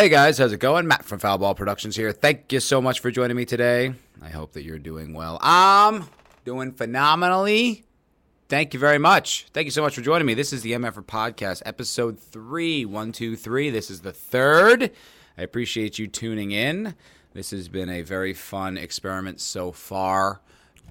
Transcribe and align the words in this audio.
Hey 0.00 0.08
guys, 0.08 0.38
how's 0.38 0.54
it 0.54 0.60
going? 0.60 0.86
Matt 0.86 1.04
from 1.04 1.18
Foul 1.18 1.36
Ball 1.36 1.54
Productions 1.54 1.94
here. 1.94 2.10
Thank 2.10 2.54
you 2.54 2.60
so 2.60 2.80
much 2.80 3.00
for 3.00 3.10
joining 3.10 3.36
me 3.36 3.44
today. 3.44 3.92
I 4.22 4.30
hope 4.30 4.54
that 4.54 4.62
you're 4.62 4.78
doing 4.78 5.12
well. 5.12 5.38
I'm 5.42 6.06
doing 6.46 6.72
phenomenally. 6.72 7.84
Thank 8.48 8.72
you 8.72 8.80
very 8.80 8.96
much. 8.96 9.48
Thank 9.52 9.66
you 9.66 9.70
so 9.70 9.82
much 9.82 9.94
for 9.94 10.00
joining 10.00 10.26
me. 10.26 10.32
This 10.32 10.54
is 10.54 10.62
the 10.62 10.72
MFR 10.72 11.04
Podcast, 11.04 11.60
episode 11.66 12.18
three. 12.18 12.86
One, 12.86 13.12
two, 13.12 13.36
three. 13.36 13.68
This 13.68 13.90
is 13.90 14.00
the 14.00 14.10
third. 14.10 14.90
I 15.36 15.42
appreciate 15.42 15.98
you 15.98 16.06
tuning 16.06 16.50
in. 16.50 16.94
This 17.34 17.50
has 17.50 17.68
been 17.68 17.90
a 17.90 18.00
very 18.00 18.32
fun 18.32 18.78
experiment 18.78 19.38
so 19.38 19.70
far. 19.70 20.40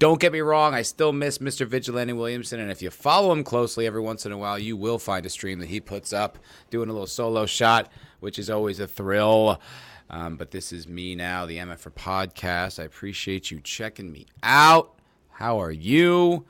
Don't 0.00 0.18
get 0.18 0.32
me 0.32 0.40
wrong, 0.40 0.72
I 0.72 0.80
still 0.80 1.12
miss 1.12 1.38
Mr. 1.38 1.66
Vigilante 1.66 2.14
Williamson, 2.14 2.58
and 2.58 2.70
if 2.70 2.80
you 2.80 2.90
follow 2.90 3.30
him 3.32 3.44
closely 3.44 3.86
every 3.86 4.00
once 4.00 4.24
in 4.24 4.32
a 4.32 4.38
while, 4.38 4.58
you 4.58 4.74
will 4.74 4.98
find 4.98 5.26
a 5.26 5.28
stream 5.28 5.58
that 5.58 5.68
he 5.68 5.78
puts 5.78 6.12
up 6.12 6.38
doing 6.70 6.88
a 6.88 6.92
little 6.92 7.06
solo 7.06 7.44
shot 7.44 7.90
which 8.20 8.38
is 8.38 8.48
always 8.48 8.78
a 8.78 8.86
thrill. 8.86 9.60
Um, 10.08 10.36
but 10.36 10.50
this 10.50 10.72
is 10.72 10.86
me 10.86 11.14
now, 11.14 11.46
the 11.46 11.58
MFR 11.58 11.92
podcast. 11.92 12.80
I 12.80 12.84
appreciate 12.84 13.50
you 13.50 13.60
checking 13.60 14.12
me 14.12 14.26
out. 14.42 14.94
How 15.30 15.60
are 15.60 15.70
you? 15.70 16.44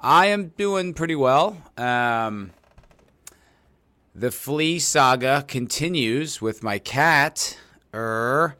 I 0.00 0.26
am 0.26 0.48
doing 0.56 0.94
pretty 0.94 1.14
well. 1.14 1.62
Um, 1.76 2.50
the 4.14 4.30
flea 4.30 4.78
saga 4.78 5.44
continues 5.46 6.40
with 6.40 6.62
my 6.62 6.78
cat. 6.78 7.58
Er, 7.92 8.56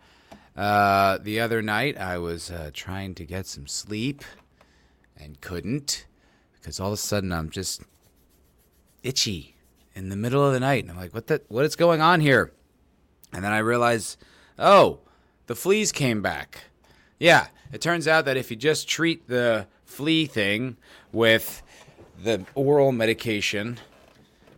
uh, 0.57 1.19
the 1.19 1.41
other 1.41 1.63
night 1.63 1.99
I 1.99 2.19
was 2.19 2.51
uh, 2.51 2.71
trying 2.73 3.15
to 3.17 3.25
get 3.25 3.47
some 3.47 3.67
sleep 3.67 4.23
and 5.17 5.41
couldn't 5.41 6.07
because 6.55 6.81
all 6.81 6.89
of 6.89 6.95
a 6.95 6.97
sudden 6.97 7.33
I'm 7.33 7.51
just 7.51 7.83
itchy 9.03 9.55
in 9.95 10.09
the 10.09 10.17
middle 10.17 10.45
of 10.45 10.53
the 10.53 10.61
night. 10.61 10.85
And 10.85 10.91
I'm 10.91 10.97
like, 10.97 11.15
what 11.15 11.27
the, 11.27 11.43
what 11.49 11.65
is 11.65 11.77
going 11.77 12.01
on 12.01 12.21
here? 12.21 12.53
And 13.33 13.45
then 13.45 13.53
I 13.53 13.59
realize, 13.59 14.17
oh, 14.59 15.01
the 15.47 15.55
fleas 15.55 15.93
came 15.93 16.23
back. 16.23 16.65
Yeah, 17.19 17.49
it 17.73 17.81
turns 17.81 18.09
out 18.09 18.25
that 18.25 18.37
if 18.37 18.51
you 18.51 18.57
just 18.57 18.89
treat 18.89 19.29
the 19.29 19.67
flea 19.85 20.27
thing 20.27 20.77
with 21.13 21.63
the 22.23 22.45
oral 22.55 22.93
medication 22.93 23.79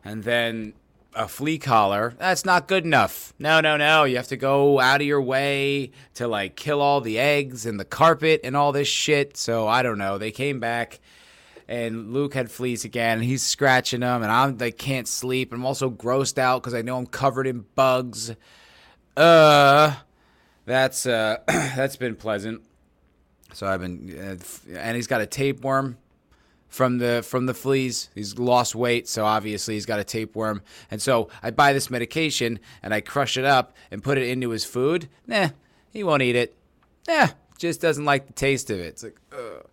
and 0.04 0.24
then 0.24 0.74
a 1.16 1.26
flea 1.26 1.58
collar, 1.58 2.14
that's 2.18 2.44
not 2.44 2.68
good 2.68 2.84
enough. 2.84 3.32
No, 3.38 3.60
no, 3.60 3.76
no. 3.76 4.04
You 4.04 4.16
have 4.16 4.28
to 4.28 4.36
go 4.36 4.78
out 4.78 5.00
of 5.00 5.06
your 5.06 5.22
way 5.22 5.90
to 6.14 6.28
like 6.28 6.56
kill 6.56 6.80
all 6.80 7.00
the 7.00 7.18
eggs 7.18 7.66
and 7.66 7.80
the 7.80 7.84
carpet 7.84 8.40
and 8.44 8.56
all 8.56 8.72
this 8.72 8.88
shit. 8.88 9.36
So 9.36 9.66
I 9.66 9.82
don't 9.82 9.98
know. 9.98 10.18
They 10.18 10.30
came 10.30 10.60
back 10.60 11.00
and 11.68 12.12
Luke 12.12 12.34
had 12.34 12.50
fleas 12.50 12.84
again. 12.84 13.18
And 13.18 13.24
he's 13.24 13.42
scratching 13.42 14.00
them, 14.00 14.22
and 14.22 14.30
I'm 14.30 14.58
like 14.58 14.78
can't 14.78 15.08
sleep. 15.08 15.52
I'm 15.52 15.64
also 15.64 15.90
grossed 15.90 16.38
out 16.38 16.62
because 16.62 16.74
I 16.74 16.82
know 16.82 16.96
I'm 16.96 17.06
covered 17.06 17.46
in 17.46 17.64
bugs. 17.74 18.34
Uh, 19.16 19.94
that's 20.64 21.06
uh, 21.06 21.38
that's 21.46 21.96
been 21.96 22.16
pleasant. 22.16 22.62
So 23.52 23.66
I've 23.66 23.80
been, 23.80 24.14
uh, 24.18 24.78
and 24.78 24.96
he's 24.96 25.06
got 25.06 25.20
a 25.20 25.26
tapeworm 25.26 25.96
from 26.76 26.98
the 26.98 27.24
from 27.26 27.46
the 27.46 27.54
fleas. 27.54 28.10
He's 28.14 28.38
lost 28.38 28.74
weight, 28.74 29.08
so 29.08 29.24
obviously 29.24 29.74
he's 29.74 29.86
got 29.86 29.98
a 29.98 30.04
tapeworm. 30.04 30.60
And 30.90 31.00
so 31.00 31.30
I 31.42 31.50
buy 31.50 31.72
this 31.72 31.90
medication 31.90 32.60
and 32.82 32.92
I 32.92 33.00
crush 33.00 33.38
it 33.38 33.44
up 33.46 33.74
and 33.90 34.02
put 34.02 34.18
it 34.18 34.28
into 34.28 34.50
his 34.50 34.64
food. 34.64 35.08
Nah, 35.26 35.48
he 35.90 36.04
won't 36.04 36.22
eat 36.22 36.36
it. 36.36 36.54
Yeah, 37.08 37.30
just 37.56 37.80
doesn't 37.80 38.04
like 38.04 38.26
the 38.26 38.34
taste 38.34 38.70
of 38.70 38.78
it. 38.78 38.88
It's 38.88 39.02
like, 39.04 39.16
ugh. 39.32 39.64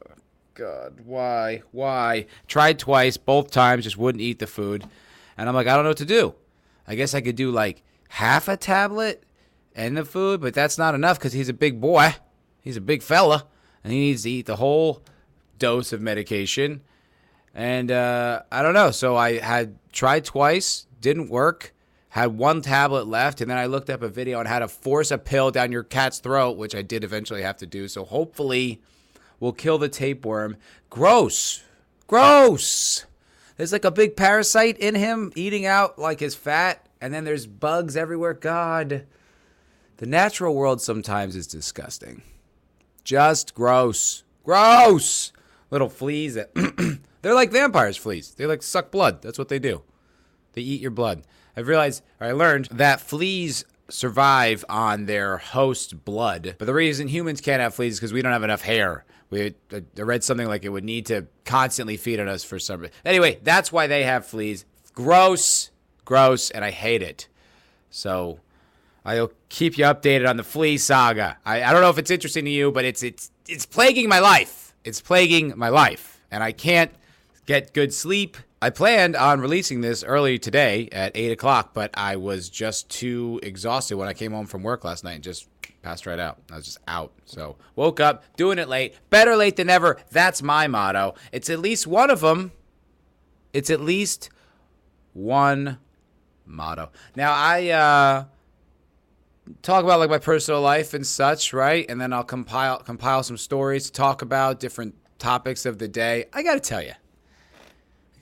God, 0.56 1.00
why? 1.04 1.64
Why? 1.72 2.28
Tried 2.48 2.78
twice, 2.78 3.18
both 3.18 3.50
times, 3.50 3.86
just 3.86 3.98
wouldn't 3.98 4.22
eat 4.22 4.38
the 4.38 4.46
food. 4.46 4.88
And 5.36 5.50
I'm 5.50 5.56
like, 5.56 5.66
I 5.66 5.74
don't 5.74 5.84
know 5.84 5.90
what 5.90 5.98
to 5.98 6.06
do. 6.06 6.36
I 6.88 6.94
guess 6.94 7.16
I 7.16 7.22
could 7.22 7.36
do 7.36 7.50
like 7.50 7.81
half 8.09 8.48
a 8.48 8.56
tablet 8.56 9.24
and 9.76 9.98
the 9.98 10.06
food, 10.06 10.42
but 10.42 10.54
that's 10.54 10.78
not 10.78 10.94
enough 10.94 11.18
because 11.18 11.34
he's 11.34 11.50
a 11.50 11.54
big 11.54 11.81
boy. 11.81 12.16
He's 12.62 12.78
a 12.78 12.81
big 12.81 13.02
fella, 13.02 13.48
and 13.84 13.92
he 13.92 14.00
needs 14.00 14.24
to 14.24 14.30
eat 14.30 14.46
the 14.46 14.58
whole 14.58 15.02
dose 15.58 15.92
of 15.92 16.02
medication. 16.02 16.81
And 17.53 17.91
uh, 17.91 18.41
I 18.52 18.64
don't 18.64 18.74
know. 18.74 18.91
So 18.91 19.16
I 19.16 19.40
had 19.40 19.78
tried 19.91 20.25
twice, 20.25 20.88
didn't 21.02 21.30
work. 21.30 21.74
Had 22.09 22.38
one 22.38 22.62
tablet 22.62 23.08
left, 23.08 23.41
and 23.41 23.50
then 23.50 23.58
I 23.58 23.66
looked 23.66 23.90
up 23.90 24.03
a 24.03 24.08
video 24.08 24.40
on 24.40 24.46
how 24.46 24.59
to 24.59 24.68
force 24.68 25.09
a 25.09 25.18
pill 25.18 25.50
down 25.50 25.72
your 25.72 25.81
cat's 25.81 26.19
throat, 26.19 26.58
which 26.58 26.75
I 26.75 26.84
did 26.84 27.03
eventually 27.03 27.41
have 27.41 27.58
to 27.58 27.66
do. 27.66 27.88
So 27.88 28.06
hopefully 28.06 28.84
we'll 29.40 29.52
kill 29.52 29.80
the 29.80 29.90
tapeworm. 29.90 30.58
Gross. 30.91 31.64
Gross. 32.06 33.06
There's 33.58 33.72
like 33.72 33.85
a 33.85 33.90
big 33.90 34.16
parasite 34.16 34.78
in 34.78 34.94
him 34.94 35.31
eating 35.35 35.66
out 35.66 35.97
like 35.97 36.20
his 36.20 36.35
fat, 36.35 36.88
and 37.02 37.12
then 37.12 37.24
there's 37.24 37.47
bugs 37.47 37.97
everywhere. 37.97 38.35
God. 38.35 39.08
The 39.97 40.06
natural 40.06 40.53
world 40.53 40.81
sometimes 40.81 41.35
is 41.35 41.47
disgusting. 41.47 42.22
Just 43.03 43.56
gross. 43.56 44.24
Gross. 44.44 45.31
Little 45.72 45.90
fleas 45.90 46.35
that 46.35 46.52
they're 47.23 47.34
like 47.34 47.51
vampires 47.51 47.97
fleas. 47.97 48.35
They 48.35 48.45
like 48.45 48.61
suck 48.61 48.91
blood. 48.91 49.23
That's 49.23 49.39
what 49.39 49.50
they 49.50 49.57
do. 49.57 49.81
They 50.53 50.61
eat 50.61 50.81
your 50.81 50.91
blood. 50.91 51.23
I've 51.57 51.67
realized, 51.67 52.03
or 52.19 52.28
I 52.28 52.31
learned 52.34 52.66
that 52.66 53.01
fleas 53.01 53.66
survive 53.89 54.66
on 54.69 55.06
their 55.06 55.38
host 55.38 56.03
blood. 56.06 56.56
But 56.57 56.66
the 56.66 56.73
reason 56.73 57.07
humans 57.07 57.41
can't 57.41 57.61
have 57.61 57.73
fleas 57.73 57.94
is 57.94 58.00
because 58.00 58.13
we 58.13 58.22
don't 58.22 58.31
have 58.31 58.44
enough 58.44 58.61
hair. 58.61 59.06
We 59.29 59.56
uh, 59.73 59.79
I 59.97 60.01
read 60.01 60.23
something 60.23 60.47
like 60.47 60.66
it 60.66 60.69
would 60.69 60.84
need 60.84 61.06
to 61.07 61.28
constantly 61.45 61.97
feed 61.97 62.19
on 62.19 62.28
us 62.28 62.44
for 62.44 62.59
some. 62.59 62.81
reason. 62.81 62.94
Anyway, 63.06 63.40
that's 63.41 63.72
why 63.72 63.88
they 63.88 64.03
have 64.03 64.25
fleas. 64.25 64.66
Gross, 64.94 65.72
gross, 66.05 66.51
and 66.51 66.63
I 66.63 66.72
hate 66.72 67.01
it. 67.01 67.28
So 67.90 68.40
I'll 69.05 69.31
keep 69.50 69.78
you 69.78 69.85
updated 69.85 70.29
on 70.29 70.38
the 70.38 70.44
flea 70.44 70.78
saga. 70.78 71.38
I, 71.45 71.63
I 71.63 71.72
don't 71.72 71.81
know 71.81 71.90
if 71.90 71.97
it's 71.97 72.11
interesting 72.11 72.45
to 72.45 72.51
you, 72.51 72.72
but 72.72 72.85
it's 72.85 73.01
it's 73.01 73.31
it's 73.47 73.66
plaguing 73.66 74.09
my 74.09 74.19
life. 74.19 74.73
It's 74.84 75.01
plaguing 75.01 75.53
my 75.55 75.69
life, 75.69 76.22
and 76.29 76.44
I 76.44 76.51
can't 76.51 76.91
get 77.46 77.74
good 77.74 77.94
sleep. 77.94 78.38
I 78.62 78.70
planned 78.70 79.16
on 79.16 79.42
releasing 79.42 79.81
this 79.81 80.04
early 80.04 80.40
today 80.40 80.88
at 80.92 81.12
eight 81.16 81.31
o'clock, 81.31 81.74
but 81.74 81.92
I 81.96 82.16
was 82.16 82.50
just 82.50 82.90
too 82.90 83.40
exhausted 83.44 83.98
when 83.98 84.08
I 84.08 84.14
came 84.14 84.31
home 84.31 84.46
from 84.46 84.64
work 84.64 84.84
last 84.86 85.04
night 85.04 85.14
and 85.14 85.24
just 85.24 85.50
passed 85.82 86.06
right 86.06 86.20
out. 86.20 86.40
I 86.52 86.56
was 86.56 86.66
just 86.66 86.80
out. 86.88 87.12
So 87.26 87.58
woke 87.76 88.00
up, 88.00 88.24
doing 88.38 88.58
it 88.58 88.70
late. 88.70 88.96
Better 89.09 89.36
late 89.36 89.58
than 89.58 89.68
never. 89.68 89.98
That's 90.12 90.42
my 90.42 90.68
motto. 90.68 91.16
It's 91.32 91.50
at 91.50 91.59
least 91.59 91.86
one 91.86 92.09
of 92.09 92.22
them. 92.22 92.53
It's 93.52 93.70
at 93.70 93.82
least 93.82 94.30
one 95.12 95.78
motto. 96.46 96.90
Now 97.16 97.34
I 97.34 97.70
uh, 97.70 98.26
talk 99.62 99.84
about 99.84 100.00
like 100.00 100.09
my 100.09 100.20
personal 100.20 100.62
life 100.62 100.94
and 100.94 101.06
such, 101.06 101.53
right? 101.53 101.86
And 101.90 102.00
then 102.00 102.14
I'll 102.14 102.24
compile 102.24 102.78
compile 102.80 103.24
some 103.24 103.38
stories 103.38 103.88
to 103.88 103.92
talk 103.92 104.22
about 104.22 104.59
different 104.59 104.96
topics 105.20 105.66
of 105.66 105.80
the 105.80 105.88
day. 105.88 106.26
I 106.34 106.44
got 106.44 106.56
to 106.56 106.59
tell 106.59 106.82
you. 106.82 106.94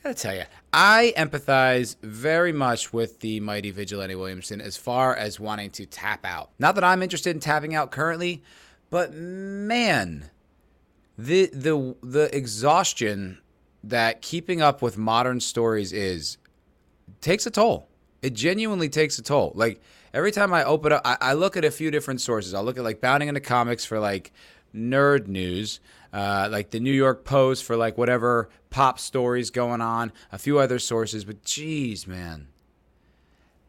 I 0.03 0.09
got 0.09 0.17
to 0.17 0.23
tell 0.23 0.35
you. 0.35 0.44
I 0.73 1.13
empathize 1.16 1.95
very 2.01 2.51
much 2.51 2.91
with 2.91 3.19
the 3.19 3.39
mighty 3.39 3.69
Vigilante 3.69 4.16
Williamson 4.16 4.59
as 4.59 4.75
far 4.75 5.16
as 5.16 5.39
wanting 5.39 5.69
to 5.72 5.85
tap 5.85 6.25
out. 6.25 6.50
Not 6.57 6.75
that 6.75 6.84
I'm 6.84 7.03
interested 7.03 7.35
in 7.35 7.39
tapping 7.39 7.75
out 7.75 7.91
currently, 7.91 8.41
but 8.89 9.13
man, 9.13 10.31
the 11.17 11.51
the 11.53 11.95
the 12.01 12.35
exhaustion 12.35 13.38
that 13.84 14.23
keeping 14.23 14.62
up 14.62 14.81
with 14.81 14.97
modern 14.97 15.39
stories 15.39 15.94
is 15.94 16.38
takes 17.19 17.45
a 17.45 17.51
toll. 17.51 17.88
It 18.23 18.33
genuinely 18.33 18.89
takes 18.89 19.19
a 19.19 19.22
toll. 19.22 19.51
Like 19.53 19.81
every 20.16 20.31
time 20.31 20.51
I 20.51 20.63
open 20.63 20.94
up, 20.94 21.01
I, 21.06 21.18
I 21.22 21.33
look 21.33 21.57
at 21.57 21.66
a 21.66 21.72
few 21.72 21.91
different 21.91 22.22
sources. 22.22 22.56
I'll 22.56 22.63
look 22.63 22.78
at 22.78 22.83
like 22.83 23.01
bounding 23.01 23.29
into 23.29 23.41
comics 23.41 23.85
for 23.85 24.00
like 24.00 24.31
nerd 24.73 25.28
news 25.28 25.79
uh, 26.14 26.50
like 26.52 26.72
the 26.72 26.80
New 26.80 26.92
York 26.92 27.24
Post 27.24 27.64
for 27.64 27.76
like 27.76 27.98
whatever 27.98 28.50
pop 28.70 29.00
stories 29.00 29.50
going 29.50 29.82
on, 29.82 30.12
a 30.32 30.38
few 30.38 30.60
other 30.60 30.80
sources. 30.80 31.26
But 31.26 31.44
geez, 31.44 32.08
man, 32.08 32.48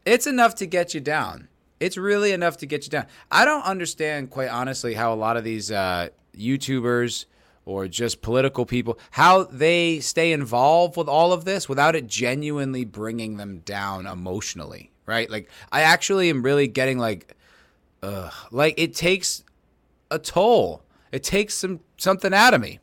it's 0.05 0.27
enough 0.27 0.55
to 0.55 0.65
get 0.65 0.93
you 0.93 0.99
down. 0.99 1.47
It's 1.79 1.97
really 1.97 2.31
enough 2.31 2.57
to 2.57 2.65
get 2.65 2.85
you 2.85 2.89
down. 2.89 3.07
I 3.31 3.45
don't 3.45 3.63
understand, 3.65 4.29
quite 4.29 4.49
honestly, 4.49 4.93
how 4.93 5.13
a 5.13 5.15
lot 5.15 5.35
of 5.35 5.43
these 5.43 5.71
uh, 5.71 6.09
YouTubers 6.37 7.25
or 7.65 7.87
just 7.87 8.21
political 8.21 8.65
people 8.65 8.99
how 9.11 9.43
they 9.45 9.99
stay 9.99 10.31
involved 10.31 10.97
with 10.97 11.07
all 11.07 11.31
of 11.31 11.45
this 11.45 11.69
without 11.69 11.95
it 11.95 12.07
genuinely 12.07 12.83
bringing 12.83 13.37
them 13.37 13.59
down 13.59 14.05
emotionally 14.05 14.91
right 15.05 15.29
like 15.29 15.49
i 15.71 15.81
actually 15.81 16.29
am 16.29 16.43
really 16.43 16.67
getting 16.67 16.97
like 16.97 17.35
ugh, 18.01 18.33
like 18.51 18.73
it 18.77 18.93
takes 18.93 19.43
a 20.11 20.19
toll 20.19 20.83
it 21.13 21.23
takes 21.23 21.53
some 21.53 21.79
something 21.97 22.33
out 22.33 22.53
of 22.53 22.59
me. 22.59 22.79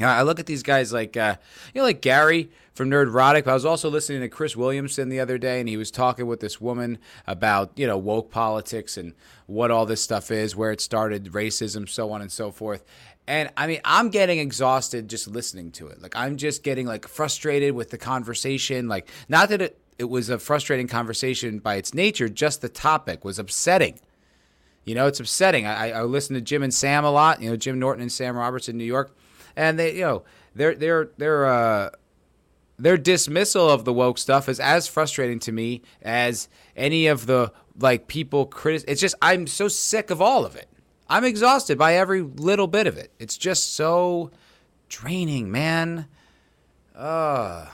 I 0.00 0.22
look 0.22 0.40
at 0.40 0.46
these 0.46 0.64
guys 0.64 0.92
like 0.92 1.16
uh, 1.16 1.36
you 1.72 1.80
know, 1.80 1.84
like 1.84 2.00
Gary 2.00 2.50
from 2.72 2.90
Nerdrotic. 2.90 3.46
I 3.46 3.54
was 3.54 3.64
also 3.64 3.88
listening 3.88 4.22
to 4.22 4.28
Chris 4.28 4.56
Williamson 4.56 5.08
the 5.08 5.20
other 5.20 5.38
day, 5.38 5.60
and 5.60 5.68
he 5.68 5.76
was 5.76 5.92
talking 5.92 6.26
with 6.26 6.40
this 6.40 6.60
woman 6.60 6.98
about 7.26 7.70
you 7.76 7.86
know 7.86 7.98
woke 7.98 8.30
politics 8.30 8.96
and 8.96 9.12
what 9.46 9.70
all 9.70 9.86
this 9.86 10.02
stuff 10.02 10.30
is, 10.30 10.56
where 10.56 10.72
it 10.72 10.80
started, 10.80 11.26
racism, 11.26 11.88
so 11.88 12.10
on 12.10 12.22
and 12.22 12.32
so 12.32 12.50
forth. 12.50 12.82
And 13.26 13.50
I 13.56 13.66
mean, 13.66 13.80
I'm 13.84 14.08
getting 14.08 14.38
exhausted 14.38 15.08
just 15.08 15.28
listening 15.28 15.70
to 15.72 15.88
it. 15.88 16.02
Like 16.02 16.16
I'm 16.16 16.38
just 16.38 16.62
getting 16.64 16.86
like 16.86 17.06
frustrated 17.06 17.74
with 17.74 17.90
the 17.90 17.98
conversation. 17.98 18.88
Like 18.88 19.08
not 19.28 19.50
that 19.50 19.60
it 19.60 19.78
it 19.98 20.04
was 20.04 20.28
a 20.28 20.38
frustrating 20.38 20.88
conversation 20.88 21.58
by 21.58 21.76
its 21.76 21.94
nature. 21.94 22.28
Just 22.28 22.62
the 22.62 22.68
topic 22.68 23.22
was 23.24 23.38
upsetting. 23.38 24.00
You 24.84 24.94
know, 24.94 25.06
it's 25.06 25.20
upsetting. 25.20 25.66
I, 25.66 25.92
I 25.92 26.02
listen 26.02 26.34
to 26.34 26.40
Jim 26.40 26.62
and 26.62 26.72
Sam 26.72 27.04
a 27.04 27.10
lot. 27.10 27.40
You 27.40 27.50
know, 27.50 27.56
Jim 27.56 27.78
Norton 27.78 28.02
and 28.02 28.12
Sam 28.12 28.36
Roberts 28.36 28.68
in 28.68 28.76
New 28.76 28.84
York, 28.84 29.16
and 29.56 29.78
they, 29.78 29.94
you 29.94 30.02
know, 30.02 30.24
their 30.54 30.74
their 30.74 31.10
their 31.16 31.46
uh, 31.46 31.90
their 32.78 32.96
dismissal 32.96 33.68
of 33.70 33.84
the 33.84 33.92
woke 33.92 34.18
stuff 34.18 34.48
is 34.48 34.60
as 34.60 34.86
frustrating 34.86 35.38
to 35.40 35.52
me 35.52 35.82
as 36.02 36.48
any 36.76 37.06
of 37.06 37.26
the 37.26 37.52
like 37.78 38.08
people 38.08 38.46
critic. 38.46 38.84
It's 38.88 39.00
just 39.00 39.14
I'm 39.22 39.46
so 39.46 39.68
sick 39.68 40.10
of 40.10 40.20
all 40.20 40.44
of 40.44 40.56
it. 40.56 40.68
I'm 41.08 41.24
exhausted 41.24 41.78
by 41.78 41.94
every 41.94 42.22
little 42.22 42.66
bit 42.66 42.86
of 42.86 42.96
it. 42.96 43.12
It's 43.18 43.36
just 43.36 43.74
so 43.74 44.30
draining, 44.88 45.50
man. 45.50 46.06
Uh 46.94 47.66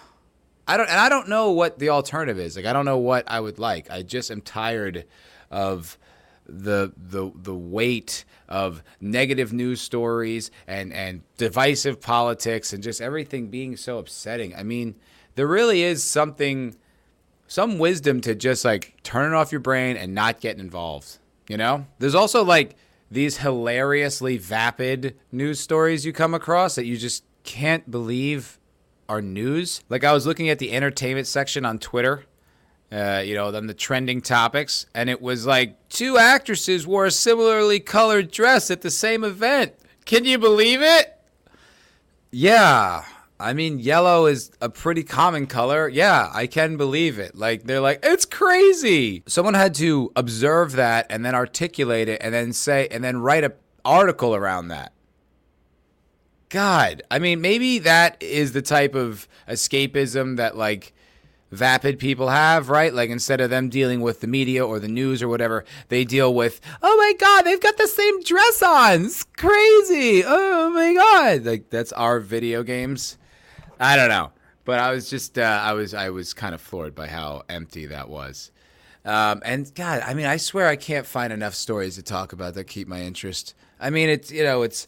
I 0.67 0.77
don't 0.77 0.89
and 0.89 0.99
I 0.99 1.09
don't 1.09 1.29
know 1.29 1.51
what 1.51 1.79
the 1.79 1.91
alternative 1.91 2.39
is. 2.39 2.57
Like 2.57 2.67
I 2.67 2.73
don't 2.73 2.85
know 2.85 2.99
what 2.99 3.31
I 3.31 3.41
would 3.41 3.59
like. 3.59 3.91
I 3.91 4.03
just 4.03 4.31
am 4.31 4.41
tired 4.41 5.05
of 5.51 5.99
the 6.51 6.93
the 6.97 7.31
the 7.35 7.55
weight 7.55 8.25
of 8.49 8.83
negative 9.01 9.53
news 9.53 9.81
stories 9.81 10.51
and 10.67 10.93
and 10.93 11.23
divisive 11.37 12.01
politics 12.01 12.73
and 12.73 12.83
just 12.83 13.01
everything 13.01 13.49
being 13.49 13.77
so 13.77 13.99
upsetting. 13.99 14.55
I 14.55 14.63
mean, 14.63 14.97
there 15.35 15.47
really 15.47 15.83
is 15.83 16.03
something 16.03 16.77
some 17.47 17.79
wisdom 17.79 18.21
to 18.21 18.35
just 18.35 18.65
like 18.65 18.95
turn 19.03 19.33
it 19.33 19.37
off 19.37 19.51
your 19.51 19.61
brain 19.61 19.97
and 19.97 20.15
not 20.15 20.41
get 20.41 20.59
involved. 20.59 21.19
You 21.49 21.57
know? 21.57 21.87
There's 21.99 22.15
also 22.15 22.45
like 22.45 22.77
these 23.11 23.39
hilariously 23.39 24.37
vapid 24.39 25.17
news 25.33 25.59
stories 25.59 26.07
you 26.07 26.13
come 26.13 26.33
across 26.33 26.77
that 26.77 26.87
you 26.87 26.97
just 26.97 27.25
can't 27.43 27.91
believe 27.91 28.61
are 29.09 29.21
news. 29.21 29.83
Like 29.89 30.05
I 30.05 30.13
was 30.13 30.27
looking 30.27 30.49
at 30.49 30.61
the 30.61 30.73
entertainment 30.73 31.27
section 31.27 31.65
on 31.65 31.81
Twitter, 31.81 32.25
uh, 32.93 33.23
you 33.25 33.35
know, 33.35 33.51
then 33.51 33.67
the 33.67 33.75
trending 33.75 34.21
topics, 34.21 34.87
and 34.95 35.09
it 35.09 35.21
was 35.21 35.47
like 35.47 35.89
two 35.89 36.19
actresses 36.19 36.87
wore 36.87 37.07
a 37.07 37.11
similarly 37.11 37.81
colored 37.81 38.31
dress 38.31 38.71
at 38.71 38.83
the 38.83 38.91
same 38.91 39.25
event. 39.25 39.75
Can 40.05 40.25
you 40.25 40.39
believe 40.39 40.83
it? 40.83 41.17
Yeah. 42.31 43.05
I 43.39 43.55
mean, 43.55 43.79
yellow 43.79 44.27
is 44.27 44.51
a 44.61 44.69
pretty 44.69 45.03
common 45.03 45.47
color. 45.47 45.89
Yeah, 45.89 46.31
I 46.35 46.47
can 46.47 46.77
believe 46.77 47.19
it. 47.19 47.35
Like, 47.35 47.65
they're 47.65 47.81
like, 47.81 48.01
it's 48.03 48.27
crazy. 48.27 49.23
Someone 49.27 49.55
had 49.55 49.75
to 49.77 50.13
observe 50.15 50.73
that 50.73 51.07
and 51.09 51.25
then 51.25 51.35
articulate 51.35 52.09
it 52.09 52.21
and 52.23 52.35
then 52.35 52.53
say, 52.53 52.87
and 52.91 53.03
then 53.03 53.23
write 53.23 53.45
an 53.45 53.53
article 53.83 54.35
around 54.35 54.69
that. 54.69 54.93
God, 56.51 57.03
I 57.11 57.19
mean, 57.19 57.41
maybe 57.41 57.79
that 57.79 58.23
is 58.23 58.53
the 58.53 58.61
type 58.61 58.95
of 58.95 59.27
escapism 59.49 60.37
that, 60.37 60.57
like, 60.57 60.93
vapid 61.51 61.99
people 61.99 62.29
have, 62.29 62.69
right? 62.69 62.93
Like 62.95 63.11
instead 63.11 63.41
of 63.41 63.51
them 63.51 63.69
dealing 63.69 64.01
with 64.01 64.21
the 64.21 64.27
media 64.27 64.65
or 64.65 64.79
the 64.79 64.89
news 64.89 65.23
or 65.23 65.29
whatever, 65.29 65.65
they 65.89 66.05
deal 66.05 66.33
with, 66.33 66.61
oh 66.83 66.97
my 66.97 67.13
God, 67.19 67.43
they've 67.43 67.61
got 67.61 67.77
the 67.77 67.89
same 67.89 68.23
dress 68.23 68.63
on. 68.63 69.07
It's 69.07 69.25
crazy. 69.25 70.23
Oh 70.25 70.71
my 70.71 70.95
God. 70.95 71.45
Like 71.45 71.71
that's 71.71 71.93
our 71.93 72.21
video 72.21 72.63
games. 72.63 73.19
I 73.79 73.97
don't 73.97 74.09
know. 74.09 74.31
But 74.65 74.79
I 74.79 74.93
was 74.93 75.11
just, 75.11 75.39
uh, 75.39 75.61
I 75.63 75.73
was, 75.73 75.95
I 75.95 76.11
was 76.11 76.35
kind 76.35 76.55
of 76.55 76.61
floored 76.61 76.95
by 76.95 77.09
how 77.09 77.43
empty 77.49 77.87
that 77.87 78.09
was. 78.09 78.53
Um, 79.05 79.41
and 79.45 79.75
God, 79.75 80.03
I 80.05 80.13
mean, 80.13 80.27
I 80.27 80.37
swear 80.37 80.69
I 80.69 80.77
can't 80.77 81.07
find 81.07 81.33
enough 81.33 81.55
stories 81.55 81.97
to 81.97 82.03
talk 82.03 82.33
about 82.33 82.55
that 82.55 82.65
keep 82.65 82.87
my 82.87 83.01
interest. 83.01 83.55
I 83.81 83.89
mean, 83.89 84.11
it's, 84.11 84.31
you 84.31 84.45
know, 84.45 84.63
it's, 84.63 84.87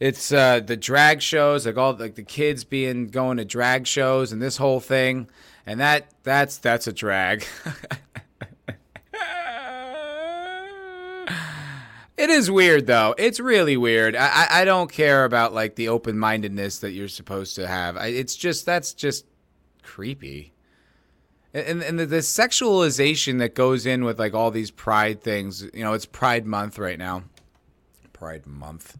it's 0.00 0.32
uh, 0.32 0.60
the 0.60 0.78
drag 0.78 1.20
shows, 1.20 1.66
like 1.66 1.76
all 1.76 1.92
like 1.92 2.14
the 2.14 2.22
kids 2.22 2.64
being 2.64 3.08
going 3.08 3.36
to 3.36 3.44
drag 3.44 3.86
shows 3.86 4.32
and 4.32 4.40
this 4.40 4.56
whole 4.56 4.80
thing 4.80 5.28
and 5.70 5.78
that 5.78 6.10
that's 6.24 6.58
that's 6.58 6.88
a 6.88 6.92
drag. 6.92 7.46
it 12.16 12.28
is 12.28 12.50
weird 12.50 12.88
though. 12.88 13.14
It's 13.16 13.38
really 13.38 13.76
weird. 13.76 14.16
I, 14.16 14.48
I 14.50 14.64
don't 14.64 14.90
care 14.90 15.24
about 15.24 15.54
like 15.54 15.76
the 15.76 15.86
open 15.86 16.18
mindedness 16.18 16.80
that 16.80 16.90
you're 16.90 17.06
supposed 17.06 17.54
to 17.54 17.68
have. 17.68 17.96
I, 17.96 18.06
it's 18.06 18.34
just 18.34 18.66
that's 18.66 18.92
just 18.94 19.26
creepy. 19.84 20.52
And, 21.54 21.84
and 21.84 22.00
the, 22.00 22.06
the 22.06 22.16
sexualization 22.16 23.38
that 23.38 23.54
goes 23.54 23.86
in 23.86 24.04
with 24.04 24.18
like 24.18 24.34
all 24.34 24.50
these 24.50 24.72
pride 24.72 25.22
things, 25.22 25.62
you 25.72 25.84
know, 25.84 25.92
it's 25.92 26.06
Pride 26.06 26.46
Month 26.46 26.80
right 26.80 26.98
now. 26.98 27.22
Pride 28.12 28.44
Month. 28.44 28.98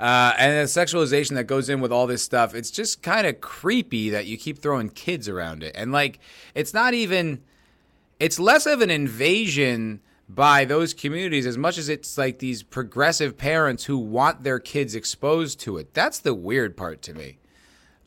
Uh, 0.00 0.32
and 0.38 0.52
the 0.66 0.80
sexualization 0.80 1.34
that 1.34 1.44
goes 1.44 1.68
in 1.68 1.82
with 1.82 1.92
all 1.92 2.06
this 2.06 2.22
stuff, 2.22 2.54
it's 2.54 2.70
just 2.70 3.02
kind 3.02 3.26
of 3.26 3.42
creepy 3.42 4.08
that 4.08 4.24
you 4.24 4.38
keep 4.38 4.58
throwing 4.58 4.88
kids 4.88 5.28
around 5.28 5.62
it. 5.62 5.72
And 5.76 5.92
like, 5.92 6.18
it's 6.54 6.72
not 6.72 6.94
even, 6.94 7.42
it's 8.18 8.38
less 8.38 8.64
of 8.64 8.80
an 8.80 8.90
invasion 8.90 10.00
by 10.26 10.64
those 10.64 10.94
communities 10.94 11.44
as 11.44 11.58
much 11.58 11.76
as 11.76 11.90
it's 11.90 12.16
like 12.16 12.38
these 12.38 12.62
progressive 12.62 13.36
parents 13.36 13.84
who 13.84 13.98
want 13.98 14.42
their 14.42 14.58
kids 14.58 14.94
exposed 14.94 15.60
to 15.60 15.76
it. 15.76 15.92
That's 15.92 16.18
the 16.18 16.32
weird 16.32 16.78
part 16.78 17.02
to 17.02 17.12
me. 17.12 17.36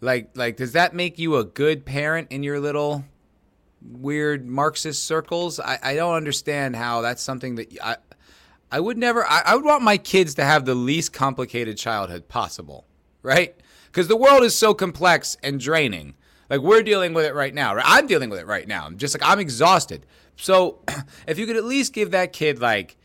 Like, 0.02 0.32
like, 0.34 0.58
does 0.58 0.72
that 0.72 0.96
make 0.96 1.20
you 1.20 1.36
a 1.36 1.44
good 1.44 1.86
parent 1.86 2.30
in 2.32 2.42
your 2.42 2.60
little 2.60 3.06
weird 3.82 4.48
Marxist 4.48 5.06
circles? 5.06 5.60
I, 5.60 5.78
I 5.84 5.96
don't 5.96 6.16
understand 6.16 6.76
how 6.76 7.02
that's 7.02 7.22
something 7.22 7.56
that 7.56 7.78
I, 7.84 7.98
I 8.74 8.80
would 8.80 8.98
never, 8.98 9.24
I, 9.24 9.44
I 9.46 9.56
would 9.56 9.66
want 9.66 9.84
my 9.84 9.98
kids 9.98 10.34
to 10.34 10.44
have 10.44 10.66
the 10.66 10.74
least 10.74 11.14
complicated 11.14 11.78
childhood 11.78 12.28
possible, 12.28 12.88
right? 13.22 13.56
Because 13.86 14.08
the 14.08 14.18
world 14.18 14.42
is 14.42 14.58
so 14.58 14.74
complex 14.74 15.38
and 15.44 15.60
draining. 15.60 16.16
Like 16.50 16.62
we're 16.62 16.82
dealing 16.82 17.14
with 17.14 17.26
it 17.26 17.36
right 17.36 17.54
now. 17.54 17.76
Right? 17.76 17.86
I'm 17.88 18.08
dealing 18.08 18.32
with 18.32 18.40
it 18.40 18.48
right 18.48 18.68
now. 18.68 18.88
I'm 18.88 18.98
just 18.98 19.14
like, 19.14 19.30
I'm 19.30 19.40
exhausted. 19.40 20.08
So 20.38 20.80
if 21.28 21.38
you 21.38 21.46
could 21.46 21.56
at 21.56 21.66
least 21.66 21.94
give 21.94 22.10
that 22.12 22.34
kid 22.34 22.58
like, 22.58 22.98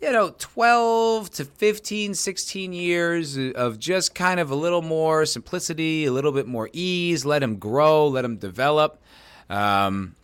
you 0.00 0.10
know, 0.10 0.34
12 0.36 1.30
to 1.30 1.44
15, 1.44 2.14
16 2.14 2.72
years 2.72 3.38
of 3.38 3.78
just 3.78 4.16
kind 4.16 4.40
of 4.40 4.50
a 4.50 4.56
little 4.56 4.82
more 4.82 5.26
simplicity, 5.26 6.06
a 6.06 6.12
little 6.12 6.32
bit 6.32 6.48
more 6.48 6.70
ease, 6.72 7.24
let 7.24 7.40
him 7.40 7.58
grow, 7.58 8.08
let 8.08 8.24
him 8.24 8.36
develop. 8.36 9.00
Um, 9.48 10.15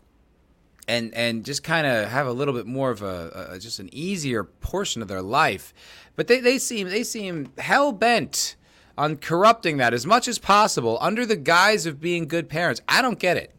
and 0.89 1.15
and 1.15 1.45
just 1.45 1.63
kind 1.63 1.87
of 1.87 2.09
have 2.09 2.27
a 2.27 2.33
little 2.33 2.55
bit 2.55 2.67
more 2.67 2.91
of 2.91 3.03
a, 3.03 3.49
a, 3.53 3.59
just 3.59 3.79
an 3.79 3.89
easier 3.93 4.45
portion 4.45 5.03
of 5.03 5.09
their 5.09 5.23
life. 5.23 5.73
But 6.17 6.27
they, 6.27 6.41
they 6.41 6.59
seem 6.59 6.89
they 6.89 7.05
seem 7.05 7.53
hell 7.59 7.93
bent 7.93 8.57
on 8.99 9.17
corrupting 9.17 9.79
that 9.79 9.95
as 9.95 10.05
much 10.07 10.29
as 10.29 10.39
possible 10.39 10.99
under 11.01 11.25
the 11.25 11.37
guise 11.37 11.87
of 11.87 12.01
being 12.01 12.29
good 12.29 12.49
parents. 12.49 12.81
I 12.89 13.01
don't 13.01 13.19
get 13.19 13.37
it. 13.37 13.55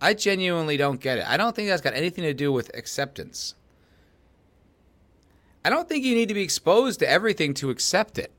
I 0.00 0.14
genuinely 0.14 0.76
don't 0.76 1.00
get 1.00 1.18
it. 1.18 1.28
I 1.28 1.36
don't 1.36 1.56
think 1.56 1.68
that's 1.68 1.82
got 1.82 1.94
anything 1.94 2.22
to 2.24 2.34
do 2.34 2.52
with 2.52 2.70
acceptance. 2.76 3.54
I 5.64 5.70
don't 5.70 5.88
think 5.88 6.04
you 6.04 6.14
need 6.14 6.28
to 6.28 6.34
be 6.34 6.42
exposed 6.42 7.00
to 7.00 7.10
everything 7.10 7.52
to 7.54 7.70
accept 7.70 8.16
it. 8.16 8.32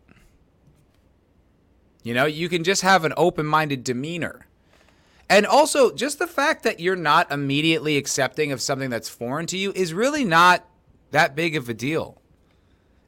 You 2.01 2.13
know, 2.13 2.25
you 2.25 2.47
can 2.47 2.63
just 2.63 2.81
have 2.81 3.03
an 3.03 3.13
open 3.17 3.45
minded 3.45 3.83
demeanor. 3.83 4.45
And 5.29 5.45
also, 5.45 5.91
just 5.91 6.17
the 6.17 6.27
fact 6.27 6.63
that 6.63 6.79
you're 6.79 6.95
not 6.95 7.31
immediately 7.31 7.97
accepting 7.97 8.51
of 8.51 8.61
something 8.61 8.89
that's 8.89 9.07
foreign 9.07 9.45
to 9.47 9.57
you 9.57 9.71
is 9.75 9.93
really 9.93 10.25
not 10.25 10.65
that 11.11 11.35
big 11.35 11.55
of 11.55 11.69
a 11.69 11.73
deal. 11.73 12.19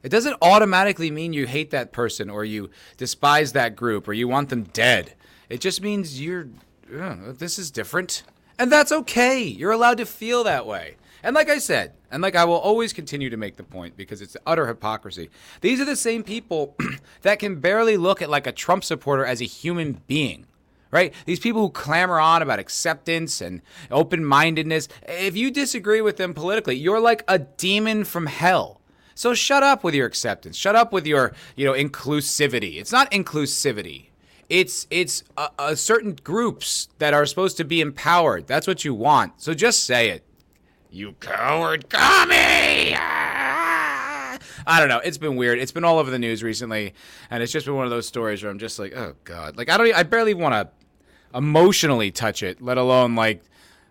It 0.04 0.08
doesn't 0.08 0.36
automatically 0.40 1.10
mean 1.10 1.32
you 1.32 1.46
hate 1.46 1.70
that 1.70 1.92
person 1.92 2.30
or 2.30 2.44
you 2.44 2.70
despise 2.96 3.52
that 3.52 3.74
group 3.74 4.06
or 4.06 4.12
you 4.12 4.28
want 4.28 4.50
them 4.50 4.64
dead. 4.64 5.14
It 5.48 5.60
just 5.60 5.82
means 5.82 6.20
you're, 6.20 6.48
this 6.88 7.58
is 7.58 7.70
different. 7.70 8.22
And 8.58 8.70
that's 8.70 8.92
okay. 8.92 9.42
You're 9.42 9.72
allowed 9.72 9.98
to 9.98 10.06
feel 10.06 10.44
that 10.44 10.66
way. 10.66 10.96
And 11.24 11.34
like 11.34 11.48
I 11.48 11.58
said, 11.58 11.92
and 12.10 12.22
like 12.22 12.34
I 12.34 12.44
will 12.44 12.54
always 12.58 12.92
continue 12.92 13.30
to 13.30 13.36
make 13.36 13.56
the 13.56 13.62
point 13.62 13.96
because 13.96 14.20
it's 14.20 14.36
utter 14.44 14.66
hypocrisy. 14.66 15.30
These 15.60 15.80
are 15.80 15.84
the 15.84 15.96
same 15.96 16.24
people 16.24 16.76
that 17.22 17.38
can 17.38 17.60
barely 17.60 17.96
look 17.96 18.22
at 18.22 18.30
like 18.30 18.46
a 18.46 18.52
Trump 18.52 18.82
supporter 18.84 19.24
as 19.24 19.40
a 19.40 19.46
human 19.46 20.02
being 20.06 20.46
right? 20.92 21.12
These 21.26 21.40
people 21.40 21.62
who 21.62 21.70
clamor 21.70 22.20
on 22.20 22.42
about 22.42 22.60
acceptance 22.60 23.40
and 23.40 23.62
open 23.90 24.24
mindedness, 24.24 24.86
if 25.08 25.36
you 25.36 25.50
disagree 25.50 26.00
with 26.00 26.18
them 26.18 26.34
politically, 26.34 26.76
you're 26.76 27.00
like 27.00 27.24
a 27.26 27.40
demon 27.40 28.04
from 28.04 28.26
hell. 28.26 28.80
So 29.16 29.34
shut 29.34 29.62
up 29.62 29.82
with 29.82 29.94
your 29.94 30.06
acceptance. 30.06 30.56
Shut 30.56 30.76
up 30.76 30.92
with 30.92 31.06
your, 31.06 31.34
you 31.56 31.64
know, 31.64 31.72
inclusivity. 31.72 32.78
It's 32.78 32.92
not 32.92 33.10
inclusivity. 33.10 34.06
It's 34.48 34.86
it's 34.90 35.24
a, 35.36 35.48
a 35.58 35.76
certain 35.76 36.14
groups 36.22 36.88
that 36.98 37.14
are 37.14 37.24
supposed 37.26 37.56
to 37.56 37.64
be 37.64 37.80
empowered. 37.80 38.46
That's 38.46 38.66
what 38.66 38.84
you 38.84 38.94
want. 38.94 39.40
So 39.40 39.54
just 39.54 39.84
say 39.84 40.10
it. 40.10 40.24
You 40.90 41.14
coward 41.20 41.88
commie! 41.88 42.94
Ah! 42.94 44.38
I 44.66 44.78
don't 44.78 44.88
know. 44.88 44.98
It's 44.98 45.18
been 45.18 45.36
weird. 45.36 45.58
It's 45.58 45.72
been 45.72 45.84
all 45.84 45.98
over 45.98 46.10
the 46.10 46.18
news 46.18 46.42
recently, 46.42 46.92
and 47.30 47.42
it's 47.42 47.52
just 47.52 47.64
been 47.66 47.74
one 47.74 47.84
of 47.84 47.90
those 47.90 48.06
stories 48.06 48.42
where 48.42 48.50
I'm 48.50 48.58
just 48.58 48.78
like, 48.78 48.94
oh 48.94 49.14
god. 49.24 49.56
Like 49.56 49.70
I 49.70 49.78
don't. 49.78 49.94
I 49.94 50.02
barely 50.02 50.34
want 50.34 50.54
to 50.54 50.81
emotionally 51.34 52.10
touch 52.10 52.42
it, 52.42 52.60
let 52.60 52.78
alone 52.78 53.14
like 53.14 53.42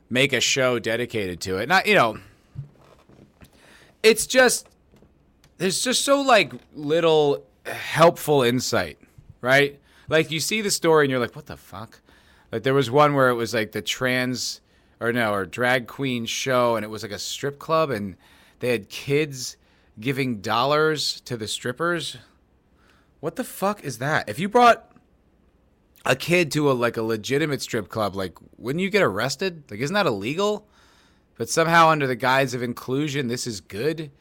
make 0.09 0.33
a 0.33 0.41
show 0.41 0.79
dedicated 0.79 1.39
to 1.41 1.57
it. 1.57 1.67
Not 1.69 1.85
you 1.85 1.95
know, 1.95 2.17
it's 4.03 4.25
just 4.25 4.67
there's 5.57 5.83
just 5.83 6.03
so 6.03 6.21
like 6.21 6.53
little 6.73 7.45
helpful 7.65 8.43
insight, 8.43 8.99
right? 9.41 9.79
Like 10.07 10.31
you 10.31 10.39
see 10.39 10.61
the 10.61 10.71
story 10.71 11.05
and 11.05 11.11
you're 11.11 11.19
like, 11.19 11.35
what 11.35 11.45
the 11.45 11.57
fuck? 11.57 12.01
Like 12.51 12.63
there 12.63 12.73
was 12.73 12.91
one 12.91 13.13
where 13.13 13.29
it 13.29 13.35
was 13.35 13.53
like 13.53 13.71
the 13.71 13.81
trans 13.81 14.61
or 15.01 15.11
no, 15.11 15.33
or 15.33 15.45
drag 15.45 15.87
queen 15.87 16.27
show, 16.27 16.75
and 16.75 16.85
it 16.85 16.87
was 16.89 17.01
like 17.01 17.11
a 17.11 17.17
strip 17.17 17.57
club, 17.57 17.89
and 17.89 18.15
they 18.59 18.69
had 18.69 18.87
kids 18.87 19.57
giving 19.99 20.41
dollars 20.41 21.19
to 21.21 21.35
the 21.35 21.47
strippers. 21.47 22.17
What 23.19 23.35
the 23.35 23.43
fuck 23.43 23.83
is 23.83 23.97
that? 23.97 24.29
If 24.29 24.37
you 24.39 24.47
brought 24.47 24.90
a 26.05 26.15
kid 26.15 26.51
to 26.53 26.71
a 26.71 26.73
like 26.73 26.97
a 26.97 27.01
legitimate 27.01 27.61
strip 27.61 27.89
club, 27.89 28.15
like 28.15 28.37
wouldn't 28.57 28.81
you 28.81 28.89
get 28.89 29.03
arrested? 29.03 29.63
Like 29.69 29.79
isn't 29.79 29.93
that 29.93 30.05
illegal? 30.05 30.67
But 31.37 31.49
somehow 31.49 31.89
under 31.89 32.07
the 32.07 32.15
guise 32.15 32.53
of 32.53 32.61
inclusion, 32.61 33.27
this 33.27 33.47
is 33.47 33.61
good. 33.61 34.11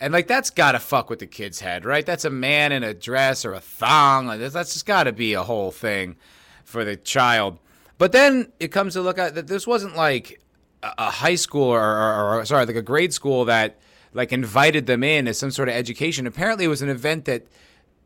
And 0.00 0.12
like 0.12 0.26
that's 0.26 0.50
gotta 0.50 0.78
fuck 0.78 1.10
with 1.10 1.18
the 1.18 1.26
kid's 1.26 1.60
head, 1.60 1.84
right? 1.84 2.06
That's 2.06 2.24
a 2.24 2.30
man 2.30 2.72
in 2.72 2.82
a 2.82 2.94
dress 2.94 3.44
or 3.44 3.54
a 3.54 3.60
thong. 3.60 4.26
Like 4.26 4.40
that's 4.40 4.72
just 4.72 4.86
gotta 4.86 5.12
be 5.12 5.34
a 5.34 5.42
whole 5.42 5.70
thing 5.70 6.16
for 6.64 6.84
the 6.84 6.96
child. 6.96 7.58
But 7.96 8.12
then 8.12 8.52
it 8.60 8.68
comes 8.68 8.94
to 8.94 9.02
look 9.02 9.18
at 9.18 9.34
that 9.34 9.48
this 9.48 9.66
wasn't 9.66 9.96
like 9.96 10.40
a 10.82 11.10
high 11.10 11.34
school 11.34 11.68
or, 11.68 11.80
or, 11.80 12.40
or, 12.40 12.44
sorry, 12.44 12.66
like 12.66 12.76
a 12.76 12.82
grade 12.82 13.12
school 13.12 13.44
that 13.46 13.78
like 14.14 14.32
invited 14.32 14.86
them 14.86 15.02
in 15.02 15.26
as 15.26 15.38
some 15.38 15.50
sort 15.50 15.68
of 15.68 15.74
education. 15.74 16.26
Apparently, 16.26 16.64
it 16.64 16.68
was 16.68 16.82
an 16.82 16.88
event 16.88 17.24
that 17.24 17.46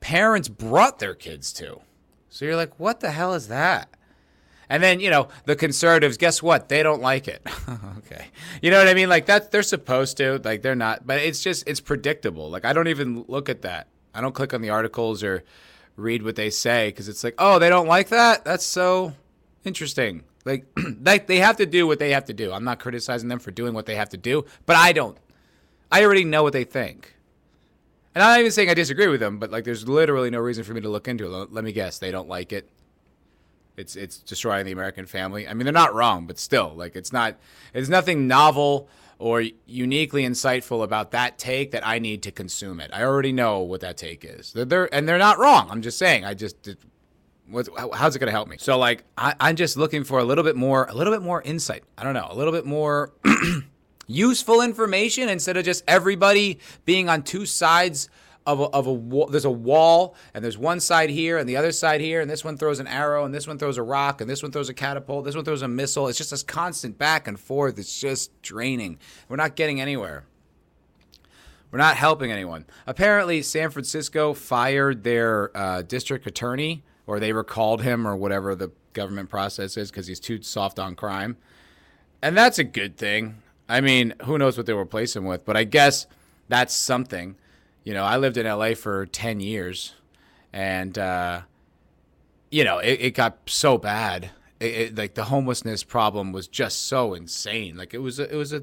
parents 0.00 0.48
brought 0.48 0.98
their 0.98 1.14
kids 1.14 1.52
to. 1.54 1.80
So 2.32 2.46
you're 2.46 2.56
like, 2.56 2.80
what 2.80 3.00
the 3.00 3.10
hell 3.10 3.34
is 3.34 3.48
that? 3.48 3.90
And 4.70 4.82
then, 4.82 5.00
you 5.00 5.10
know, 5.10 5.28
the 5.44 5.54
conservatives, 5.54 6.16
guess 6.16 6.42
what? 6.42 6.70
They 6.70 6.82
don't 6.82 7.02
like 7.02 7.28
it. 7.28 7.46
okay. 7.98 8.28
You 8.62 8.70
know 8.70 8.78
what 8.78 8.88
I 8.88 8.94
mean? 8.94 9.10
Like 9.10 9.26
that 9.26 9.50
they're 9.50 9.62
supposed 9.62 10.16
to, 10.16 10.40
like 10.42 10.62
they're 10.62 10.74
not, 10.74 11.06
but 11.06 11.20
it's 11.20 11.42
just 11.42 11.68
it's 11.68 11.80
predictable. 11.80 12.48
Like 12.48 12.64
I 12.64 12.72
don't 12.72 12.88
even 12.88 13.26
look 13.28 13.50
at 13.50 13.60
that. 13.62 13.88
I 14.14 14.22
don't 14.22 14.34
click 14.34 14.54
on 14.54 14.62
the 14.62 14.70
articles 14.70 15.22
or 15.22 15.44
read 15.96 16.22
what 16.22 16.36
they 16.36 16.48
say 16.48 16.90
cuz 16.92 17.06
it's 17.06 17.22
like, 17.22 17.34
"Oh, 17.36 17.58
they 17.58 17.68
don't 17.68 17.86
like 17.86 18.08
that? 18.08 18.46
That's 18.46 18.64
so 18.64 19.12
interesting." 19.62 20.22
Like 20.46 20.64
like 21.04 21.26
they 21.26 21.36
have 21.36 21.58
to 21.58 21.66
do 21.66 21.86
what 21.86 21.98
they 21.98 22.12
have 22.12 22.24
to 22.24 22.32
do. 22.32 22.50
I'm 22.50 22.64
not 22.64 22.80
criticizing 22.80 23.28
them 23.28 23.40
for 23.40 23.50
doing 23.50 23.74
what 23.74 23.84
they 23.84 23.96
have 23.96 24.08
to 24.08 24.16
do, 24.16 24.46
but 24.64 24.76
I 24.76 24.92
don't. 24.92 25.18
I 25.90 26.02
already 26.02 26.24
know 26.24 26.42
what 26.42 26.54
they 26.54 26.64
think. 26.64 27.14
And 28.14 28.22
I'm 28.22 28.30
not 28.30 28.40
even 28.40 28.52
saying 28.52 28.68
I 28.68 28.74
disagree 28.74 29.08
with 29.08 29.20
them, 29.20 29.38
but 29.38 29.50
like 29.50 29.64
there's 29.64 29.88
literally 29.88 30.30
no 30.30 30.38
reason 30.38 30.64
for 30.64 30.74
me 30.74 30.80
to 30.82 30.88
look 30.88 31.08
into 31.08 31.24
it. 31.42 31.52
Let 31.52 31.64
me 31.64 31.72
guess, 31.72 31.98
they 31.98 32.10
don't 32.10 32.28
like 32.28 32.52
it. 32.52 32.68
It's 33.76 33.96
it's 33.96 34.18
destroying 34.18 34.66
the 34.66 34.72
American 34.72 35.06
family. 35.06 35.48
I 35.48 35.54
mean, 35.54 35.64
they're 35.64 35.72
not 35.72 35.94
wrong, 35.94 36.26
but 36.26 36.38
still, 36.38 36.74
like 36.76 36.94
it's 36.94 37.12
not 37.12 37.36
it's 37.72 37.88
nothing 37.88 38.28
novel 38.28 38.88
or 39.18 39.44
uniquely 39.66 40.24
insightful 40.24 40.82
about 40.82 41.12
that 41.12 41.38
take 41.38 41.70
that 41.70 41.86
I 41.86 41.98
need 41.98 42.22
to 42.24 42.32
consume 42.32 42.80
it. 42.80 42.90
I 42.92 43.04
already 43.04 43.32
know 43.32 43.60
what 43.60 43.80
that 43.80 43.96
take 43.96 44.24
is. 44.24 44.52
They're, 44.52 44.64
they're 44.64 44.94
and 44.94 45.08
they're 45.08 45.16
not 45.16 45.38
wrong. 45.38 45.68
I'm 45.70 45.80
just 45.80 45.96
saying. 45.96 46.24
I 46.24 46.34
just 46.34 46.68
it, 46.68 46.78
what's, 47.48 47.70
how's 47.94 48.14
it 48.14 48.18
going 48.18 48.28
to 48.28 48.32
help 48.32 48.48
me? 48.48 48.56
So 48.58 48.76
like 48.78 49.04
I, 49.16 49.34
I'm 49.40 49.56
just 49.56 49.78
looking 49.78 50.04
for 50.04 50.18
a 50.18 50.24
little 50.24 50.44
bit 50.44 50.56
more 50.56 50.84
a 50.84 50.94
little 50.94 51.12
bit 51.12 51.22
more 51.22 51.40
insight. 51.40 51.84
I 51.96 52.02
don't 52.02 52.14
know, 52.14 52.26
a 52.28 52.34
little 52.34 52.52
bit 52.52 52.66
more 52.66 53.12
useful 54.06 54.60
information 54.60 55.28
instead 55.28 55.56
of 55.56 55.64
just 55.64 55.84
everybody 55.86 56.58
being 56.84 57.08
on 57.08 57.22
two 57.22 57.46
sides 57.46 58.08
of 58.46 58.60
a, 58.60 58.64
of 58.64 58.86
a 58.86 58.92
wall. 58.92 59.26
There's 59.26 59.44
a 59.44 59.50
wall, 59.50 60.16
and 60.34 60.44
there's 60.44 60.58
one 60.58 60.80
side 60.80 61.10
here 61.10 61.38
and 61.38 61.48
the 61.48 61.56
other 61.56 61.72
side 61.72 62.00
here, 62.00 62.20
and 62.20 62.28
this 62.28 62.44
one 62.44 62.56
throws 62.56 62.80
an 62.80 62.86
arrow, 62.86 63.24
and 63.24 63.34
this 63.34 63.46
one 63.46 63.58
throws 63.58 63.78
a 63.78 63.82
rock, 63.82 64.20
and 64.20 64.28
this 64.28 64.42
one 64.42 64.52
throws 64.52 64.68
a 64.68 64.74
catapult, 64.74 65.24
this 65.24 65.36
one 65.36 65.44
throws 65.44 65.62
a 65.62 65.68
missile. 65.68 66.08
It's 66.08 66.18
just 66.18 66.30
this 66.30 66.42
constant 66.42 66.98
back 66.98 67.28
and 67.28 67.38
forth. 67.38 67.78
It's 67.78 68.00
just 68.00 68.30
draining. 68.42 68.98
We're 69.28 69.36
not 69.36 69.56
getting 69.56 69.80
anywhere. 69.80 70.24
We're 71.70 71.78
not 71.78 71.96
helping 71.96 72.30
anyone. 72.30 72.66
Apparently, 72.86 73.40
San 73.42 73.70
Francisco 73.70 74.34
fired 74.34 75.04
their 75.04 75.56
uh, 75.56 75.82
district 75.82 76.26
attorney, 76.26 76.82
or 77.06 77.18
they 77.18 77.32
recalled 77.32 77.82
him, 77.82 78.06
or 78.06 78.14
whatever 78.16 78.54
the 78.54 78.72
government 78.92 79.30
process 79.30 79.76
is, 79.76 79.90
because 79.90 80.06
he's 80.06 80.20
too 80.20 80.42
soft 80.42 80.78
on 80.78 80.94
crime. 80.96 81.36
And 82.20 82.36
that's 82.36 82.58
a 82.58 82.64
good 82.64 82.96
thing. 82.96 83.41
I 83.68 83.80
mean, 83.80 84.14
who 84.24 84.38
knows 84.38 84.56
what 84.56 84.66
they'll 84.66 84.78
replace 84.78 85.16
him 85.16 85.24
with, 85.24 85.44
but 85.44 85.56
I 85.56 85.64
guess 85.64 86.06
that's 86.48 86.74
something. 86.74 87.36
You 87.84 87.94
know, 87.94 88.04
I 88.04 88.16
lived 88.16 88.36
in 88.36 88.46
LA 88.46 88.74
for 88.74 89.06
10 89.06 89.40
years 89.40 89.94
and, 90.52 90.96
uh, 90.98 91.42
you 92.50 92.64
know, 92.64 92.78
it, 92.78 93.00
it 93.00 93.14
got 93.14 93.38
so 93.46 93.78
bad. 93.78 94.30
It, 94.60 94.74
it, 94.74 94.96
like 94.96 95.14
the 95.14 95.24
homelessness 95.24 95.82
problem 95.82 96.32
was 96.32 96.46
just 96.46 96.86
so 96.86 97.14
insane. 97.14 97.76
Like 97.76 97.94
it 97.94 97.98
was, 97.98 98.20
a, 98.20 98.32
it 98.32 98.36
was 98.36 98.52
a, 98.52 98.62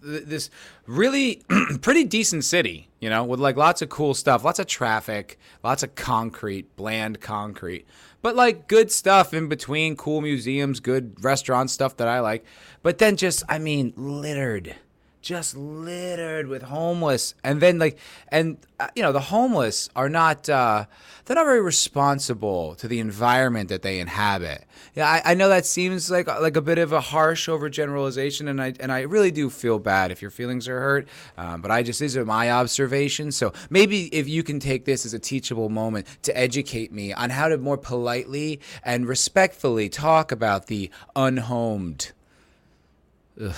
this 0.00 0.50
really 0.86 1.42
pretty 1.82 2.04
decent 2.04 2.44
city, 2.44 2.88
you 3.00 3.10
know, 3.10 3.24
with 3.24 3.40
like 3.40 3.56
lots 3.56 3.82
of 3.82 3.88
cool 3.88 4.14
stuff, 4.14 4.44
lots 4.44 4.58
of 4.58 4.66
traffic, 4.66 5.38
lots 5.62 5.82
of 5.82 5.94
concrete, 5.94 6.74
bland 6.76 7.20
concrete, 7.20 7.86
but 8.26 8.34
like 8.34 8.66
good 8.66 8.90
stuff 8.90 9.32
in 9.32 9.46
between, 9.46 9.94
cool 9.94 10.20
museums, 10.20 10.80
good 10.80 11.14
restaurant 11.22 11.70
stuff 11.70 11.96
that 11.98 12.08
I 12.08 12.18
like. 12.18 12.44
But 12.82 12.98
then 12.98 13.16
just, 13.16 13.44
I 13.48 13.60
mean, 13.60 13.92
littered 13.96 14.74
just 15.26 15.56
littered 15.56 16.46
with 16.46 16.62
homeless. 16.62 17.34
And 17.42 17.60
then 17.60 17.80
like 17.80 17.98
and 18.28 18.58
uh, 18.78 18.86
you 18.94 19.02
know 19.02 19.10
the 19.10 19.20
homeless 19.20 19.90
are 19.96 20.08
not 20.08 20.48
uh, 20.48 20.86
they're 21.24 21.34
not 21.34 21.44
very 21.44 21.60
responsible 21.60 22.76
to 22.76 22.86
the 22.86 23.00
environment 23.00 23.68
that 23.68 23.82
they 23.82 23.98
inhabit. 23.98 24.64
Yeah 24.94 25.08
I, 25.08 25.32
I, 25.32 25.34
know 25.34 25.48
that 25.48 25.66
seems 25.66 26.10
like 26.10 26.28
like 26.28 26.56
a 26.56 26.62
bit 26.62 26.78
of 26.78 26.92
a 26.92 27.00
harsh 27.00 27.48
overgeneralization 27.48 28.48
and 28.48 28.62
I 28.62 28.74
and 28.78 28.92
I 28.92 29.00
really 29.00 29.32
do 29.32 29.50
feel 29.50 29.80
bad 29.80 30.12
if 30.12 30.22
your 30.22 30.30
feelings 30.30 30.68
are 30.68 30.78
hurt 30.78 31.08
um, 31.36 31.60
but 31.60 31.72
I 31.72 31.82
just 31.82 31.98
these 31.98 32.16
are 32.16 32.24
my 32.24 32.52
observations. 32.52 33.36
So 33.36 33.52
maybe 33.68 34.06
if 34.14 34.28
you 34.28 34.44
can 34.44 34.60
take 34.60 34.84
this 34.84 35.04
as 35.04 35.12
a 35.12 35.18
teachable 35.18 35.68
moment 35.68 36.06
to 36.22 36.36
educate 36.38 36.92
me 36.92 37.12
on 37.12 37.30
how 37.30 37.48
to 37.48 37.58
more 37.58 37.78
politely 37.78 38.60
and 38.84 39.08
respectfully 39.08 39.88
talk 39.88 40.30
about 40.30 40.68
the 40.68 40.88
unhomed. 41.16 42.12
Ugh. 43.40 43.54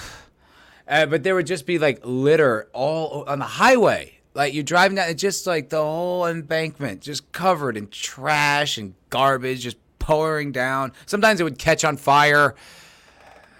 Uh, 0.88 1.06
but 1.06 1.22
there 1.22 1.34
would 1.34 1.46
just 1.46 1.66
be 1.66 1.78
like 1.78 2.00
litter 2.02 2.68
all 2.72 3.24
on 3.28 3.38
the 3.38 3.44
highway. 3.44 4.18
Like 4.34 4.54
you're 4.54 4.62
driving 4.64 4.96
down, 4.96 5.10
it's 5.10 5.20
just 5.20 5.46
like 5.46 5.68
the 5.68 5.82
whole 5.82 6.26
embankment 6.26 7.02
just 7.02 7.30
covered 7.32 7.76
in 7.76 7.88
trash 7.88 8.78
and 8.78 8.94
garbage, 9.10 9.60
just 9.60 9.76
pouring 9.98 10.52
down. 10.52 10.92
Sometimes 11.06 11.40
it 11.40 11.44
would 11.44 11.58
catch 11.58 11.84
on 11.84 11.96
fire. 11.96 12.54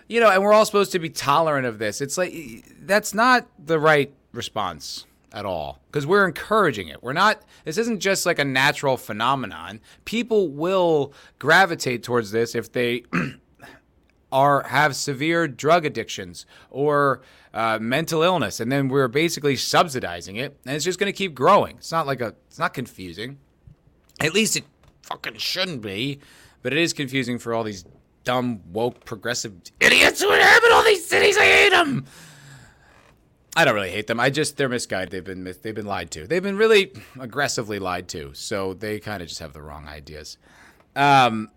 You 0.09 0.21
know, 0.21 0.31
and 0.31 0.43
we're 0.43 0.55
all 0.55 0.65
supposed 0.65 0.93
to 0.93 0.99
be 0.99 1.11
tolerant 1.11 1.67
of 1.67 1.79
this. 1.79 2.01
It's 2.01 2.17
like 2.17 2.65
that's 2.81 3.13
not 3.13 3.47
the 3.63 3.79
right 3.79 4.13
response 4.33 5.05
at 5.33 5.45
all 5.45 5.81
because 5.87 6.07
we're 6.07 6.27
encouraging 6.27 6.89
it. 6.89 7.03
We're 7.03 7.13
not, 7.13 7.43
this 7.65 7.77
isn't 7.77 8.01
just 8.01 8.25
like 8.25 8.39
a 8.39 8.45
natural 8.45 8.97
phenomenon. 8.97 9.81
People 10.07 10.49
will 10.49 11.13
gravitate 11.39 12.03
towards 12.03 12.31
this 12.31 12.55
if 12.55 12.73
they 12.73 13.05
are 14.31 14.63
have 14.65 14.95
severe 14.95 15.49
drug 15.49 15.85
addictions 15.85 16.47
or 16.71 17.23
uh, 17.55 17.79
mental 17.81 18.23
illness, 18.23 18.61
and 18.61 18.71
then 18.71 18.89
we're 18.89 19.09
basically 19.09 19.57
subsidizing 19.57 20.37
it, 20.37 20.59
and 20.67 20.75
it's 20.75 20.85
just 20.85 20.99
going 20.99 21.11
to 21.11 21.17
keep 21.17 21.35
growing. 21.35 21.77
It's 21.77 21.93
not 21.93 22.07
like 22.07 22.21
a, 22.21 22.35
it's 22.49 22.59
not 22.59 22.75
confusing. 22.75 23.39
At 24.21 24.35
least 24.35 24.57
it 24.57 24.65
fucking 25.03 25.37
shouldn't 25.37 25.81
be, 25.81 26.21
but 26.63 26.73
it 26.73 26.79
is 26.79 26.93
confusing 26.93 27.39
for 27.39 27.55
all 27.55 27.65
these 27.65 27.85
dumb 28.25 28.61
woke 28.73 29.05
progressive 29.05 29.55
idiots 29.81 30.21
who 30.21 30.33
inhabit 30.33 30.73
all 30.73 30.85
these 30.85 31.07
cities. 31.07 31.39
I 31.39 31.45
hate 31.45 31.71
them. 31.71 32.05
I 33.57 33.65
don't 33.65 33.75
really 33.75 33.91
hate 33.91 34.07
them. 34.07 34.21
I 34.21 34.31
just 34.31 34.57
they're 34.57 34.69
misguided. 34.69 35.11
They've 35.11 35.25
been 35.25 35.45
they've 35.63 35.75
been 35.75 35.87
lied 35.87 36.11
to. 36.13 36.27
They've 36.27 36.43
been 36.43 36.57
really 36.57 36.93
aggressively 37.19 37.79
lied 37.79 38.07
to. 38.09 38.33
So 38.35 38.75
they 38.75 39.01
kind 39.01 39.23
of 39.23 39.29
just 39.29 39.41
have 39.41 39.53
the 39.53 39.63
wrong 39.63 39.89
ideas. 39.89 40.37
Um, 40.95 41.51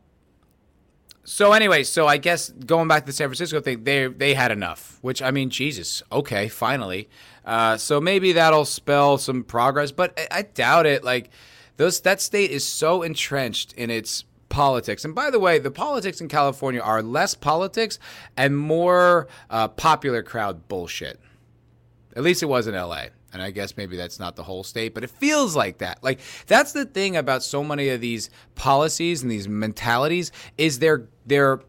so 1.24 1.54
anyway, 1.54 1.84
so 1.84 2.08
I 2.08 2.18
guess 2.18 2.50
going 2.50 2.88
back 2.88 3.04
to 3.04 3.08
the 3.08 3.14
San 3.14 3.28
Francisco 3.28 3.62
thing, 3.62 3.84
they 3.84 4.08
they 4.08 4.34
had 4.34 4.52
enough. 4.52 4.98
Which 5.02 5.22
I 5.22 5.32
mean, 5.32 5.50
Jesus, 5.50 6.02
okay, 6.12 6.48
finally. 6.48 7.10
Uh, 7.46 7.78
so 7.78 8.00
maybe 8.02 8.34
that'll 8.34 8.66
spell 8.66 9.18
some 9.18 9.44
progress, 9.44 9.92
but 9.92 10.18
I, 10.18 10.40
I 10.40 10.42
doubt 10.44 10.86
it. 10.86 11.04
Like 11.04 11.30
those, 11.78 12.02
that 12.02 12.22
state 12.22 12.52
is 12.52 12.66
so 12.66 13.02
entrenched 13.02 13.74
in 13.74 13.90
its 13.90 14.26
politics. 14.50 15.06
And 15.06 15.16
by 15.16 15.30
the 15.30 15.40
way, 15.40 15.58
the 15.58 15.72
politics 15.72 16.22
in 16.22 16.28
California 16.28 16.82
are 16.82 17.02
less 17.02 17.34
politics 17.34 17.98
and 18.36 18.58
more 18.58 19.28
uh, 19.50 19.68
popular 19.70 20.22
crowd 20.24 20.68
bullshit. 20.68 21.20
At 22.16 22.24
least 22.24 22.44
it 22.44 22.48
was 22.48 22.68
in 22.68 22.76
LA 22.76 23.06
and 23.34 23.42
I 23.42 23.52
guess 23.52 23.78
maybe 23.78 23.98
that's 23.98 24.20
not 24.20 24.36
the 24.36 24.44
whole 24.44 24.64
state, 24.64 24.94
but 24.94 25.04
it 25.04 25.10
feels 25.10 25.56
like 25.56 25.80
that. 25.80 26.04
Like 26.04 26.20
that's 26.48 26.74
the 26.74 26.86
thing 26.86 27.16
about 27.16 27.44
so 27.44 27.64
many 27.64 27.90
of 27.90 28.02
these 28.02 28.30
policies 28.56 29.22
and 29.22 29.32
these 29.32 29.48
mentalities 29.48 30.32
is 30.58 30.80
they're 30.80 31.08
they're 31.26 31.62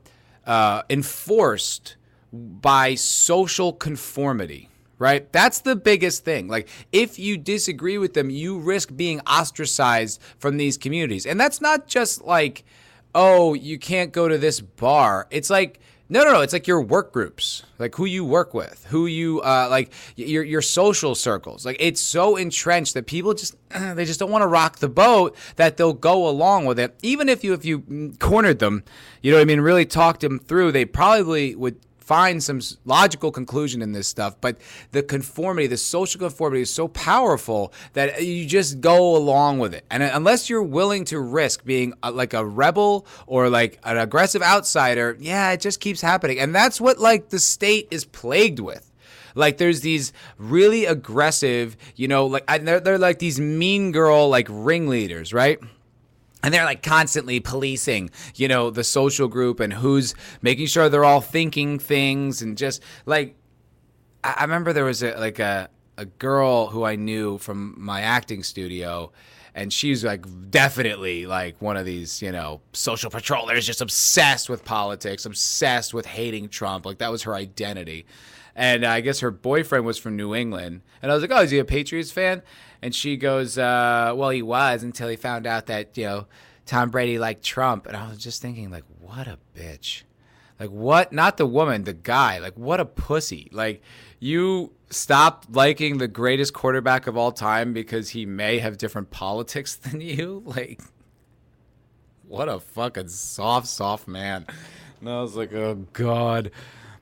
uh, 0.47 0.83
enforced 0.91 1.97
by 2.33 2.95
social 2.95 3.73
conformity. 3.73 4.69
Right? 4.99 5.33
That's 5.33 5.63
the 5.63 5.75
biggest 5.75 6.25
thing. 6.25 6.47
Like, 6.47 6.69
if 6.93 7.19
you 7.19 7.37
disagree 7.37 7.99
with 7.99 8.15
them, 8.15 8.31
you 8.31 8.61
risk 8.61 8.95
being 8.95 9.19
ostracized 9.23 10.23
from 10.39 10.59
these 10.59 10.79
communities. 10.79 11.27
And 11.27 11.41
that's 11.41 11.61
not 11.61 11.89
just 11.89 12.23
like, 12.23 12.65
oh, 13.13 13.55
you 13.55 13.81
can't 13.81 14.13
go 14.13 14.29
to 14.29 14.39
this 14.39 14.61
bar. 14.61 15.27
It's 15.33 15.51
like, 15.51 15.81
no, 16.13 16.25
no, 16.25 16.33
no. 16.33 16.41
It's 16.43 16.53
like 16.53 16.67
your 16.67 16.83
work 16.83 17.11
groups, 17.11 17.63
like 17.79 17.95
who 17.95 18.05
you 18.05 18.23
work 18.23 18.53
with, 18.53 18.85
who 18.91 19.07
you 19.07 19.41
uh, 19.41 19.69
like 19.71 19.91
your 20.15 20.45
your 20.45 20.61
social 20.61 21.15
circles. 21.15 21.65
Like 21.65 21.79
it's 21.81 22.03
so 22.03 22.37
entrenched 22.37 22.93
that 22.93 23.07
people 23.07 23.33
just 23.33 23.57
they 23.71 24.05
just 24.05 24.21
don't 24.21 24.31
want 24.31 24.43
to 24.43 24.47
rock 24.47 24.81
the 24.81 24.91
boat 24.91 25.35
that 25.57 25.79
they'll 25.79 25.95
go 25.95 26.29
along 26.29 26.67
with 26.67 26.79
it. 26.79 26.95
Even 27.03 27.31
if 27.31 27.43
you 27.43 27.55
if 27.55 27.65
you 27.65 28.13
cornered 28.19 28.59
them, 28.59 28.85
you 29.23 29.31
know 29.31 29.39
what 29.39 29.43
I 29.43 29.47
mean, 29.47 29.63
really 29.63 29.87
talked 29.87 30.21
them 30.21 30.39
through, 30.39 30.73
they 30.73 30.85
probably 30.85 31.55
would 31.55 31.81
find 32.13 32.43
some 32.43 32.61
logical 32.85 33.33
conclusion 33.33 33.81
in 33.81 33.93
this 33.93 34.07
stuff, 34.07 34.37
but 34.43 34.59
the 34.91 35.03
conformity, 35.03 35.67
the 35.67 35.79
social 35.79 36.19
conformity 36.19 36.61
is 36.61 36.71
so 36.71 36.87
powerful 36.89 37.73
that 37.95 38.19
uh, 38.19 38.21
you 38.21 38.45
just 38.45 38.83
go 38.83 39.17
along 39.17 39.59
with 39.61 39.73
it. 39.73 39.83
And 39.91 40.03
uh, 40.03 40.11
unless 40.13 40.51
you're 40.51 40.63
willing 40.63 41.07
to 41.07 41.19
risk 41.19 41.65
being 41.65 41.95
a, 42.03 42.11
like 42.11 42.35
a 42.35 42.45
rebel 42.45 43.07
or 43.27 43.49
like 43.49 43.79
an 43.85 43.97
aggressive 43.97 44.43
outsider, 44.43 45.17
yeah, 45.21 45.53
it 45.53 45.63
just 45.63 45.81
keeps 45.81 46.03
happening. 46.03 46.39
And 46.39 46.55
that's 46.55 46.83
what 46.83 46.99
like 46.99 47.31
the 47.31 47.39
state 47.39 47.89
is 47.91 48.05
plagued 48.05 48.61
with. 48.61 48.93
Like 49.35 49.57
there's 49.57 49.81
these 49.81 50.13
really 50.37 50.85
aggressive, 50.85 51.79
you 51.97 52.09
know, 52.09 52.27
like 52.27 52.45
they're, 52.63 52.81
they're 52.81 52.99
like 52.99 53.21
these 53.21 53.41
mean 53.41 53.91
girl 53.91 54.29
like 54.29 54.49
ringleaders, 54.51 55.33
right? 55.33 55.59
And 56.43 56.53
they're 56.53 56.65
like 56.65 56.83
constantly 56.83 57.41
policing 57.41 58.11
you 58.35 58.49
know 58.49 58.71
the 58.71 58.85
social 58.85 59.29
group 59.29 59.61
and 59.61 59.73
who's 59.73 60.15
making 60.41 60.67
sure 60.67 60.89
they're 60.89 61.05
all 61.05 61.21
thinking 61.21 61.79
things 61.79 62.43
and 62.43 62.59
just 62.59 62.83
like 63.07 63.37
i, 64.25 64.35
I 64.39 64.43
remember 64.43 64.73
there 64.73 64.85
was 64.85 65.03
a 65.03 65.15
like 65.19 65.39
a, 65.39 65.69
a 65.97 66.05
girl 66.05 66.69
who 66.69 66.85
i 66.85 66.97
knew 66.97 67.39
from 67.39 67.75
my 67.79 68.03
acting 68.03 68.43
studio 68.43 69.13
and 69.55 69.73
she's 69.73 70.05
like 70.05 70.25
definitely 70.51 71.27
like 71.27 71.61
one 71.61 71.77
of 71.77 71.85
these 71.85 72.23
you 72.23 72.33
know 72.33 72.61
social 72.73 73.11
patrollers 73.11 73.67
just 73.67 73.81
obsessed 73.81 74.49
with 74.49 74.65
politics 74.65 75.27
obsessed 75.27 75.93
with 75.93 76.07
hating 76.07 76.49
trump. 76.49 76.87
Like 76.87 76.99
that 76.99 77.11
was 77.11 77.23
her 77.25 77.35
identity. 77.35 78.07
And 78.55 78.85
i 78.85 79.01
guess 79.01 79.21
her 79.21 79.31
boyfriend 79.31 79.85
was 79.85 79.99
from 79.99 80.17
new 80.17 80.35
england. 80.35 80.83
And 81.01 81.11
i 81.11 81.15
was 81.15 81.23
like 81.23 81.33
oh 81.33 81.43
is 81.43 81.51
he 81.51 81.59
a 81.59 81.65
patriots 81.65 82.11
fan 82.11 82.43
and 82.83 82.95
she 82.95 83.17
goes, 83.17 83.57
uh, 83.57 84.13
"Well, 84.15 84.31
he 84.31 84.43
was 84.43 84.83
until 84.83 85.09
he 85.09 85.17
found 85.17 85.47
out 85.47 85.67
that 85.67 85.97
you 85.97 86.05
know 86.05 86.27
Tom 86.67 86.91
Brady 86.91 87.19
liked 87.19 87.45
Trump." 87.45 87.87
And 87.87 87.97
I 87.97 88.09
was 88.09 88.19
just 88.19 88.43
thinking, 88.43 88.71
like, 88.71 88.85
what 89.01 89.29
a 89.29 89.39
bitch. 89.57 90.03
Like 90.63 90.71
what? 90.71 91.13
Not 91.13 91.39
the 91.39 91.47
woman, 91.47 91.85
the 91.85 91.93
guy. 91.93 92.39
Like 92.39 92.57
what 92.57 92.79
a 92.79 92.85
pussy. 92.85 93.49
Like 93.53 93.83
you 94.21 94.73
stopped 94.91 95.51
liking 95.51 95.99
the 95.99 96.07
greatest 96.07 96.55
quarterback 96.55 97.09
of 97.09 97.17
all 97.17 97.33
time 97.33 97.73
because 97.73 98.11
he 98.11 98.27
may 98.27 98.59
have 98.61 98.79
different 98.79 99.11
politics 99.11 99.75
than 99.77 100.01
you. 100.01 100.43
Like 100.45 100.81
what 102.29 102.49
a 102.49 102.61
fucking 102.61 103.09
soft, 103.09 103.67
soft 103.67 104.07
man. 104.07 104.47
And 105.01 105.11
I 105.11 105.21
was 105.21 105.35
like, 105.35 105.53
oh 105.53 105.85
god. 105.93 106.53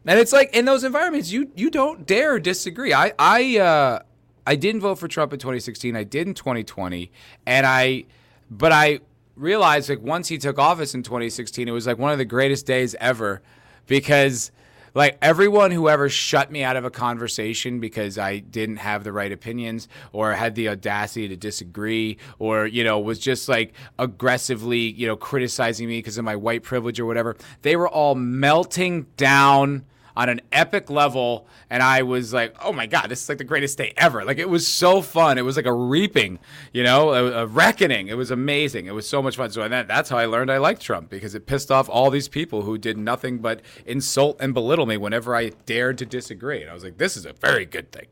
And 0.06 0.18
it's 0.18 0.32
like 0.32 0.56
in 0.56 0.64
those 0.64 0.82
environments, 0.82 1.30
you 1.30 1.50
you 1.54 1.70
don't 1.70 2.06
dare 2.06 2.38
disagree. 2.40 2.94
I 2.94 3.12
I 3.18 3.58
uh, 3.58 4.02
I 4.46 4.56
didn't 4.56 4.80
vote 4.80 4.96
for 4.96 5.08
Trump 5.08 5.32
in 5.32 5.38
2016. 5.38 5.96
I 5.96 6.04
did 6.04 6.26
in 6.26 6.34
2020, 6.34 7.10
and 7.46 7.66
I, 7.66 8.04
but 8.50 8.72
I 8.72 9.00
realized 9.36 9.88
like 9.88 10.02
once 10.02 10.28
he 10.28 10.38
took 10.38 10.58
office 10.58 10.94
in 10.94 11.02
2016, 11.02 11.68
it 11.68 11.70
was 11.72 11.86
like 11.86 11.98
one 11.98 12.12
of 12.12 12.18
the 12.18 12.24
greatest 12.24 12.66
days 12.66 12.94
ever, 13.00 13.42
because 13.86 14.50
like 14.94 15.18
everyone 15.22 15.70
who 15.70 15.88
ever 15.88 16.08
shut 16.08 16.50
me 16.50 16.62
out 16.62 16.76
of 16.76 16.84
a 16.84 16.90
conversation 16.90 17.80
because 17.80 18.18
I 18.18 18.38
didn't 18.38 18.76
have 18.76 19.04
the 19.04 19.12
right 19.12 19.30
opinions 19.30 19.88
or 20.12 20.32
had 20.32 20.54
the 20.54 20.68
audacity 20.68 21.28
to 21.28 21.36
disagree 21.36 22.18
or 22.38 22.66
you 22.66 22.84
know 22.84 22.98
was 22.98 23.18
just 23.18 23.48
like 23.48 23.72
aggressively 23.98 24.78
you 24.78 25.06
know 25.06 25.16
criticizing 25.16 25.88
me 25.88 25.98
because 25.98 26.18
of 26.18 26.24
my 26.24 26.36
white 26.36 26.62
privilege 26.62 26.98
or 26.98 27.06
whatever 27.06 27.36
they 27.62 27.76
were 27.76 27.88
all 27.88 28.14
melting 28.14 29.06
down 29.16 29.84
on 30.16 30.28
an 30.28 30.40
epic 30.52 30.90
level 30.90 31.46
and 31.68 31.82
I 31.82 32.02
was 32.02 32.32
like, 32.32 32.54
"Oh 32.62 32.72
my 32.72 32.86
god, 32.86 33.08
this 33.08 33.22
is 33.22 33.28
like 33.28 33.38
the 33.38 33.44
greatest 33.44 33.78
day 33.78 33.92
ever." 33.96 34.24
Like 34.24 34.38
it 34.38 34.48
was 34.48 34.66
so 34.66 35.02
fun. 35.02 35.38
It 35.38 35.44
was 35.44 35.56
like 35.56 35.66
a 35.66 35.72
reaping, 35.72 36.38
you 36.72 36.82
know, 36.82 37.12
a, 37.12 37.42
a 37.42 37.46
reckoning. 37.46 38.08
It 38.08 38.16
was 38.16 38.30
amazing. 38.30 38.86
It 38.86 38.94
was 38.94 39.08
so 39.08 39.22
much 39.22 39.36
fun. 39.36 39.50
So 39.50 39.66
that, 39.68 39.88
that's 39.88 40.10
how 40.10 40.18
I 40.18 40.26
learned 40.26 40.50
I 40.50 40.58
liked 40.58 40.82
Trump 40.82 41.10
because 41.10 41.34
it 41.34 41.46
pissed 41.46 41.70
off 41.70 41.88
all 41.88 42.10
these 42.10 42.28
people 42.28 42.62
who 42.62 42.78
did 42.78 42.96
nothing 42.98 43.38
but 43.38 43.60
insult 43.86 44.36
and 44.40 44.54
belittle 44.54 44.86
me 44.86 44.96
whenever 44.96 45.34
I 45.34 45.50
dared 45.66 45.98
to 45.98 46.06
disagree. 46.06 46.62
And 46.62 46.70
I 46.70 46.74
was 46.74 46.84
like, 46.84 46.98
"This 46.98 47.16
is 47.16 47.26
a 47.26 47.32
very 47.32 47.66
good 47.66 47.92
thing." 47.92 48.06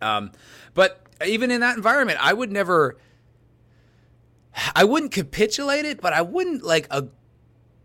Um, 0.00 0.32
but 0.74 1.00
even 1.24 1.50
in 1.50 1.60
that 1.60 1.76
environment, 1.76 2.18
I 2.20 2.32
would 2.32 2.52
never 2.52 2.96
I 4.74 4.84
wouldn't 4.84 5.12
capitulate 5.12 5.84
it, 5.84 6.00
but 6.00 6.12
I 6.12 6.22
wouldn't 6.22 6.62
like 6.62 6.86
a 6.90 7.06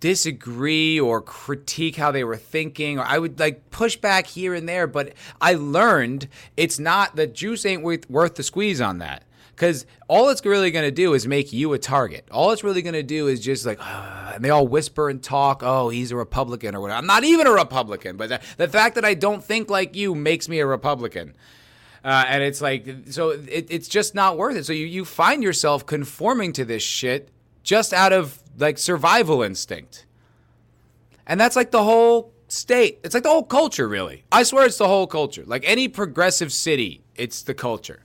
disagree 0.02 1.00
or 1.00 1.22
critique 1.22 1.96
how 1.96 2.12
they 2.12 2.26
were 2.26 2.36
thinking 2.36 3.00
or 3.00 3.04
I 3.04 3.18
would 3.18 3.40
like 3.40 3.70
push 3.70 3.96
back 3.96 4.28
here 4.28 4.54
and 4.54 4.68
there 4.68 4.88
but 4.88 5.14
I 5.40 5.54
learned 5.54 6.28
it's 6.58 6.80
not 6.80 7.16
the 7.16 7.28
juice 7.28 7.66
ain't 7.66 7.84
worth, 7.84 8.10
worth 8.10 8.36
the 8.36 8.44
squeeze 8.44 8.82
on 8.82 8.98
that 8.98 9.24
because 9.62 9.86
all 10.08 10.30
it's 10.30 10.44
really 10.44 10.72
going 10.72 10.86
to 10.86 10.92
do 10.92 11.14
is 11.14 11.28
make 11.28 11.54
you 11.54 11.72
a 11.74 11.78
target. 11.78 12.28
All 12.32 12.50
it's 12.50 12.64
really 12.64 12.82
going 12.82 12.96
to 12.96 13.04
do 13.04 13.28
is 13.28 13.40
just 13.40 13.64
like, 13.64 13.78
uh, 13.80 14.32
and 14.36 14.44
they 14.44 14.50
all 14.50 14.68
whisper 14.68 15.08
and 15.08 15.22
talk, 15.22 15.62
oh, 15.64 15.90
he's 15.90 16.12
a 16.12 16.16
Republican 16.16 16.74
or 16.74 16.82
whatever. 16.82 16.98
I'm 16.98 17.06
not 17.06 17.24
even 17.24 17.46
a 17.46 17.52
Republican, 17.52 18.18
but 18.18 18.30
the, 18.30 18.42
the 18.58 18.68
fact 18.68 18.96
that 18.96 19.06
I 19.06 19.14
don't 19.14 19.44
think 19.44 19.70
like 19.70 19.96
you 19.96 20.16
makes 20.16 20.50
me 20.50 20.60
a 20.60 20.66
Republican. 20.66 21.36
Uh, 22.04 22.26
and 22.28 22.42
it's 22.42 22.60
like, 22.60 22.88
so 23.12 23.30
it, 23.30 23.68
it's 23.70 23.88
just 23.88 24.16
not 24.16 24.36
worth 24.36 24.58
it. 24.58 24.66
So 24.66 24.74
you, 24.74 24.88
you 24.88 25.06
find 25.06 25.44
yourself 25.44 25.86
conforming 25.86 26.54
to 26.54 26.66
this 26.66 26.82
shit 26.82 27.30
just 27.62 27.94
out 27.94 28.12
of 28.12 28.40
like 28.58 28.78
survival 28.78 29.42
instinct. 29.42 30.06
And 31.28 31.40
that's 31.40 31.56
like 31.56 31.72
the 31.72 31.84
whole 31.84 32.34
state. 32.48 33.00
It's 33.04 33.14
like 33.14 33.24
the 33.24 33.30
whole 33.30 33.44
culture, 33.44 33.88
really. 33.88 34.24
I 34.32 34.44
swear 34.44 34.66
it's 34.66 34.78
the 34.78 34.88
whole 34.88 35.08
culture. 35.08 35.44
Like 35.46 35.64
any 35.66 35.88
progressive 35.88 36.52
city, 36.52 37.04
it's 37.16 37.42
the 37.44 37.54
culture. 37.54 38.04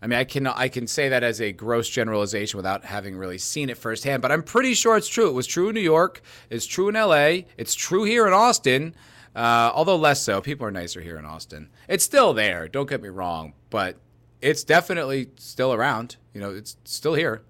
I 0.00 0.08
mean, 0.08 0.18
I 0.18 0.24
can 0.24 0.46
I 0.48 0.68
can 0.68 0.88
say 0.88 1.10
that 1.10 1.22
as 1.22 1.40
a 1.40 1.52
gross 1.52 1.88
generalization 1.88 2.56
without 2.56 2.84
having 2.84 3.16
really 3.16 3.38
seen 3.38 3.70
it 3.70 3.78
firsthand, 3.78 4.20
but 4.20 4.32
I'm 4.32 4.42
pretty 4.42 4.74
sure 4.74 4.96
it's 4.96 5.06
true. 5.06 5.28
It 5.28 5.32
was 5.32 5.46
true 5.46 5.68
in 5.68 5.74
New 5.74 5.80
York. 5.80 6.22
It's 6.50 6.66
true 6.66 6.88
in 6.88 6.96
L.A. 6.96 7.46
It's 7.56 7.74
true 7.74 8.02
here 8.02 8.26
in 8.26 8.32
Austin, 8.32 8.96
uh, 9.36 9.70
although 9.72 9.96
less 9.96 10.20
so. 10.20 10.40
People 10.40 10.66
are 10.66 10.72
nicer 10.72 11.00
here 11.00 11.18
in 11.18 11.24
Austin. 11.24 11.68
It's 11.88 12.02
still 12.02 12.34
there. 12.34 12.66
Don't 12.66 12.88
get 12.88 13.00
me 13.00 13.10
wrong, 13.10 13.52
but 13.70 13.96
it's 14.40 14.64
definitely 14.64 15.28
still 15.36 15.72
around. 15.72 16.16
You 16.34 16.40
know, 16.40 16.50
it's 16.50 16.76
still 16.84 17.14
here 17.14 17.42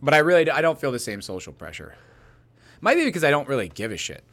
but 0.00 0.14
I 0.14 0.18
really 0.18 0.50
I 0.50 0.60
don't 0.60 0.80
feel 0.80 0.92
the 0.92 0.98
same 0.98 1.22
social 1.22 1.52
pressure. 1.52 1.94
Might 2.80 2.96
be 2.96 3.04
because 3.04 3.24
I 3.24 3.30
don't 3.30 3.48
really 3.48 3.68
give 3.68 3.92
a 3.92 3.96
shit. 3.96 4.24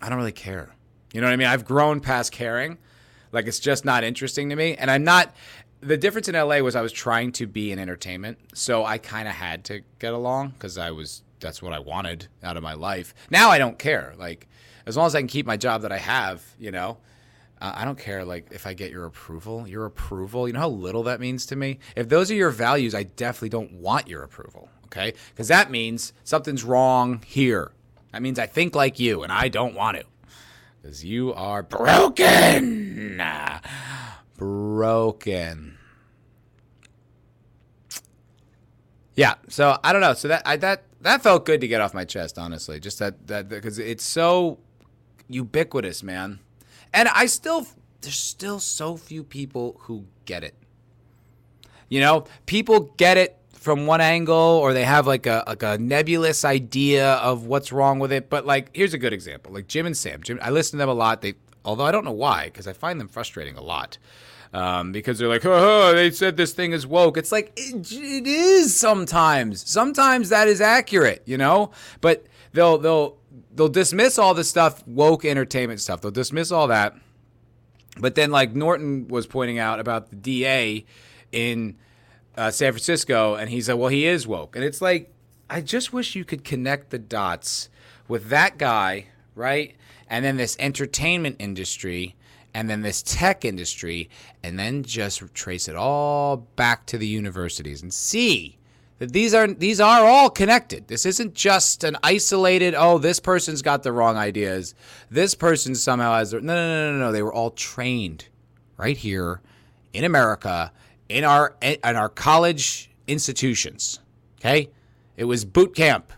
I 0.00 0.08
don't 0.08 0.18
really 0.18 0.32
care. 0.32 0.70
You 1.12 1.20
know 1.20 1.26
what 1.26 1.32
I 1.32 1.36
mean? 1.36 1.48
I've 1.48 1.64
grown 1.64 2.00
past 2.00 2.32
caring. 2.32 2.78
Like 3.32 3.46
it's 3.46 3.60
just 3.60 3.84
not 3.84 4.04
interesting 4.04 4.48
to 4.50 4.56
me. 4.56 4.74
And 4.76 4.90
I'm 4.90 5.04
not 5.04 5.34
the 5.80 5.96
difference 5.96 6.28
in 6.28 6.34
LA 6.34 6.58
was 6.58 6.76
I 6.76 6.80
was 6.82 6.92
trying 6.92 7.32
to 7.32 7.46
be 7.46 7.72
in 7.72 7.78
entertainment. 7.78 8.38
So 8.54 8.84
I 8.84 8.98
kind 8.98 9.28
of 9.28 9.34
had 9.34 9.64
to 9.64 9.82
get 9.98 10.12
along 10.12 10.54
cuz 10.58 10.78
I 10.78 10.90
was 10.90 11.22
that's 11.40 11.62
what 11.62 11.72
I 11.72 11.78
wanted 11.78 12.28
out 12.42 12.56
of 12.56 12.62
my 12.62 12.74
life. 12.74 13.14
Now 13.30 13.50
I 13.50 13.58
don't 13.58 13.78
care. 13.78 14.14
Like 14.18 14.48
as 14.86 14.96
long 14.96 15.06
as 15.06 15.14
I 15.14 15.20
can 15.20 15.28
keep 15.28 15.46
my 15.46 15.56
job 15.56 15.82
that 15.82 15.92
I 15.92 15.98
have, 15.98 16.42
you 16.58 16.70
know, 16.70 16.98
I 17.60 17.84
don't 17.84 17.98
care 17.98 18.24
like 18.24 18.48
if 18.52 18.66
I 18.66 18.72
get 18.72 18.90
your 18.90 19.04
approval. 19.04 19.68
Your 19.68 19.84
approval, 19.84 20.46
you 20.46 20.54
know 20.54 20.60
how 20.60 20.68
little 20.68 21.02
that 21.04 21.20
means 21.20 21.44
to 21.46 21.56
me? 21.56 21.78
If 21.94 22.08
those 22.08 22.30
are 22.30 22.34
your 22.34 22.50
values, 22.50 22.94
I 22.94 23.02
definitely 23.02 23.50
don't 23.50 23.72
want 23.74 24.08
your 24.08 24.22
approval, 24.22 24.70
okay? 24.86 25.12
Cuz 25.36 25.48
that 25.48 25.70
means 25.70 26.12
something's 26.24 26.64
wrong 26.64 27.22
here. 27.26 27.72
That 28.12 28.22
means 28.22 28.38
I 28.38 28.46
think 28.46 28.74
like 28.74 28.98
you 28.98 29.22
and 29.22 29.30
I 29.30 29.48
don't 29.48 29.74
want 29.74 29.98
to. 29.98 30.04
Cuz 30.82 31.04
you 31.04 31.34
are 31.34 31.62
broken. 31.62 33.22
Broken. 34.36 35.76
Yeah, 39.14 39.34
so 39.48 39.78
I 39.84 39.92
don't 39.92 40.00
know. 40.00 40.14
So 40.14 40.28
that 40.28 40.42
I 40.46 40.56
that 40.56 40.84
that 41.02 41.22
felt 41.22 41.44
good 41.44 41.60
to 41.60 41.68
get 41.68 41.82
off 41.82 41.92
my 41.92 42.06
chest, 42.06 42.38
honestly. 42.38 42.80
Just 42.80 42.98
that 43.00 43.26
that 43.26 43.50
because 43.50 43.78
it's 43.78 44.04
so 44.04 44.60
ubiquitous, 45.28 46.02
man. 46.02 46.40
And 46.92 47.08
I 47.08 47.26
still, 47.26 47.66
there's 48.00 48.18
still 48.18 48.58
so 48.58 48.96
few 48.96 49.22
people 49.22 49.76
who 49.82 50.06
get 50.24 50.44
it. 50.44 50.54
You 51.88 52.00
know, 52.00 52.24
people 52.46 52.92
get 52.96 53.16
it 53.16 53.36
from 53.52 53.86
one 53.86 54.00
angle 54.00 54.36
or 54.36 54.72
they 54.72 54.84
have 54.84 55.06
like 55.06 55.26
a 55.26 55.44
like 55.46 55.62
a 55.62 55.76
nebulous 55.76 56.46
idea 56.46 57.12
of 57.14 57.44
what's 57.44 57.72
wrong 57.72 57.98
with 57.98 58.10
it. 58.10 58.30
But 58.30 58.46
like, 58.46 58.70
here's 58.74 58.94
a 58.94 58.98
good 58.98 59.12
example: 59.12 59.52
like 59.52 59.66
Jim 59.66 59.86
and 59.86 59.96
Sam. 59.96 60.22
Jim, 60.22 60.38
I 60.42 60.50
listen 60.50 60.78
to 60.78 60.82
them 60.82 60.88
a 60.88 60.94
lot. 60.94 61.20
They, 61.20 61.34
although 61.64 61.84
I 61.84 61.92
don't 61.92 62.04
know 62.04 62.12
why, 62.12 62.46
because 62.46 62.66
I 62.66 62.72
find 62.72 63.00
them 63.00 63.08
frustrating 63.08 63.56
a 63.56 63.62
lot. 63.62 63.98
Um, 64.52 64.90
because 64.90 65.18
they're 65.18 65.28
like, 65.28 65.42
oh, 65.44 65.94
they 65.94 66.10
said 66.10 66.36
this 66.36 66.52
thing 66.52 66.72
is 66.72 66.86
woke. 66.86 67.16
It's 67.16 67.30
like 67.30 67.52
it, 67.56 67.92
it 67.92 68.26
is 68.26 68.78
sometimes. 68.78 69.68
Sometimes 69.68 70.30
that 70.30 70.48
is 70.48 70.60
accurate, 70.60 71.22
you 71.26 71.36
know. 71.36 71.70
But 72.00 72.26
they'll 72.52 72.78
they'll 72.78 73.19
they'll 73.54 73.68
dismiss 73.68 74.18
all 74.18 74.34
the 74.34 74.44
stuff, 74.44 74.86
woke 74.86 75.24
entertainment 75.24 75.80
stuff. 75.80 76.00
They'll 76.00 76.10
dismiss 76.10 76.50
all 76.50 76.68
that. 76.68 76.96
But 77.98 78.14
then, 78.14 78.30
like 78.30 78.54
Norton 78.54 79.08
was 79.08 79.26
pointing 79.26 79.58
out 79.58 79.80
about 79.80 80.10
the 80.10 80.16
DA 80.16 80.84
in 81.32 81.76
uh, 82.36 82.50
San 82.50 82.72
Francisco, 82.72 83.34
and 83.34 83.50
he 83.50 83.60
said, 83.60 83.74
well, 83.74 83.88
he 83.88 84.06
is 84.06 84.26
woke. 84.26 84.56
And 84.56 84.64
it's 84.64 84.80
like, 84.80 85.12
I 85.48 85.60
just 85.60 85.92
wish 85.92 86.14
you 86.14 86.24
could 86.24 86.44
connect 86.44 86.90
the 86.90 86.98
dots 86.98 87.68
with 88.08 88.28
that 88.28 88.58
guy, 88.58 89.06
right? 89.34 89.74
And 90.08 90.24
then 90.24 90.36
this 90.36 90.56
entertainment 90.58 91.36
industry, 91.38 92.14
and 92.54 92.70
then 92.70 92.82
this 92.82 93.02
tech 93.02 93.44
industry, 93.44 94.08
and 94.42 94.58
then 94.58 94.82
just 94.82 95.22
trace 95.34 95.68
it 95.68 95.76
all 95.76 96.36
back 96.36 96.86
to 96.86 96.98
the 96.98 97.06
universities 97.06 97.82
and 97.82 97.92
see 97.92 98.59
that 99.00 99.14
these 99.14 99.32
are 99.32 99.48
these 99.48 99.80
are 99.80 100.04
all 100.04 100.30
connected. 100.30 100.86
This 100.86 101.06
isn't 101.06 101.34
just 101.34 101.82
an 101.84 101.96
isolated. 102.02 102.74
Oh, 102.76 102.98
this 102.98 103.18
person's 103.18 103.62
got 103.62 103.82
the 103.82 103.92
wrong 103.92 104.16
ideas. 104.16 104.74
This 105.10 105.34
person 105.34 105.74
somehow 105.74 106.14
has. 106.14 106.32
No, 106.34 106.40
no, 106.40 106.54
no, 106.54 106.92
no, 106.92 106.98
no. 106.98 107.10
They 107.10 107.22
were 107.22 107.32
all 107.32 107.50
trained 107.50 108.28
right 108.76 108.96
here 108.96 109.40
in 109.94 110.04
America 110.04 110.70
in 111.08 111.24
our 111.24 111.56
in 111.62 111.78
our 111.82 112.10
college 112.10 112.90
institutions. 113.06 114.00
Okay, 114.38 114.68
it 115.16 115.24
was 115.24 115.44
boot 115.44 115.74
camp. 115.74 116.12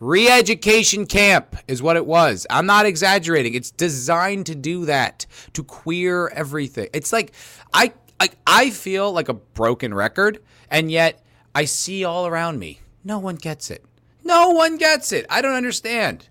Re-education 0.00 1.06
camp 1.06 1.56
is 1.68 1.80
what 1.80 1.96
it 1.96 2.04
was. 2.04 2.46
I'm 2.50 2.66
not 2.66 2.84
exaggerating. 2.84 3.54
It's 3.54 3.70
designed 3.70 4.46
to 4.46 4.54
do 4.54 4.84
that, 4.86 5.24
to 5.54 5.62
queer 5.62 6.28
everything. 6.28 6.88
It's 6.92 7.12
like 7.12 7.32
I 7.74 7.92
I, 8.18 8.30
I 8.46 8.70
feel 8.70 9.12
like 9.12 9.28
a 9.28 9.34
broken 9.34 9.92
record, 9.92 10.42
and 10.70 10.90
yet 10.90 11.23
I 11.54 11.64
see 11.66 12.04
all 12.04 12.26
around 12.26 12.58
me. 12.58 12.80
No 13.04 13.18
one 13.18 13.36
gets 13.36 13.70
it. 13.70 13.84
No 14.24 14.50
one 14.50 14.76
gets 14.76 15.12
it. 15.12 15.26
I 15.30 15.40
don't 15.40 15.54
understand. 15.54 16.28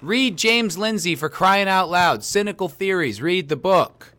Read 0.00 0.36
James 0.36 0.76
Lindsay 0.76 1.14
for 1.14 1.28
crying 1.28 1.68
out 1.68 1.90
loud. 1.90 2.24
Cynical 2.24 2.68
theories. 2.68 3.22
Read 3.22 3.48
the 3.48 3.56
book. 3.56 4.14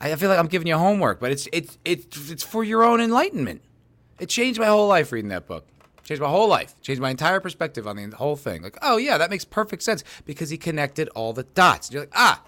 I 0.00 0.14
feel 0.16 0.28
like 0.28 0.38
I'm 0.38 0.46
giving 0.46 0.66
you 0.66 0.76
homework, 0.76 1.20
but 1.20 1.30
it's 1.30 1.48
it's 1.52 1.78
it's 1.84 2.30
it's 2.30 2.42
for 2.42 2.64
your 2.64 2.82
own 2.82 3.00
enlightenment. 3.00 3.62
It 4.18 4.28
changed 4.28 4.58
my 4.58 4.66
whole 4.66 4.88
life 4.88 5.12
reading 5.12 5.28
that 5.28 5.46
book. 5.46 5.66
Changed 6.04 6.22
my 6.22 6.28
whole 6.28 6.48
life. 6.48 6.74
Changed 6.80 7.02
my 7.02 7.10
entire 7.10 7.38
perspective 7.38 7.86
on 7.86 7.96
the 7.96 8.16
whole 8.16 8.36
thing. 8.36 8.62
Like, 8.62 8.78
oh 8.82 8.96
yeah, 8.96 9.18
that 9.18 9.30
makes 9.30 9.44
perfect 9.44 9.82
sense 9.82 10.02
because 10.24 10.50
he 10.50 10.56
connected 10.56 11.08
all 11.10 11.32
the 11.32 11.42
dots. 11.42 11.88
And 11.88 11.94
you're 11.94 12.02
like, 12.02 12.12
ah, 12.14 12.42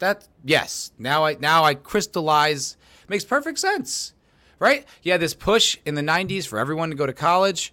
that 0.00 0.28
yes. 0.44 0.92
Now 0.98 1.24
I 1.24 1.34
now 1.34 1.64
I 1.64 1.74
crystallize. 1.74 2.76
Makes 3.08 3.24
perfect 3.24 3.58
sense 3.58 4.12
right? 4.58 4.84
You 5.02 5.12
had 5.12 5.20
this 5.20 5.34
push 5.34 5.78
in 5.84 5.94
the 5.94 6.02
90s 6.02 6.46
for 6.46 6.58
everyone 6.58 6.90
to 6.90 6.96
go 6.96 7.06
to 7.06 7.12
college. 7.12 7.72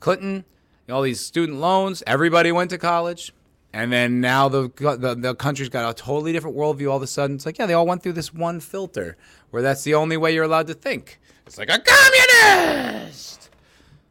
Clinton, 0.00 0.44
all 0.90 1.02
these 1.02 1.20
student 1.20 1.58
loans, 1.58 2.02
everybody 2.06 2.52
went 2.52 2.70
to 2.70 2.78
college. 2.78 3.32
And 3.72 3.92
then 3.92 4.20
now 4.20 4.48
the, 4.48 4.70
the, 4.78 5.14
the 5.14 5.34
country's 5.34 5.68
got 5.68 5.90
a 5.90 5.94
totally 5.94 6.32
different 6.32 6.56
worldview. 6.56 6.90
All 6.90 6.96
of 6.96 7.02
a 7.02 7.06
sudden, 7.06 7.36
it's 7.36 7.44
like, 7.44 7.58
yeah, 7.58 7.66
they 7.66 7.74
all 7.74 7.86
went 7.86 8.02
through 8.02 8.14
this 8.14 8.32
one 8.32 8.60
filter 8.60 9.16
where 9.50 9.62
that's 9.62 9.84
the 9.84 9.94
only 9.94 10.16
way 10.16 10.32
you're 10.32 10.44
allowed 10.44 10.66
to 10.68 10.74
think. 10.74 11.20
It's 11.46 11.58
like 11.58 11.70
a 11.70 11.78
communist. 11.78 13.50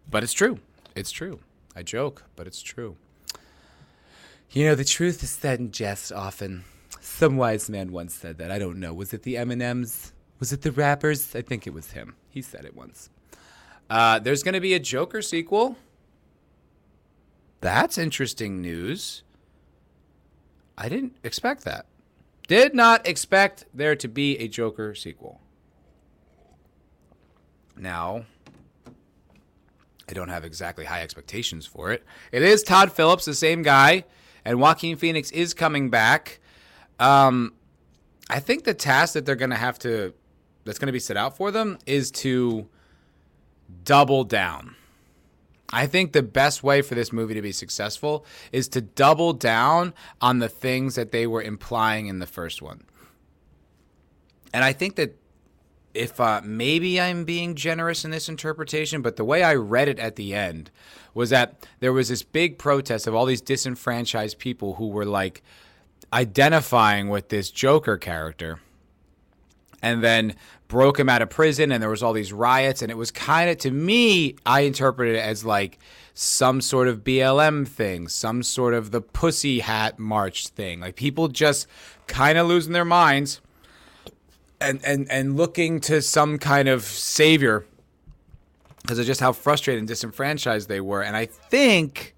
But 0.10 0.23
it's 0.23 0.34
true. 0.34 0.60
It's 0.95 1.12
true. 1.12 1.39
I 1.75 1.84
joke, 1.84 2.23
but 2.36 2.47
it's 2.47 2.62
true. 2.62 2.95
You 4.51 4.65
know, 4.65 4.75
the 4.75 4.86
truth 4.86 5.21
is 5.23 5.32
said 5.32 5.60
in 5.60 5.71
jest 5.71 6.12
often. 6.12 6.63
Some 7.01 7.36
wise 7.36 7.69
man 7.69 7.91
once 7.91 8.13
said 8.13 8.38
that. 8.38 8.51
I 8.51 8.60
don't 8.60 8.80
know. 8.80 8.93
Was 8.93 9.13
it 9.13 9.23
the 9.23 9.36
M&Ms? 9.38 10.13
Was 10.39 10.52
it 10.52 10.62
the 10.62 10.71
rappers? 10.71 11.36
I 11.36 11.41
think 11.41 11.65
it 11.65 11.74
was 11.74 11.91
him. 11.91 12.15
He 12.30 12.41
said 12.41 12.65
it 12.65 12.76
once. 12.76 13.10
Uh, 13.89 14.19
there's 14.19 14.43
going 14.43 14.54
to 14.54 14.60
be 14.60 14.74
a 14.74 14.80
Joker 14.80 15.21
sequel. 15.21 15.78
That's 17.62 17.98
interesting 17.98 18.62
news. 18.62 19.24
I 20.78 20.89
didn't 20.89 21.15
expect 21.24 21.63
that. 21.63 21.86
Did 22.48 22.76
not 22.76 23.08
expect 23.08 23.65
there 23.74 23.95
to 23.95 24.08
be 24.08 24.38
a 24.38 24.48
Joker 24.48 24.93
sequel. 24.93 25.39
Now, 27.78 28.26
I 30.08 30.13
don't 30.13 30.30
have 30.30 30.45
exactly 30.45 30.86
high 30.86 31.02
expectations 31.02 31.65
for 31.65 31.91
it. 31.91 32.04
It 32.32 32.43
is 32.43 32.62
Todd 32.62 32.91
Phillips, 32.91 33.26
the 33.26 33.34
same 33.34 33.63
guy, 33.63 34.06
and 34.43 34.60
Joaquin 34.60 34.98
Phoenix 34.98 35.32
is 35.32 35.54
coming 35.54 35.89
back. 35.89 36.39
Um, 37.00 37.54
I 38.30 38.39
think 38.39 38.63
the 38.63 38.74
task 38.74 39.13
that 39.13 39.26
they're 39.26 39.36
going 39.36 39.50
to 39.50 39.56
have 39.56 39.80
to 39.80 40.13
that's 40.65 40.80
going 40.80 40.88
to 40.88 40.93
be 40.93 40.99
set 40.99 41.15
out 41.15 41.38
for 41.38 41.51
them 41.51 41.78
is 41.86 42.12
to 42.12 42.67
double 43.84 44.23
down. 44.23 44.75
I 45.71 45.88
think 45.88 46.13
the 46.13 46.23
best 46.23 46.63
way 46.63 46.82
for 46.82 46.95
this 46.95 47.12
movie 47.12 47.34
to 47.34 47.41
be 47.41 47.51
successful 47.51 48.25
is 48.51 48.67
to 48.69 48.82
double 48.82 49.34
down 49.34 49.93
on 50.21 50.39
the 50.39 50.49
things 50.49 50.95
that 50.95 51.12
they 51.12 51.25
were 51.25 51.41
implying 51.41 52.08
in 52.08 52.19
the 52.19 52.28
first 52.28 52.62
one. 52.62 52.84
And 54.54 54.63
I 54.63 54.73
think 54.73 54.95
that 54.95 55.17
if 55.93 56.19
uh, 56.19 56.41
maybe 56.43 56.99
I'm 56.99 57.23
being 57.23 57.56
generous 57.56 58.06
in 58.06 58.12
this 58.12 58.30
interpretation, 58.30 59.01
but 59.01 59.15
the 59.15 59.23
way 59.23 59.43
I 59.43 59.56
read 59.56 59.88
it 59.88 59.99
at 59.99 60.17
the 60.17 60.34
end 60.34 60.69
was 61.13 61.30
that 61.30 61.65
there 61.80 61.93
was 61.93 62.10
this 62.10 62.21
big 62.21 62.58
protest 62.58 63.08
of 63.08 63.15
all 63.15 63.25
these 63.25 63.41
disenfranchised 63.41 64.38
people 64.38 64.75
who 64.75 64.89
were 64.89 65.06
like 65.06 65.41
identifying 66.13 67.10
with 67.10 67.30
this 67.30 67.49
Joker 67.49 67.97
character 67.97 68.60
and 69.86 70.04
then 70.04 70.36
broke 70.67 71.00
him 71.00 71.08
out 71.08 71.21
of 71.21 71.30
prison 71.30 71.71
and 71.71 71.82
there 71.82 71.91
was 71.91 72.02
all 72.02 72.12
these 72.12 72.34
riots 72.34 72.82
and 72.82 72.89
it 72.89 72.98
was 72.98 73.12
kind 73.12 73.52
of 73.52 73.58
to 73.60 73.69
me 73.69 74.36
I 74.45 74.62
interpreted 74.62 75.15
it 75.15 75.19
as 75.19 75.45
like 75.45 75.78
some 76.15 76.60
sort 76.60 76.88
of 76.88 77.04
BLM 77.04 77.67
thing, 77.67 78.08
some 78.08 78.41
sort 78.41 78.74
of 78.74 78.89
the 78.91 79.02
pussy 79.02 79.60
hat 79.60 80.00
march 80.00 80.48
thing. 80.48 80.80
Like 80.80 80.95
people 80.95 81.28
just 81.28 81.67
kind 82.08 82.38
of 82.38 82.48
losing 82.48 82.74
their 82.74 82.86
minds 82.86 83.41
and 84.60 84.84
and 84.84 85.10
and 85.12 85.38
looking 85.38 85.80
to 85.82 86.02
some 86.02 86.39
kind 86.39 86.67
of 86.67 86.84
savior 86.84 87.63
because 88.82 88.98
of 88.98 89.06
just 89.06 89.19
how 89.19 89.34
frustrated 89.34 89.80
and 89.80 89.88
disenfranchised 89.88 90.67
they 90.67 90.82
were. 90.82 91.04
And 91.04 91.15
I 91.15 91.26
think 91.28 92.15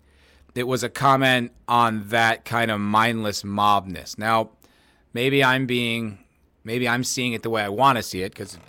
it 0.56 0.68
was 0.68 0.84
a 0.84 0.90
comment 0.90 1.52
on 1.68 2.08
that 2.10 2.46
kind 2.46 2.72
of 2.72 2.80
mindless 2.80 3.44
mobness. 3.44 4.18
Now, 4.18 4.52
maybe 5.14 5.44
I'm 5.44 5.66
being 5.66 6.20
maybe 6.68 6.88
I'm 6.88 7.04
seeing 7.04 7.34
it 7.34 7.42
the 7.42 7.50
way 7.50 7.64
I 7.64 7.70
want 7.70 7.98
to 7.98 8.04
see 8.04 8.22
it 8.22 8.34
because 8.34 8.56
it 8.56 8.62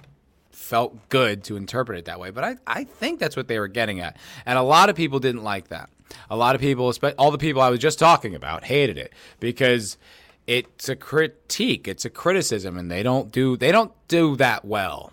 felt 0.53 1.09
good 1.09 1.45
to 1.45 1.57
interpret 1.57 1.99
it 1.99 2.05
that 2.07 2.21
way. 2.21 2.31
But 2.31 2.45
I, 2.45 2.57
I 2.67 2.85
think 2.85 3.19
that's 3.19 3.37
what 3.37 3.49
they 3.49 3.59
were 3.59 3.69
getting 3.69 4.01
at. 4.01 4.17
And 4.47 4.57
a 4.57 4.63
lot 4.63 4.89
of 4.89 4.97
people 4.97 5.19
didn't 5.19 5.43
like 5.43 5.69
that. 5.69 5.91
A 6.31 6.37
lot 6.37 6.55
of 6.55 6.61
people, 6.61 6.91
all 7.19 7.31
the 7.31 7.39
people 7.39 7.61
I 7.61 7.69
was 7.69 7.81
just 7.81 7.99
talking 7.99 8.35
about, 8.35 8.65
hated 8.65 8.97
it 8.97 9.13
because 9.41 9.99
it's 10.47 10.89
a 10.89 10.97
critique, 10.97 11.87
it's 11.87 12.07
a 12.07 12.11
criticism, 12.11 12.79
and 12.79 12.91
they 12.91 13.03
don't 13.03 13.31
do 13.31 13.59
they 13.59 13.71
don't 13.71 13.93
do 14.09 14.37
that 14.37 14.65
well. 14.65 15.13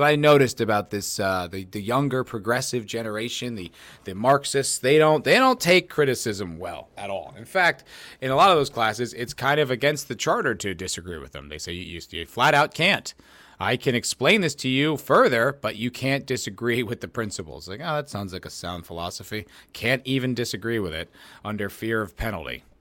What 0.00 0.08
I 0.08 0.16
noticed 0.16 0.62
about 0.62 0.88
this 0.88 1.20
uh, 1.20 1.46
the 1.46 1.64
the 1.64 1.82
younger 1.82 2.24
progressive 2.24 2.86
generation, 2.86 3.54
the 3.54 3.70
the 4.04 4.14
Marxists. 4.14 4.78
They 4.78 4.96
don't 4.96 5.24
they 5.24 5.34
don't 5.34 5.60
take 5.60 5.90
criticism 5.90 6.58
well 6.58 6.88
at 6.96 7.10
all. 7.10 7.34
In 7.36 7.44
fact, 7.44 7.84
in 8.22 8.30
a 8.30 8.34
lot 8.34 8.50
of 8.50 8.56
those 8.56 8.70
classes, 8.70 9.12
it's 9.12 9.34
kind 9.34 9.60
of 9.60 9.70
against 9.70 10.08
the 10.08 10.14
charter 10.14 10.54
to 10.54 10.72
disagree 10.72 11.18
with 11.18 11.32
them. 11.32 11.50
They 11.50 11.58
say 11.58 11.72
you, 11.72 12.00
you 12.12 12.24
flat 12.24 12.54
out 12.54 12.72
can't. 12.72 13.12
I 13.60 13.76
can 13.76 13.94
explain 13.94 14.40
this 14.40 14.54
to 14.54 14.70
you 14.70 14.96
further, 14.96 15.58
but 15.60 15.76
you 15.76 15.90
can't 15.90 16.24
disagree 16.24 16.82
with 16.90 17.02
the 17.02 17.08
principles. 17.08 17.68
Like, 17.68 17.80
oh, 17.84 17.96
that 17.96 18.08
sounds 18.08 18.32
like 18.32 18.46
a 18.46 18.50
sound 18.50 18.86
philosophy. 18.86 19.46
Can't 19.74 20.00
even 20.06 20.32
disagree 20.32 20.78
with 20.78 20.94
it 20.94 21.10
under 21.44 21.68
fear 21.68 22.00
of 22.00 22.16
penalty. 22.16 22.64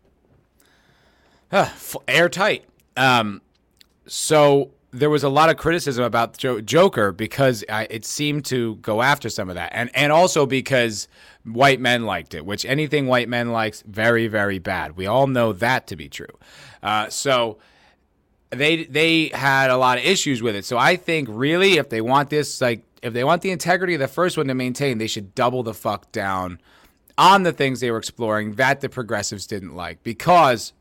Huh, 1.51 1.67
airtight. 2.07 2.63
Um, 2.95 3.41
so 4.07 4.71
there 4.91 5.09
was 5.09 5.23
a 5.23 5.29
lot 5.29 5.49
of 5.49 5.57
criticism 5.57 6.03
about 6.03 6.37
Joker 6.37 7.11
because 7.11 7.63
it 7.69 8.05
seemed 8.05 8.45
to 8.45 8.75
go 8.77 9.01
after 9.01 9.29
some 9.29 9.49
of 9.49 9.55
that, 9.55 9.71
and 9.73 9.89
and 9.95 10.11
also 10.11 10.45
because 10.45 11.07
white 11.43 11.79
men 11.79 12.05
liked 12.05 12.33
it, 12.33 12.45
which 12.45 12.65
anything 12.65 13.07
white 13.07 13.29
men 13.29 13.51
likes, 13.51 13.83
very 13.87 14.27
very 14.27 14.59
bad. 14.59 14.97
We 14.97 15.05
all 15.05 15.27
know 15.27 15.53
that 15.53 15.87
to 15.87 15.95
be 15.95 16.09
true. 16.09 16.27
Uh, 16.81 17.09
so 17.09 17.57
they 18.49 18.85
they 18.85 19.27
had 19.27 19.69
a 19.69 19.77
lot 19.77 19.97
of 19.97 20.05
issues 20.05 20.41
with 20.41 20.55
it. 20.55 20.65
So 20.65 20.77
I 20.77 20.95
think 20.95 21.29
really, 21.31 21.77
if 21.77 21.89
they 21.89 22.01
want 22.01 22.29
this, 22.29 22.61
like 22.61 22.83
if 23.01 23.13
they 23.13 23.23
want 23.23 23.41
the 23.41 23.51
integrity 23.51 23.93
of 23.93 23.99
the 23.99 24.07
first 24.07 24.37
one 24.37 24.47
to 24.47 24.55
maintain, 24.55 24.97
they 24.97 25.07
should 25.07 25.35
double 25.35 25.63
the 25.63 25.73
fuck 25.73 26.11
down 26.11 26.59
on 27.17 27.43
the 27.43 27.51
things 27.51 27.79
they 27.79 27.91
were 27.91 27.97
exploring 27.97 28.55
that 28.55 28.81
the 28.81 28.89
progressives 28.89 29.45
didn't 29.45 29.75
like 29.75 30.01
because 30.03 30.73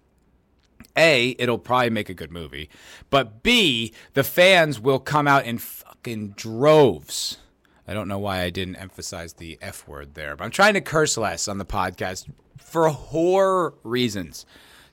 a, 0.99 1.37
it'll 1.39 1.59
probably 1.59 1.91
make 1.91 2.09
a 2.09 2.15
good 2.15 2.33
movie, 2.33 2.69
but 3.09 3.43
B, 3.43 3.93
the 4.15 4.25
fans 4.25 4.79
will 4.79 4.99
come 4.99 5.27
out 5.27 5.47
in 5.47 5.57
fucking 5.57 6.31
droves. 6.31 7.39
I 7.87 7.95
don't 7.95 8.09
know 8.09 8.19
why 8.19 8.43
I 8.43 8.51
didn't 8.51 8.77
emphasize 8.77 9.33
the 9.35 9.59
F 9.63 9.89
word 9.89 10.15
there, 10.15 10.37
but 10.37 10.45
I'm 10.45 10.51
trying 10.51 10.75
to 10.75 10.83
curse 10.83 11.17
less 11.17 11.49
on 11.49 11.57
the 11.57 11.65
podcast 11.65 12.29
for 12.59 12.89
horror 12.89 13.75
reasons. 13.83 14.45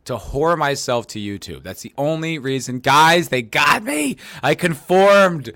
To 0.06 0.18
whore 0.18 0.56
myself 0.56 1.08
to 1.08 1.20
YouTube. 1.20 1.64
That's 1.64 1.82
the 1.82 1.92
only 1.98 2.38
reason. 2.38 2.78
Guys, 2.78 3.30
they 3.30 3.42
got 3.42 3.82
me. 3.82 4.18
I 4.44 4.54
conformed. 4.54 5.52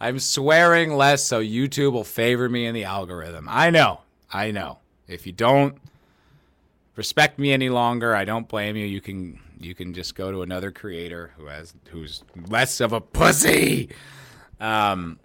I'm 0.00 0.18
swearing 0.18 0.96
less 0.96 1.22
so 1.22 1.42
YouTube 1.42 1.92
will 1.92 2.02
favor 2.02 2.48
me 2.48 2.64
in 2.64 2.74
the 2.74 2.84
algorithm. 2.84 3.46
I 3.50 3.68
know. 3.68 4.00
I 4.32 4.50
know. 4.50 4.78
If 5.06 5.26
you 5.26 5.32
don't 5.32 5.76
respect 6.96 7.38
me 7.38 7.52
any 7.52 7.68
longer, 7.68 8.14
I 8.14 8.24
don't 8.24 8.48
blame 8.48 8.76
you. 8.76 8.86
You 8.86 9.02
can 9.02 9.38
you 9.64 9.74
can 9.74 9.94
just 9.94 10.14
go 10.14 10.30
to 10.30 10.42
another 10.42 10.70
creator 10.70 11.32
who 11.36 11.46
has 11.46 11.74
who's 11.90 12.22
less 12.48 12.80
of 12.80 12.92
a 12.92 13.00
pussy. 13.00 13.90
Um, 14.60 15.18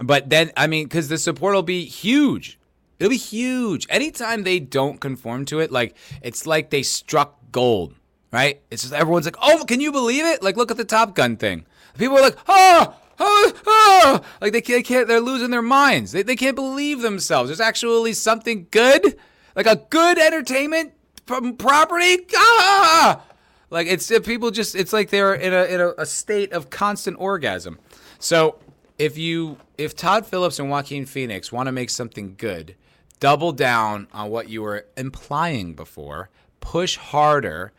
but 0.00 0.30
then 0.30 0.52
I 0.56 0.66
mean, 0.66 0.84
because 0.84 1.08
the 1.08 1.18
support 1.18 1.54
will 1.54 1.62
be 1.62 1.84
huge. 1.84 2.58
It'll 2.98 3.10
be 3.10 3.16
huge. 3.16 3.86
Anytime 3.88 4.42
they 4.42 4.58
don't 4.58 5.00
conform 5.00 5.44
to 5.46 5.60
it, 5.60 5.70
like 5.70 5.96
it's 6.22 6.46
like 6.46 6.70
they 6.70 6.82
struck 6.82 7.38
gold, 7.52 7.94
right? 8.32 8.60
It's 8.70 8.82
just 8.82 8.94
everyone's 8.94 9.24
like, 9.24 9.36
"Oh, 9.40 9.64
can 9.66 9.80
you 9.80 9.92
believe 9.92 10.24
it?" 10.24 10.42
Like, 10.42 10.56
look 10.56 10.70
at 10.70 10.76
the 10.76 10.84
Top 10.84 11.14
Gun 11.14 11.36
thing. 11.36 11.64
People 11.96 12.18
are 12.18 12.22
like, 12.22 12.38
"Oh, 12.48 12.96
oh, 13.20 13.52
oh. 13.66 14.20
like 14.40 14.52
they 14.52 14.60
can't, 14.60 14.78
they 14.78 14.82
can't 14.82 15.08
they're 15.08 15.20
losing 15.20 15.50
their 15.50 15.62
minds. 15.62 16.12
They, 16.12 16.22
they 16.22 16.36
can't 16.36 16.56
believe 16.56 17.02
themselves. 17.02 17.48
There's 17.48 17.60
actually 17.60 18.12
something 18.14 18.66
good, 18.70 19.16
like 19.54 19.66
a 19.66 19.76
good 19.90 20.18
entertainment 20.18 20.92
property. 21.28 22.26
Ah! 22.34 23.22
Like 23.70 23.86
it's 23.86 24.10
people 24.20 24.50
just 24.50 24.74
it's 24.74 24.92
like 24.92 25.10
they're 25.10 25.34
in 25.34 25.52
a 25.52 25.64
in 25.64 25.80
a, 25.80 25.88
a 25.98 26.06
state 26.06 26.52
of 26.52 26.70
constant 26.70 27.18
orgasm. 27.20 27.78
So 28.18 28.58
if 28.98 29.18
you 29.18 29.58
if 29.76 29.94
Todd 29.94 30.26
Phillips 30.26 30.58
and 30.58 30.70
Joaquin 30.70 31.06
Phoenix 31.06 31.52
want 31.52 31.66
to 31.66 31.72
make 31.72 31.90
something 31.90 32.34
good, 32.36 32.74
double 33.20 33.52
down 33.52 34.08
on 34.12 34.30
what 34.30 34.48
you 34.48 34.62
were 34.62 34.86
implying 34.96 35.74
before, 35.74 36.30
push 36.60 36.96
harder, 36.96 37.72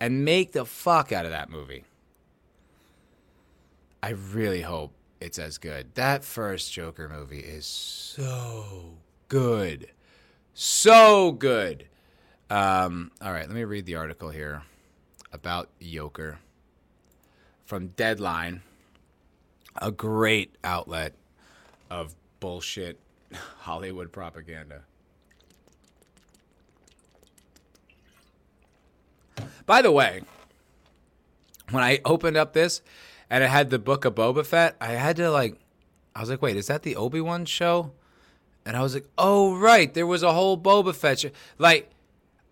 and 0.00 0.24
make 0.24 0.52
the 0.52 0.64
fuck 0.64 1.12
out 1.12 1.24
of 1.24 1.30
that 1.30 1.50
movie. 1.50 1.84
I 4.02 4.10
really 4.10 4.62
hope 4.62 4.92
it's 5.20 5.38
as 5.38 5.58
good. 5.58 5.94
That 5.94 6.24
first 6.24 6.72
Joker 6.72 7.08
movie 7.08 7.40
is 7.40 7.66
so 7.66 8.98
good. 9.28 9.88
So 10.54 11.32
good. 11.32 11.87
Um, 12.50 13.10
all 13.20 13.32
right, 13.32 13.46
let 13.46 13.54
me 13.54 13.64
read 13.64 13.84
the 13.84 13.96
article 13.96 14.30
here 14.30 14.62
about 15.32 15.68
Joker 15.80 16.38
from 17.66 17.88
Deadline, 17.88 18.62
a 19.76 19.90
great 19.90 20.54
outlet 20.64 21.12
of 21.90 22.14
bullshit 22.40 22.98
Hollywood 23.58 24.12
propaganda. 24.12 24.82
By 29.66 29.82
the 29.82 29.92
way, 29.92 30.22
when 31.70 31.84
I 31.84 32.00
opened 32.06 32.38
up 32.38 32.54
this 32.54 32.80
and 33.28 33.44
it 33.44 33.50
had 33.50 33.68
the 33.68 33.78
book 33.78 34.06
of 34.06 34.14
Boba 34.14 34.46
Fett, 34.46 34.74
I 34.80 34.92
had 34.92 35.16
to 35.16 35.30
like, 35.30 35.58
I 36.16 36.20
was 36.20 36.30
like, 36.30 36.40
wait, 36.40 36.56
is 36.56 36.68
that 36.68 36.82
the 36.82 36.96
Obi 36.96 37.20
Wan 37.20 37.44
show? 37.44 37.92
And 38.64 38.74
I 38.74 38.82
was 38.82 38.94
like, 38.94 39.06
oh 39.18 39.54
right, 39.58 39.92
there 39.92 40.06
was 40.06 40.22
a 40.22 40.32
whole 40.32 40.56
Boba 40.56 40.94
Fett 40.94 41.20
show. 41.20 41.30
Like, 41.58 41.90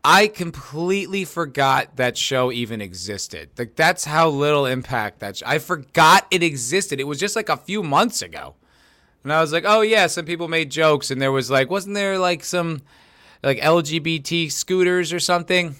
I 0.08 0.28
completely 0.28 1.24
forgot 1.24 1.96
that 1.96 2.16
show 2.16 2.52
even 2.52 2.80
existed. 2.80 3.50
Like 3.58 3.74
that's 3.74 4.04
how 4.04 4.28
little 4.28 4.64
impact 4.64 5.18
that 5.18 5.38
sh- 5.38 5.42
I 5.44 5.58
forgot 5.58 6.28
it 6.30 6.44
existed. 6.44 7.00
It 7.00 7.08
was 7.08 7.18
just 7.18 7.34
like 7.34 7.48
a 7.48 7.56
few 7.56 7.82
months 7.82 8.22
ago. 8.22 8.54
And 9.24 9.32
I 9.32 9.40
was 9.40 9.52
like, 9.52 9.64
"Oh 9.66 9.80
yeah, 9.80 10.06
some 10.06 10.24
people 10.24 10.46
made 10.46 10.70
jokes 10.70 11.10
and 11.10 11.20
there 11.20 11.32
was 11.32 11.50
like 11.50 11.70
wasn't 11.70 11.96
there 11.96 12.20
like 12.20 12.44
some 12.44 12.82
like 13.42 13.58
LGBT 13.58 14.52
scooters 14.52 15.12
or 15.12 15.18
something?" 15.18 15.74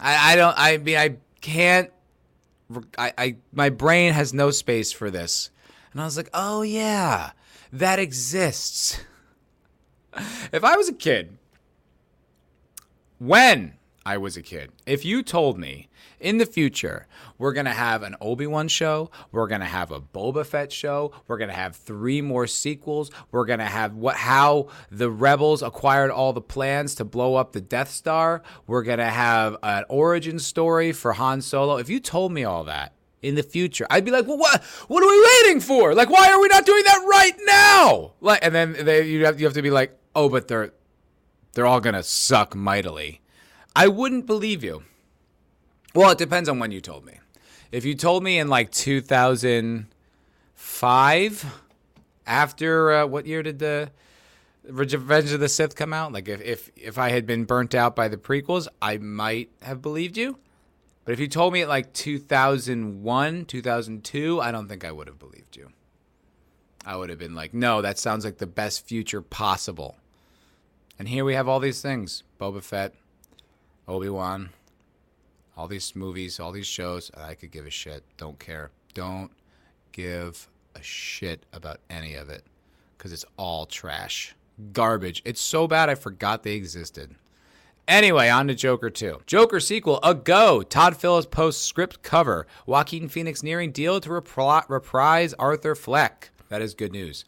I 0.00 0.32
I 0.32 0.36
don't 0.36 0.54
I 0.56 0.78
mean 0.78 0.96
I 0.96 1.16
can't 1.42 1.90
I 2.96 3.12
I 3.18 3.36
my 3.52 3.68
brain 3.68 4.14
has 4.14 4.32
no 4.32 4.50
space 4.50 4.92
for 4.92 5.10
this. 5.10 5.50
And 5.92 6.00
I 6.00 6.06
was 6.06 6.16
like, 6.16 6.30
"Oh 6.32 6.62
yeah, 6.62 7.32
that 7.74 7.98
exists." 7.98 8.98
if 10.52 10.64
I 10.64 10.74
was 10.78 10.88
a 10.88 10.94
kid 10.94 11.37
when 13.18 13.74
I 14.06 14.16
was 14.16 14.36
a 14.36 14.42
kid, 14.42 14.70
if 14.86 15.04
you 15.04 15.22
told 15.22 15.58
me 15.58 15.88
in 16.20 16.38
the 16.38 16.46
future 16.46 17.06
we're 17.36 17.52
gonna 17.52 17.74
have 17.74 18.02
an 18.02 18.16
Obi 18.20 18.46
Wan 18.46 18.68
show, 18.68 19.10
we're 19.32 19.46
gonna 19.46 19.66
have 19.66 19.92
a 19.92 20.00
Boba 20.00 20.46
Fett 20.46 20.72
show, 20.72 21.12
we're 21.26 21.36
gonna 21.36 21.52
have 21.52 21.76
three 21.76 22.22
more 22.22 22.46
sequels, 22.46 23.10
we're 23.30 23.44
gonna 23.44 23.66
have 23.66 23.94
what 23.94 24.16
how 24.16 24.68
the 24.90 25.10
rebels 25.10 25.62
acquired 25.62 26.10
all 26.10 26.32
the 26.32 26.40
plans 26.40 26.94
to 26.96 27.04
blow 27.04 27.34
up 27.34 27.52
the 27.52 27.60
Death 27.60 27.90
Star, 27.90 28.42
we're 28.66 28.82
gonna 28.82 29.10
have 29.10 29.56
an 29.62 29.84
origin 29.88 30.38
story 30.38 30.92
for 30.92 31.12
Han 31.12 31.40
Solo. 31.40 31.76
If 31.76 31.90
you 31.90 32.00
told 32.00 32.32
me 32.32 32.44
all 32.44 32.64
that 32.64 32.94
in 33.20 33.34
the 33.34 33.42
future, 33.42 33.86
I'd 33.90 34.04
be 34.04 34.10
like, 34.10 34.26
well, 34.26 34.38
what 34.38 34.62
what 34.86 35.02
are 35.02 35.08
we 35.08 35.42
waiting 35.42 35.60
for? 35.60 35.94
Like, 35.94 36.08
why 36.08 36.30
are 36.30 36.40
we 36.40 36.48
not 36.48 36.64
doing 36.64 36.84
that 36.84 37.04
right 37.08 37.36
now? 37.46 38.12
Like, 38.20 38.40
and 38.42 38.54
then 38.54 38.76
they, 38.84 39.06
you 39.06 39.24
have 39.26 39.38
you 39.40 39.46
have 39.46 39.54
to 39.54 39.62
be 39.62 39.70
like, 39.70 39.98
oh, 40.14 40.28
but 40.28 40.48
they're 40.48 40.72
they're 41.58 41.66
all 41.66 41.80
going 41.80 41.94
to 41.94 42.04
suck 42.04 42.54
mightily. 42.54 43.20
I 43.74 43.88
wouldn't 43.88 44.26
believe 44.26 44.62
you. 44.62 44.84
Well, 45.92 46.12
it 46.12 46.18
depends 46.18 46.48
on 46.48 46.60
when 46.60 46.70
you 46.70 46.80
told 46.80 47.04
me. 47.04 47.18
If 47.72 47.84
you 47.84 47.96
told 47.96 48.22
me 48.22 48.38
in 48.38 48.46
like 48.46 48.70
2005, 48.70 51.60
after 52.28 52.92
uh, 52.92 53.06
what 53.06 53.26
year 53.26 53.42
did 53.42 53.58
the 53.58 53.90
Revenge 54.68 55.32
of 55.32 55.40
the 55.40 55.48
Sith 55.48 55.74
come 55.74 55.92
out? 55.92 56.12
Like 56.12 56.28
if, 56.28 56.40
if 56.42 56.70
if 56.76 56.96
I 56.96 57.08
had 57.08 57.26
been 57.26 57.44
burnt 57.44 57.74
out 57.74 57.96
by 57.96 58.06
the 58.06 58.16
prequels, 58.16 58.68
I 58.80 58.98
might 58.98 59.50
have 59.62 59.82
believed 59.82 60.16
you. 60.16 60.38
But 61.04 61.14
if 61.14 61.18
you 61.18 61.26
told 61.26 61.52
me 61.52 61.62
at 61.62 61.68
like 61.68 61.92
2001, 61.92 63.46
2002, 63.46 64.40
I 64.40 64.52
don't 64.52 64.68
think 64.68 64.84
I 64.84 64.92
would 64.92 65.08
have 65.08 65.18
believed 65.18 65.56
you. 65.56 65.70
I 66.86 66.94
would 66.94 67.10
have 67.10 67.18
been 67.18 67.34
like, 67.34 67.52
no, 67.52 67.82
that 67.82 67.98
sounds 67.98 68.24
like 68.24 68.38
the 68.38 68.46
best 68.46 68.86
future 68.86 69.22
possible. 69.22 69.96
And 70.98 71.08
here 71.08 71.24
we 71.24 71.34
have 71.34 71.48
all 71.48 71.60
these 71.60 71.80
things 71.80 72.24
Boba 72.40 72.62
Fett, 72.62 72.94
Obi 73.86 74.08
Wan, 74.08 74.50
all 75.56 75.68
these 75.68 75.94
movies, 75.94 76.40
all 76.40 76.52
these 76.52 76.66
shows. 76.66 77.10
I 77.16 77.34
could 77.34 77.50
give 77.50 77.66
a 77.66 77.70
shit. 77.70 78.04
Don't 78.16 78.38
care. 78.38 78.70
Don't 78.94 79.30
give 79.92 80.48
a 80.74 80.82
shit 80.82 81.44
about 81.52 81.80
any 81.88 82.14
of 82.14 82.28
it 82.28 82.44
because 82.96 83.12
it's 83.12 83.24
all 83.36 83.66
trash. 83.66 84.34
Garbage. 84.72 85.22
It's 85.24 85.40
so 85.40 85.68
bad 85.68 85.88
I 85.88 85.94
forgot 85.94 86.42
they 86.42 86.54
existed. 86.54 87.14
Anyway, 87.86 88.28
on 88.28 88.48
to 88.48 88.54
Joker 88.54 88.90
2. 88.90 89.22
Joker 89.24 89.60
sequel, 89.60 89.98
a 90.02 90.14
go. 90.14 90.62
Todd 90.62 90.96
Phillips 90.96 91.26
posts 91.26 91.64
script 91.64 92.02
cover. 92.02 92.46
Joaquin 92.66 93.08
Phoenix 93.08 93.42
nearing 93.42 93.72
deal 93.72 93.98
to 94.00 94.12
reprise 94.68 95.32
Arthur 95.38 95.74
Fleck. 95.74 96.30
That 96.50 96.60
is 96.60 96.74
good 96.74 96.92
news. 96.92 97.24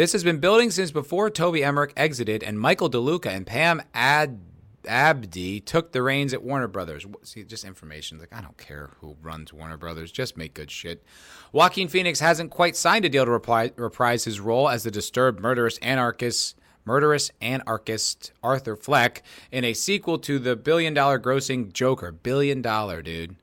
This 0.00 0.14
has 0.14 0.24
been 0.24 0.38
building 0.38 0.70
since 0.70 0.90
before 0.90 1.28
Toby 1.28 1.62
Emmerich 1.62 1.92
exited 1.94 2.42
and 2.42 2.58
Michael 2.58 2.88
DeLuca 2.88 3.26
and 3.26 3.46
Pam 3.46 3.82
Ad- 3.92 4.40
Abdy 4.88 5.60
took 5.60 5.92
the 5.92 6.02
reins 6.02 6.32
at 6.32 6.42
Warner 6.42 6.68
Brothers. 6.68 7.04
See, 7.22 7.44
just 7.44 7.66
information. 7.66 8.18
Like, 8.18 8.32
I 8.32 8.40
don't 8.40 8.56
care 8.56 8.88
who 9.02 9.18
runs 9.20 9.52
Warner 9.52 9.76
Brothers. 9.76 10.10
Just 10.10 10.38
make 10.38 10.54
good 10.54 10.70
shit. 10.70 11.04
Joaquin 11.52 11.86
Phoenix 11.86 12.18
hasn't 12.18 12.50
quite 12.50 12.76
signed 12.76 13.04
a 13.04 13.10
deal 13.10 13.26
to 13.26 13.30
reply, 13.30 13.72
reprise 13.76 14.24
his 14.24 14.40
role 14.40 14.70
as 14.70 14.84
the 14.84 14.90
disturbed 14.90 15.38
murderous 15.38 15.76
anarchist 15.82 16.56
murderous 16.86 17.30
anarchist 17.42 18.32
Arthur 18.42 18.76
Fleck 18.76 19.22
in 19.52 19.64
a 19.64 19.74
sequel 19.74 20.18
to 20.20 20.38
the 20.38 20.56
billion 20.56 20.94
dollar 20.94 21.20
grossing 21.20 21.74
Joker. 21.74 22.10
Billion 22.10 22.62
dollar, 22.62 23.02
dude. 23.02 23.36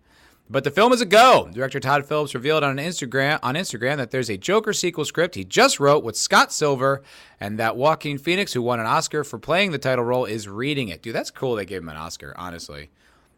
But 0.49 0.63
the 0.63 0.71
film 0.71 0.93
is 0.93 1.01
a 1.01 1.05
go. 1.05 1.49
Director 1.51 1.79
Todd 1.79 2.05
Phillips 2.05 2.33
revealed 2.33 2.63
on 2.63 2.77
Instagram 2.77 3.39
on 3.43 3.55
Instagram 3.55 3.97
that 3.97 4.11
there's 4.11 4.29
a 4.29 4.37
Joker 4.37 4.71
sequel 4.71 5.03
script 5.03 5.35
he 5.35 5.43
just 5.43 5.79
wrote 5.79 6.03
with 6.03 6.15
Scott 6.15 6.53
Silver, 6.53 7.03
and 7.39 7.59
that 7.59 7.75
Joaquin 7.75 8.17
Phoenix, 8.17 8.53
who 8.53 8.61
won 8.61 8.79
an 8.79 8.85
Oscar 8.85 9.25
for 9.25 9.37
playing 9.37 9.71
the 9.71 9.77
title 9.77 10.05
role, 10.05 10.23
is 10.23 10.47
reading 10.47 10.87
it. 10.87 11.01
Dude, 11.01 11.13
that's 11.13 11.31
cool. 11.31 11.55
They 11.55 11.65
gave 11.65 11.81
him 11.81 11.89
an 11.89 11.97
Oscar. 11.97 12.33
Honestly, 12.37 12.89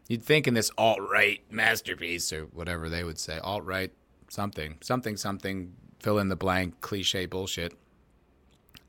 you'd 0.08 0.22
think 0.22 0.46
in 0.46 0.54
this 0.54 0.70
alt 0.78 1.00
right 1.00 1.40
masterpiece 1.50 2.32
or 2.32 2.42
whatever 2.46 2.88
they 2.88 3.02
would 3.02 3.18
say, 3.18 3.38
alt 3.38 3.64
right 3.64 3.92
something, 4.28 4.76
something, 4.80 5.16
something, 5.16 5.72
fill 5.98 6.18
in 6.18 6.28
the 6.28 6.36
blank, 6.36 6.80
cliche 6.80 7.26
bullshit, 7.26 7.74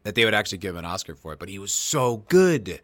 that 0.04 0.14
they 0.14 0.26
would 0.26 0.36
actually 0.36 0.60
give 0.60 0.76
an 0.76 0.86
Oscar 0.86 1.16
for 1.16 1.34
it. 1.34 1.40
But 1.40 1.50
he 1.50 1.58
was 1.58 1.74
so 1.74 2.18
good. 2.30 2.82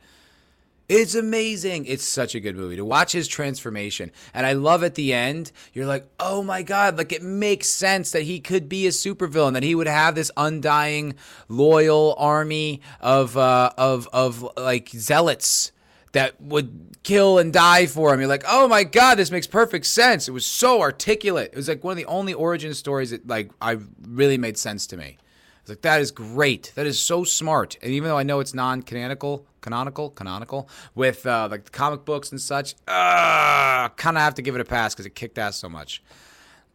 It's 0.89 1.15
amazing. 1.15 1.85
It's 1.85 2.05
such 2.05 2.33
a 2.33 2.39
good 2.39 2.55
movie 2.55 2.77
to 2.77 2.85
watch 2.85 3.11
his 3.11 3.27
transformation. 3.27 4.09
And 4.33 4.45
I 4.45 4.53
love 4.53 4.83
at 4.83 4.95
the 4.95 5.13
end, 5.13 5.51
you're 5.73 5.85
like, 5.85 6.07
oh 6.17 6.41
my 6.43 6.63
God, 6.63 6.97
like 6.97 7.11
it 7.11 7.21
makes 7.21 7.67
sense 7.67 8.11
that 8.11 8.21
he 8.21 8.39
could 8.39 8.69
be 8.69 8.87
a 8.87 8.91
supervillain, 8.91 9.53
that 9.53 9.63
he 9.63 9.75
would 9.75 9.87
have 9.87 10.15
this 10.15 10.31
undying, 10.37 11.15
loyal 11.49 12.15
army 12.17 12.81
of, 13.01 13.35
uh, 13.35 13.71
of, 13.77 14.07
of 14.13 14.47
like 14.55 14.87
zealots 14.89 15.73
that 16.13 16.39
would 16.41 16.95
kill 17.03 17.37
and 17.37 17.51
die 17.51 17.85
for 17.85 18.13
him. 18.13 18.21
You're 18.21 18.29
like, 18.29 18.45
oh 18.47 18.69
my 18.69 18.85
God, 18.85 19.15
this 19.15 19.29
makes 19.29 19.45
perfect 19.45 19.87
sense. 19.87 20.29
It 20.29 20.31
was 20.31 20.45
so 20.45 20.79
articulate. 20.79 21.49
It 21.51 21.57
was 21.57 21.67
like 21.67 21.83
one 21.83 21.91
of 21.91 21.97
the 21.97 22.05
only 22.05 22.33
origin 22.33 22.73
stories 22.73 23.11
that 23.11 23.27
like 23.27 23.51
I 23.61 23.77
really 24.07 24.37
made 24.37 24.57
sense 24.57 24.87
to 24.87 24.97
me 24.97 25.17
was 25.63 25.69
like, 25.69 25.81
that 25.81 25.99
is 25.99 26.11
great. 26.11 26.71
That 26.75 26.85
is 26.87 26.97
so 26.97 27.25
smart. 27.25 27.77
And 27.81 27.91
even 27.91 28.07
though 28.07 28.17
I 28.17 28.23
know 28.23 28.39
it's 28.39 28.53
non-canonical, 28.53 29.39
canonical, 29.39 29.56
canonical 29.67 30.09
canonical 30.11 30.69
with 30.95 31.25
uh, 31.25 31.49
like 31.51 31.65
the 31.65 31.71
comic 31.71 32.05
books 32.05 32.31
and 32.31 32.39
such, 32.39 32.75
uh, 32.87 33.89
kind 33.89 34.15
of 34.15 34.23
have 34.23 34.35
to 34.35 34.41
give 34.41 34.55
it 34.55 34.61
a 34.61 34.65
pass 34.65 34.93
because 34.93 35.05
it 35.05 35.13
kicked 35.13 35.37
ass 35.37 35.57
so 35.57 35.67
much. 35.67 36.01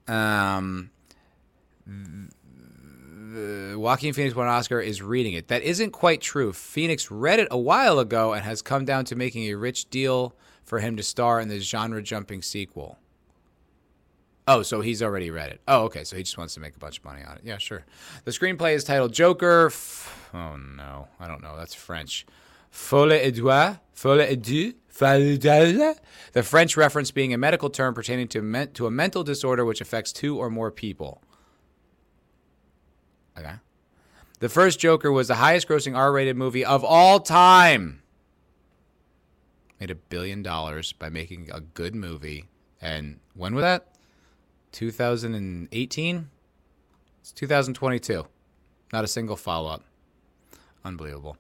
Um, 0.07 0.91
the 1.87 3.75
Joaquin 3.79 4.13
Phoenix 4.13 4.35
won 4.35 4.47
an 4.47 4.53
Oscar 4.53 4.79
is 4.79 5.01
reading 5.01 5.33
it. 5.33 5.49
That 5.49 5.63
isn't 5.63 5.93
quite 5.93 6.21
true. 6.21 6.53
Phoenix 6.53 7.11
read 7.11 7.41
it 7.41 7.49
a 7.51 7.57
while 7.57 7.99
ago 7.99 8.35
and 8.35 8.45
has 8.45 8.61
come 8.61 8.85
down 8.85 9.07
to 9.07 9.17
making 9.17 9.45
a 9.45 9.55
rich 9.55 9.89
deal 9.89 10.35
for 10.63 10.81
him 10.81 10.99
to 10.99 11.03
star 11.03 11.41
in 11.41 11.49
the 11.49 11.61
genre-jumping 11.61 12.43
sequel. 12.43 12.99
Oh, 14.47 14.63
so 14.63 14.83
he's 14.83 15.03
already 15.03 15.31
read 15.31 15.51
it. 15.51 15.61
Oh, 15.67 15.85
okay. 15.85 16.05
So 16.05 16.17
he 16.17 16.25
just 16.25 16.37
wants 16.37 16.53
to 16.55 16.61
make 16.61 16.77
a 16.77 16.79
bunch 16.79 16.99
of 16.99 17.05
money 17.05 17.23
on 17.23 17.37
it. 17.37 17.43
Yeah, 17.45 17.59
sure. 17.59 17.85
The 18.25 18.33
screenplay 18.33 18.75
is 18.75 18.85
titled 18.85 19.13
Joker. 19.13 19.67
F- 19.67 20.31
oh 20.35 20.57
no, 20.57 21.09
I 21.21 21.29
don't 21.29 21.43
know. 21.43 21.57
That's 21.57 21.75
French. 21.75 22.27
Folle 22.73 23.13
Edouard. 23.13 23.79
Folle 23.93 24.27
Edu. 24.27 24.75
The 26.33 26.43
French 26.43 26.77
reference 26.77 27.11
being 27.11 27.33
a 27.33 27.39
medical 27.39 27.71
term 27.71 27.95
pertaining 27.95 28.29
to, 28.29 28.67
to 28.67 28.87
a 28.87 28.91
mental 28.91 29.23
disorder 29.25 29.65
which 29.65 29.81
affects 29.81 30.13
two 30.13 30.39
or 30.39 30.51
more 30.51 30.71
people. 30.71 31.23
Okay. 33.39 33.55
The 34.41 34.49
first 34.49 34.81
Joker 34.81 35.11
was 35.13 35.29
the 35.29 35.37
highest 35.37 35.69
grossing 35.69 35.97
R 35.97 36.13
rated 36.13 36.37
movie 36.37 36.65
of 36.65 36.85
all 36.85 37.21
time. 37.21 38.03
Made 39.81 39.91
a 39.91 39.95
billion 39.95 40.43
dollars 40.43 40.93
by 40.93 41.09
making 41.09 41.51
a 41.53 41.61
good 41.61 41.95
movie. 41.95 42.49
And 42.81 43.21
when 43.35 43.55
was 43.55 43.63
that? 43.63 43.89
2018? 44.73 46.29
It's 47.21 47.33
2022. 47.33 48.27
Not 48.93 49.05
a 49.05 49.09
single 49.09 49.37
follow 49.37 49.71
up. 49.71 49.85
Unbelievable. 50.85 51.37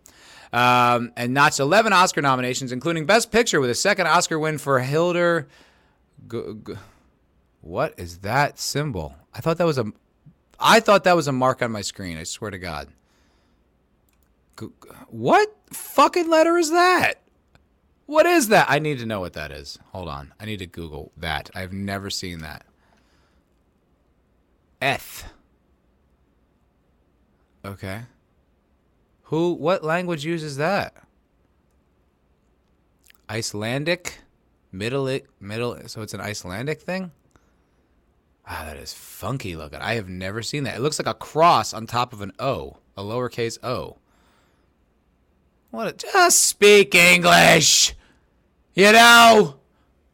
Um, 0.53 1.13
and 1.17 1.33
notched 1.33 1.61
11 1.61 1.93
Oscar 1.95 2.21
nominations, 2.21 2.73
including 2.73 3.07
Best 3.07 3.31
Picture, 3.33 3.59
with 3.61 3.71
a 3.71 3.75
second 3.75 4.07
Oscar 4.07 4.39
win 4.39 4.59
for 4.59 4.81
Hildur. 4.81 5.49
G- 6.31 6.43
G- 6.67 6.75
what 7.63 7.95
is 7.97 8.19
that 8.19 8.59
symbol? 8.59 9.15
I 9.33 9.41
thought 9.41 9.57
that 9.59 9.65
was 9.65 9.79
a. 9.79 9.87
I 10.61 10.81
thought 10.81 11.05
that 11.05 11.17
was 11.17 11.27
a 11.27 11.33
mark 11.33 11.63
on 11.63 11.73
my 11.73 11.81
screen. 11.81 12.19
I 12.19 12.25
swear 12.25 12.51
to 12.51 12.59
God. 12.59 12.89
G- 14.61 14.67
what 15.09 15.57
fucking 15.71 16.29
letter 16.29 16.59
is 16.59 16.71
that? 16.71 17.15
What 18.05 18.27
is 18.27 18.49
that? 18.49 18.67
I 18.69 18.79
need 18.79 18.99
to 18.99 19.07
know 19.07 19.21
what 19.21 19.33
that 19.33 19.53
is. 19.53 19.79
Hold 19.93 20.09
on. 20.09 20.35
I 20.39 20.45
need 20.45 20.59
to 20.59 20.67
Google 20.67 21.13
that. 21.17 21.49
I've 21.55 21.73
never 21.73 22.11
seen 22.11 22.41
that. 22.41 22.67
Eth. 24.83 25.33
Okay. 27.65 28.03
Who 29.33 29.55
what 29.55 29.83
language 29.83 30.27
uses 30.27 30.59
that? 30.59 30.93
Icelandic? 33.31 34.19
Middle 34.71 35.21
middle 35.41 35.79
so 35.89 36.03
it's 36.03 36.13
an 36.13 36.21
Icelandic 36.21 36.83
thing? 36.83 37.13
Ah, 38.47 38.65
that 38.67 38.77
is 38.77 38.93
funky 38.93 39.57
looking. 39.57 39.79
I 39.79 39.95
have 39.95 40.07
never 40.07 40.43
seen 40.43 40.65
that. 40.65 40.77
It 40.77 40.83
looks 40.83 40.99
like 40.99 41.09
a 41.09 41.15
cross 41.15 41.73
on 41.73 41.87
top 41.87 42.13
of 42.13 42.21
an 42.21 42.33
O, 42.39 42.77
a 42.95 43.03
lowercase 43.03 43.57
O. 43.65 43.97
What? 45.71 45.87
A, 45.87 45.93
just 45.93 46.45
speak 46.45 46.95
English. 46.95 47.95
You 48.75 48.93
know, 48.93 49.61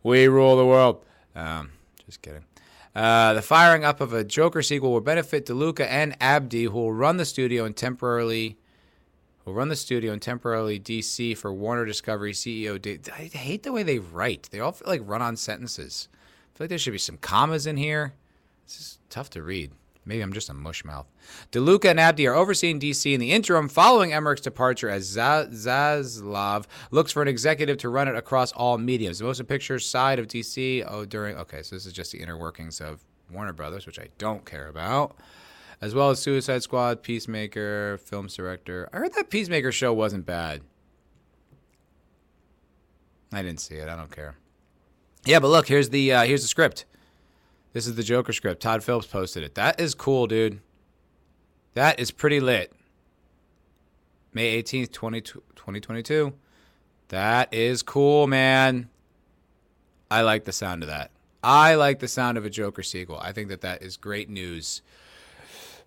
we 0.04 0.28
rule 0.28 0.56
the 0.56 0.64
world. 0.64 1.04
Um, 1.34 1.72
just 2.06 2.22
kidding. 2.22 2.44
Uh, 2.94 3.32
the 3.32 3.42
firing 3.42 3.84
up 3.84 4.00
of 4.00 4.12
a 4.12 4.22
Joker 4.22 4.62
sequel 4.62 4.92
will 4.92 5.00
benefit 5.00 5.44
DeLuca 5.44 5.88
and 5.88 6.16
Abdy, 6.20 6.64
who 6.66 6.70
will 6.70 6.92
run 6.92 7.16
the 7.16 7.24
studio 7.24 7.64
and 7.64 7.76
temporarily 7.76 8.58
will 9.48 9.54
run 9.54 9.68
the 9.68 9.76
studio 9.76 10.12
and 10.12 10.20
temporarily 10.20 10.78
DC 10.78 11.36
for 11.36 11.52
Warner 11.52 11.86
Discovery 11.86 12.32
CEO. 12.32 12.80
Dave. 12.80 13.08
I 13.12 13.24
hate 13.24 13.62
the 13.62 13.72
way 13.72 13.82
they 13.82 13.98
write. 13.98 14.48
They 14.50 14.60
all 14.60 14.72
feel 14.72 14.88
like 14.88 15.00
run-on 15.04 15.36
sentences. 15.36 16.08
I 16.12 16.58
feel 16.58 16.64
like 16.64 16.68
there 16.68 16.78
should 16.78 16.92
be 16.92 16.98
some 16.98 17.16
commas 17.16 17.66
in 17.66 17.78
here. 17.78 18.14
This 18.66 18.78
is 18.78 18.98
tough 19.08 19.30
to 19.30 19.42
read. 19.42 19.72
Maybe 20.04 20.22
I'm 20.22 20.32
just 20.32 20.48
a 20.48 20.54
mushmouth. 20.54 21.06
DeLuca 21.52 21.90
and 21.90 22.00
Abdy 22.00 22.26
are 22.26 22.34
overseeing 22.34 22.80
DC 22.80 23.12
in 23.12 23.20
the 23.20 23.32
interim 23.32 23.68
following 23.68 24.12
Emmerich's 24.12 24.40
departure 24.40 24.88
as 24.88 25.16
Zaslav 25.16 26.64
looks 26.90 27.12
for 27.12 27.20
an 27.20 27.28
executive 27.28 27.76
to 27.78 27.88
run 27.90 28.08
it 28.08 28.16
across 28.16 28.52
all 28.52 28.78
mediums. 28.78 29.18
The 29.18 29.24
motion 29.24 29.44
picture 29.44 29.78
side 29.78 30.18
of 30.18 30.26
DC, 30.26 30.84
oh, 30.88 31.04
during, 31.04 31.36
okay, 31.36 31.62
so 31.62 31.76
this 31.76 31.84
is 31.84 31.92
just 31.92 32.12
the 32.12 32.20
inner 32.20 32.38
workings 32.38 32.80
of 32.80 33.04
Warner 33.30 33.52
Brothers, 33.52 33.84
which 33.84 33.98
I 33.98 34.08
don't 34.16 34.44
care 34.46 34.68
about, 34.68 35.16
as 35.80 35.94
well 35.94 36.10
as 36.10 36.18
Suicide 36.18 36.62
Squad, 36.62 37.02
Peacemaker, 37.02 37.98
Films 37.98 38.34
Director. 38.34 38.88
I 38.92 38.98
heard 38.98 39.14
that 39.14 39.30
Peacemaker 39.30 39.72
show 39.72 39.92
wasn't 39.92 40.26
bad. 40.26 40.62
I 43.32 43.42
didn't 43.42 43.60
see 43.60 43.76
it. 43.76 43.88
I 43.88 43.96
don't 43.96 44.10
care. 44.10 44.36
Yeah, 45.24 45.40
but 45.40 45.48
look, 45.48 45.68
here's 45.68 45.90
the 45.90 46.12
uh, 46.12 46.24
here's 46.24 46.42
the 46.42 46.48
script. 46.48 46.86
This 47.72 47.86
is 47.86 47.94
the 47.94 48.02
Joker 48.02 48.32
script. 48.32 48.62
Todd 48.62 48.82
Phillips 48.82 49.06
posted 49.06 49.42
it. 49.42 49.54
That 49.54 49.78
is 49.78 49.94
cool, 49.94 50.26
dude. 50.26 50.60
That 51.74 52.00
is 52.00 52.10
pretty 52.10 52.40
lit. 52.40 52.72
May 54.32 54.62
18th, 54.62 54.92
20, 54.92 55.20
2022. 55.20 56.32
That 57.08 57.52
is 57.52 57.82
cool, 57.82 58.26
man. 58.26 58.88
I 60.10 60.22
like 60.22 60.44
the 60.44 60.52
sound 60.52 60.82
of 60.82 60.88
that. 60.88 61.10
I 61.42 61.74
like 61.74 61.98
the 62.00 62.08
sound 62.08 62.38
of 62.38 62.44
a 62.44 62.50
Joker 62.50 62.82
sequel. 62.82 63.18
I 63.18 63.32
think 63.32 63.48
that 63.48 63.60
that 63.60 63.82
is 63.82 63.96
great 63.96 64.28
news 64.28 64.82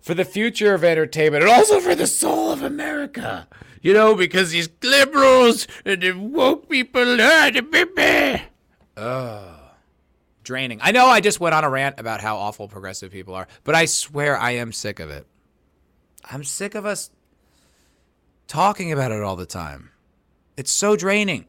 for 0.02 0.14
the 0.14 0.24
future 0.24 0.74
of 0.74 0.84
entertainment 0.84 1.44
and 1.44 1.52
also 1.52 1.80
for 1.80 1.94
the 1.94 2.06
soul 2.06 2.50
of 2.50 2.62
America. 2.62 3.48
You 3.80 3.94
know, 3.94 4.14
because 4.14 4.50
these 4.50 4.68
liberals 4.82 5.66
and 5.84 6.02
the 6.02 6.12
woke 6.12 6.68
people, 6.68 7.18
uh, 8.96 9.54
draining. 10.44 10.78
I 10.82 10.92
know 10.92 11.06
I 11.06 11.20
just 11.20 11.40
went 11.40 11.54
on 11.54 11.64
a 11.64 11.70
rant 11.70 11.98
about 11.98 12.20
how 12.20 12.36
awful 12.36 12.68
progressive 12.68 13.10
people 13.10 13.34
are, 13.34 13.48
but 13.64 13.74
I 13.74 13.86
swear 13.86 14.36
I 14.36 14.52
am 14.52 14.72
sick 14.72 15.00
of 15.00 15.10
it. 15.10 15.26
I'm 16.30 16.44
sick 16.44 16.74
of 16.74 16.86
us 16.86 17.10
talking 18.46 18.92
about 18.92 19.12
it 19.12 19.22
all 19.22 19.36
the 19.36 19.46
time. 19.46 19.90
It's 20.56 20.70
so 20.70 20.94
draining. 20.94 21.46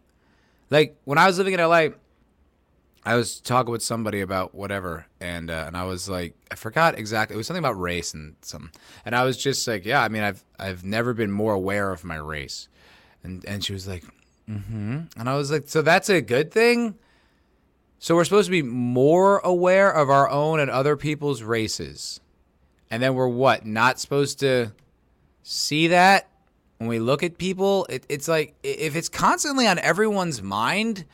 Like 0.69 0.95
when 1.03 1.17
I 1.17 1.27
was 1.27 1.37
living 1.37 1.53
in 1.53 1.59
LA, 1.59 1.89
I 3.05 3.15
was 3.15 3.41
talking 3.41 3.71
with 3.71 3.83
somebody 3.83 4.21
about 4.21 4.55
whatever, 4.55 5.07
and 5.19 5.49
uh, 5.49 5.65
and 5.67 5.75
I 5.75 5.83
was 5.83 6.07
like, 6.07 6.35
I 6.49 6.55
forgot 6.55 6.97
exactly. 6.97 7.35
It 7.35 7.37
was 7.37 7.47
something 7.47 7.63
about 7.63 7.79
race 7.79 8.13
and 8.13 8.35
something, 8.41 8.71
and 9.05 9.15
I 9.15 9.23
was 9.25 9.37
just 9.37 9.67
like, 9.67 9.85
yeah, 9.85 10.01
I 10.01 10.09
mean, 10.09 10.23
I've 10.23 10.43
I've 10.57 10.83
never 10.85 11.13
been 11.13 11.31
more 11.31 11.53
aware 11.53 11.91
of 11.91 12.03
my 12.03 12.15
race, 12.15 12.69
and 13.23 13.43
and 13.45 13.63
she 13.63 13.73
was 13.73 13.87
like, 13.87 14.05
mm-hmm, 14.49 15.01
and 15.17 15.29
I 15.29 15.35
was 15.35 15.51
like, 15.51 15.67
so 15.67 15.81
that's 15.81 16.09
a 16.09 16.21
good 16.21 16.51
thing. 16.51 16.95
So 17.99 18.15
we're 18.15 18.25
supposed 18.25 18.47
to 18.47 18.51
be 18.51 18.61
more 18.61 19.39
aware 19.39 19.89
of 19.89 20.09
our 20.09 20.29
own 20.29 20.59
and 20.59 20.69
other 20.69 20.97
people's 20.97 21.41
races. 21.41 22.19
And 22.91 23.01
then 23.01 23.15
we're 23.15 23.29
what? 23.29 23.65
Not 23.65 23.97
supposed 23.97 24.41
to 24.41 24.73
see 25.41 25.87
that 25.87 26.29
when 26.77 26.89
we 26.89 26.99
look 26.99 27.23
at 27.23 27.37
people? 27.37 27.85
It, 27.89 28.05
it's 28.09 28.27
like 28.27 28.55
if 28.61 28.95
it's 28.95 29.09
constantly 29.09 29.67
on 29.67 29.79
everyone's 29.79 30.41
mind, 30.41 31.05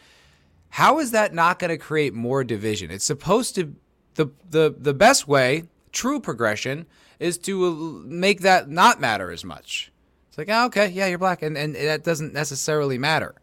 how 0.69 0.99
is 0.99 1.11
that 1.11 1.33
not 1.33 1.59
going 1.59 1.69
to 1.69 1.77
create 1.77 2.13
more 2.13 2.43
division? 2.43 2.91
It's 2.91 3.05
supposed 3.05 3.55
to 3.55 3.75
the 4.15 4.29
the 4.49 4.75
the 4.77 4.93
best 4.93 5.27
way, 5.27 5.63
true 5.91 6.19
progression 6.19 6.85
is 7.19 7.37
to 7.37 8.03
make 8.05 8.41
that 8.41 8.69
not 8.69 8.99
matter 8.99 9.31
as 9.31 9.43
much. 9.43 9.91
It's 10.29 10.37
like, 10.37 10.49
oh, 10.49 10.65
okay, 10.65 10.87
yeah, 10.87 11.07
you're 11.07 11.17
black 11.17 11.41
and 11.41 11.57
and 11.57 11.75
that 11.75 12.03
doesn't 12.03 12.33
necessarily 12.33 12.97
matter. 12.97 13.35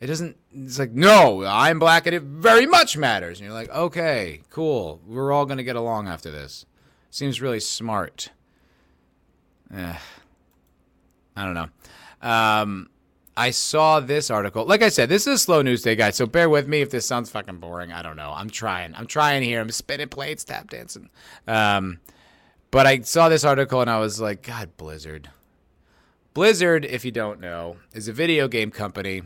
It 0.00 0.08
doesn't. 0.08 0.36
It's 0.52 0.80
like 0.80 0.90
no, 0.90 1.44
I'm 1.44 1.78
black, 1.78 2.06
and 2.06 2.14
it 2.14 2.22
very 2.22 2.66
much 2.66 2.96
matters. 2.96 3.38
And 3.38 3.46
you're 3.46 3.54
like, 3.54 3.70
okay, 3.70 4.40
cool. 4.50 5.00
We're 5.06 5.30
all 5.30 5.46
gonna 5.46 5.62
get 5.62 5.76
along 5.76 6.08
after 6.08 6.30
this. 6.30 6.66
Seems 7.10 7.40
really 7.40 7.60
smart. 7.60 8.30
Eh, 9.72 9.96
I 11.36 11.44
don't 11.44 11.54
know. 11.54 11.68
Um, 12.20 12.88
I 13.36 13.50
saw 13.50 14.00
this 14.00 14.30
article. 14.30 14.66
Like 14.66 14.82
I 14.82 14.88
said, 14.90 15.08
this 15.08 15.26
is 15.26 15.34
a 15.34 15.38
slow 15.38 15.62
news 15.62 15.82
day, 15.82 15.96
guys. 15.96 16.16
So 16.16 16.26
bear 16.26 16.50
with 16.50 16.68
me 16.68 16.82
if 16.82 16.90
this 16.90 17.06
sounds 17.06 17.30
fucking 17.30 17.58
boring. 17.58 17.90
I 17.92 18.02
don't 18.02 18.16
know. 18.16 18.32
I'm 18.34 18.50
trying. 18.50 18.94
I'm 18.94 19.06
trying 19.06 19.42
here. 19.42 19.60
I'm 19.60 19.70
spinning 19.70 20.08
plates, 20.08 20.44
tap 20.44 20.70
dancing. 20.70 21.08
Um, 21.46 22.00
but 22.70 22.86
I 22.86 23.00
saw 23.00 23.28
this 23.28 23.44
article 23.44 23.80
and 23.80 23.90
I 23.90 24.00
was 24.00 24.20
like, 24.20 24.42
God, 24.42 24.76
Blizzard. 24.76 25.30
Blizzard, 26.34 26.84
if 26.84 27.04
you 27.04 27.10
don't 27.10 27.40
know, 27.40 27.76
is 27.92 28.08
a 28.08 28.12
video 28.12 28.48
game 28.48 28.70
company 28.70 29.22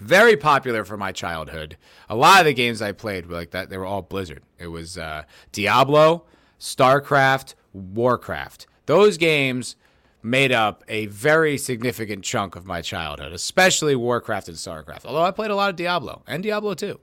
very 0.00 0.36
popular 0.36 0.84
for 0.84 0.96
my 0.96 1.12
childhood. 1.12 1.76
A 2.08 2.16
lot 2.16 2.40
of 2.40 2.46
the 2.46 2.54
games 2.54 2.80
I 2.80 2.92
played 2.92 3.26
were 3.26 3.34
like 3.34 3.50
that. 3.50 3.70
They 3.70 3.76
were 3.76 3.86
all 3.86 4.02
Blizzard. 4.02 4.42
It 4.58 4.68
was 4.68 4.96
uh, 4.96 5.24
Diablo, 5.52 6.24
StarCraft, 6.58 7.54
Warcraft. 7.72 8.66
Those 8.86 9.16
games 9.16 9.76
made 10.22 10.52
up 10.52 10.84
a 10.88 11.06
very 11.06 11.58
significant 11.58 12.24
chunk 12.24 12.56
of 12.56 12.66
my 12.66 12.80
childhood, 12.80 13.32
especially 13.32 13.96
Warcraft 13.96 14.48
and 14.48 14.56
StarCraft. 14.56 15.04
Although 15.04 15.24
I 15.24 15.30
played 15.30 15.50
a 15.50 15.56
lot 15.56 15.70
of 15.70 15.76
Diablo 15.76 16.22
and 16.26 16.42
Diablo 16.42 16.74
2. 16.74 16.98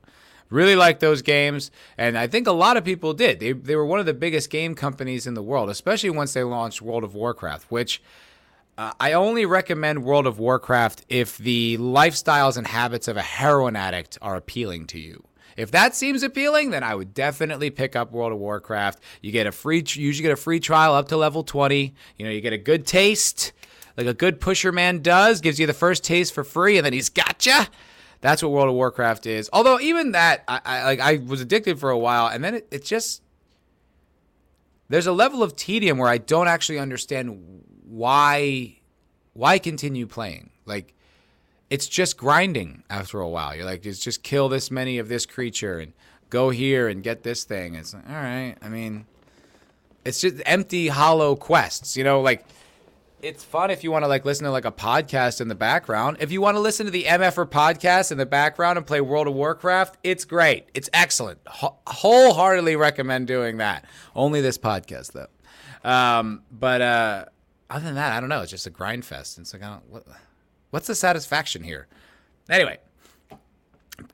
Really 0.50 0.76
liked 0.76 1.00
those 1.00 1.22
games, 1.22 1.70
and 1.96 2.18
I 2.18 2.26
think 2.26 2.48
a 2.48 2.52
lot 2.52 2.76
of 2.76 2.84
people 2.84 3.14
did. 3.14 3.40
They, 3.40 3.52
they 3.52 3.76
were 3.76 3.86
one 3.86 4.00
of 4.00 4.08
the 4.08 4.16
biggest 4.16 4.50
game 4.50 4.74
companies 4.74 5.28
in 5.28 5.36
the 5.36 5.44
world, 5.44 5.70
especially 5.70 6.10
once 6.10 6.34
they 6.34 6.44
launched 6.44 6.82
World 6.82 7.04
of 7.04 7.14
Warcraft, 7.14 7.70
which 7.70 8.02
uh, 8.76 8.94
I 9.00 9.14
only 9.14 9.46
recommend 9.46 10.04
World 10.04 10.26
of 10.26 10.40
Warcraft 10.40 11.06
if 11.08 11.38
the 11.38 11.78
lifestyles 11.78 12.58
and 12.58 12.66
habits 12.66 13.08
of 13.08 13.16
a 13.16 13.22
heroin 13.22 13.76
addict 13.76 14.18
are 14.24 14.36
appealing 14.36 14.88
to 14.88 15.00
you. 15.00 15.24
If 15.58 15.72
that 15.72 15.96
seems 15.96 16.24
appealing, 16.24 16.72
then 16.72 16.84
I 16.84 16.96
would 16.96 17.14
definitely 17.14 17.70
pick 17.70 17.96
up 17.96 18.12
World 18.12 18.32
of 18.32 18.40
Warcraft. 18.40 19.02
You 19.22 19.32
get 19.32 19.48
a 19.48 19.52
free, 19.52 19.84
usually 19.88 20.24
get 20.24 20.32
a 20.32 20.36
free 20.36 20.60
trial 20.60 20.94
up 20.94 21.10
to 21.10 21.18
level 21.18 21.44
20. 21.44 21.94
You 22.18 22.26
know, 22.26 22.32
you 22.32 22.42
get 22.42 22.54
a 22.54 22.58
good 22.58 22.86
taste, 22.86 23.52
like 23.98 24.08
a 24.08 24.14
good 24.14 24.40
pusher 24.40 24.72
man 24.72 25.02
does, 25.02 25.42
gives 25.42 25.60
you 25.60 25.68
the 25.68 25.74
first 25.74 26.04
taste 26.04 26.34
for 26.34 26.44
free, 26.44 26.78
and 26.78 26.86
then 26.86 26.94
he's 26.94 27.10
gotcha. 27.10 27.68
That's 28.22 28.44
what 28.44 28.52
World 28.52 28.70
of 28.70 28.76
Warcraft 28.76 29.26
is. 29.26 29.50
Although 29.54 29.80
even 29.80 30.12
that, 30.12 30.44
I, 30.48 30.62
I 30.66 30.84
like 30.84 31.00
I 31.00 31.18
was 31.18 31.42
addicted 31.42 31.80
for 31.80 31.90
a 31.90 31.98
while, 31.98 32.28
and 32.28 32.44
then 32.44 32.56
it, 32.56 32.68
it 32.72 32.86
just 32.86 33.22
there's 34.90 35.08
a 35.08 35.14
level 35.14 35.44
of 35.44 35.56
tedium 35.56 35.98
where 35.98 36.10
I 36.10 36.18
don't 36.18 36.48
actually 36.48 36.80
understand 36.80 37.64
why 37.84 38.80
why 39.34 39.58
continue 39.60 40.06
playing? 40.06 40.50
Like 40.66 40.94
it's 41.70 41.88
just 41.88 42.18
grinding 42.18 42.84
after 42.90 43.20
a 43.20 43.28
while. 43.30 43.56
You're 43.56 43.66
like, 43.66 43.82
just 43.82 44.04
just 44.04 44.24
kill 44.24 44.50
this 44.50 44.72
many 44.72 44.98
of 44.98 45.08
this 45.10 45.26
creature 45.26 45.80
and 45.80 45.94
go 46.30 46.50
here 46.50 46.88
and 46.88 47.04
get 47.04 47.24
this 47.24 47.44
thing. 47.44 47.76
It's 47.76 47.94
like, 47.94 48.08
all 48.10 48.16
right. 48.16 48.56
I 48.62 48.70
mean, 48.70 49.06
It's 50.06 50.22
just 50.22 50.38
empty, 50.46 50.88
hollow 50.88 51.36
quests. 51.36 51.96
You 51.98 52.04
know, 52.04 52.22
like 52.22 52.46
it's 53.22 53.44
fun 53.44 53.70
if 53.70 53.84
you 53.84 53.92
want 53.92 54.04
to 54.04 54.08
like 54.08 54.24
listen 54.24 54.46
to 54.46 54.52
like 54.52 54.64
a 54.66 54.72
podcast 54.72 55.42
in 55.42 55.50
the 55.50 55.56
background. 55.56 56.18
If 56.22 56.32
you 56.32 56.40
want 56.40 56.56
to 56.56 56.62
listen 56.62 56.86
to 56.86 56.92
the 56.92 57.04
MFR 57.04 57.50
podcast 57.50 58.12
in 58.14 58.18
the 58.18 58.26
background 58.26 58.78
and 58.78 58.88
play 58.88 59.02
World 59.02 59.28
of 59.28 59.34
Warcraft, 59.34 59.98
it's 60.04 60.24
great. 60.24 60.70
It's 60.74 60.90
excellent. 60.94 61.40
Ho- 61.48 61.78
wholeheartedly 61.86 62.78
recommend 62.78 63.28
doing 63.28 63.58
that. 63.58 63.84
Only 64.16 64.40
this 64.42 64.58
podcast 64.58 65.12
though. 65.12 65.28
Um, 65.90 66.44
but 66.52 66.82
uh, 66.82 67.26
other 67.70 67.86
than 67.86 67.96
that, 67.96 68.14
I 68.14 68.20
don't 68.22 68.30
know. 68.30 68.42
It's 68.42 68.52
just 68.52 68.68
a 68.68 68.70
grind 68.70 69.04
fest. 69.06 69.38
It's 69.38 69.54
like, 69.54 69.64
I 69.64 69.68
don't, 69.70 69.90
what, 69.90 70.04
what's 70.70 70.88
the 70.88 70.96
satisfaction 70.96 71.64
here? 71.64 71.88
Anyway, 72.50 72.78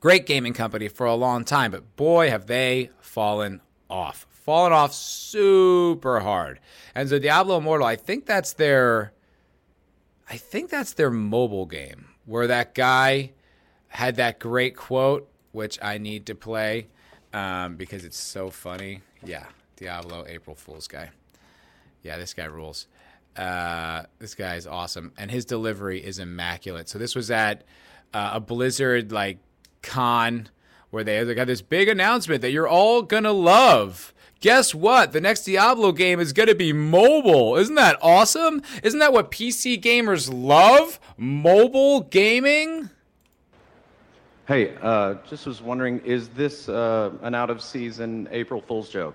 great 0.00 0.26
gaming 0.26 0.52
company 0.52 0.88
for 0.88 1.06
a 1.06 1.14
long 1.14 1.44
time, 1.44 1.70
but 1.70 1.96
boy, 1.96 2.30
have 2.30 2.46
they 2.46 2.90
fallen 3.00 3.60
off 3.88 4.26
fallen 4.46 4.72
off 4.72 4.94
super 4.94 6.20
hard. 6.20 6.60
And 6.94 7.08
so 7.08 7.18
Diablo 7.18 7.58
Immortal, 7.58 7.84
I 7.84 7.96
think 7.96 8.26
that's 8.26 8.52
their 8.52 9.12
I 10.30 10.36
think 10.36 10.70
that's 10.70 10.92
their 10.92 11.10
mobile 11.10 11.66
game 11.66 12.06
where 12.24 12.46
that 12.46 12.72
guy 12.72 13.32
had 13.88 14.16
that 14.16 14.38
great 14.38 14.76
quote, 14.76 15.28
which 15.50 15.78
I 15.82 15.98
need 15.98 16.26
to 16.26 16.36
play 16.36 16.86
um, 17.32 17.74
because 17.74 18.04
it's 18.04 18.16
so 18.16 18.50
funny. 18.50 19.02
Yeah, 19.24 19.46
Diablo 19.76 20.24
April 20.28 20.54
Fool's 20.54 20.86
guy. 20.86 21.10
Yeah, 22.02 22.16
this 22.16 22.32
guy 22.32 22.44
rules. 22.44 22.86
Uh, 23.36 24.04
this 24.18 24.34
guy 24.34 24.56
is 24.56 24.66
awesome, 24.66 25.12
and 25.16 25.30
his 25.30 25.44
delivery 25.44 26.04
is 26.04 26.18
immaculate. 26.18 26.88
So 26.88 26.98
this 26.98 27.14
was 27.14 27.30
at 27.30 27.64
uh, 28.14 28.30
a 28.34 28.40
Blizzard 28.40 29.12
like 29.12 29.38
con 29.82 30.48
where 30.90 31.04
they, 31.04 31.22
they 31.24 31.34
got 31.34 31.46
this 31.46 31.62
big 31.62 31.88
announcement 31.88 32.42
that 32.42 32.50
you're 32.50 32.68
all 32.68 33.02
gonna 33.02 33.32
love 33.32 34.14
guess 34.40 34.74
what? 34.74 35.12
The 35.12 35.20
next 35.20 35.44
Diablo 35.44 35.92
game 35.92 36.20
is 36.20 36.32
going 36.32 36.48
to 36.48 36.54
be 36.54 36.72
mobile. 36.72 37.56
Isn't 37.56 37.74
that 37.76 37.98
awesome? 38.02 38.62
Isn't 38.82 39.00
that 39.00 39.12
what 39.12 39.30
PC 39.30 39.80
gamers 39.80 40.30
love? 40.32 41.00
Mobile 41.16 42.02
gaming? 42.02 42.90
Hey, 44.46 44.76
uh, 44.80 45.16
just 45.28 45.46
was 45.46 45.60
wondering, 45.60 45.98
is 46.04 46.28
this 46.28 46.68
uh, 46.68 47.10
an 47.22 47.34
out 47.34 47.50
of 47.50 47.60
season 47.60 48.28
April 48.30 48.60
Fool's 48.60 48.88
joke? 48.88 49.14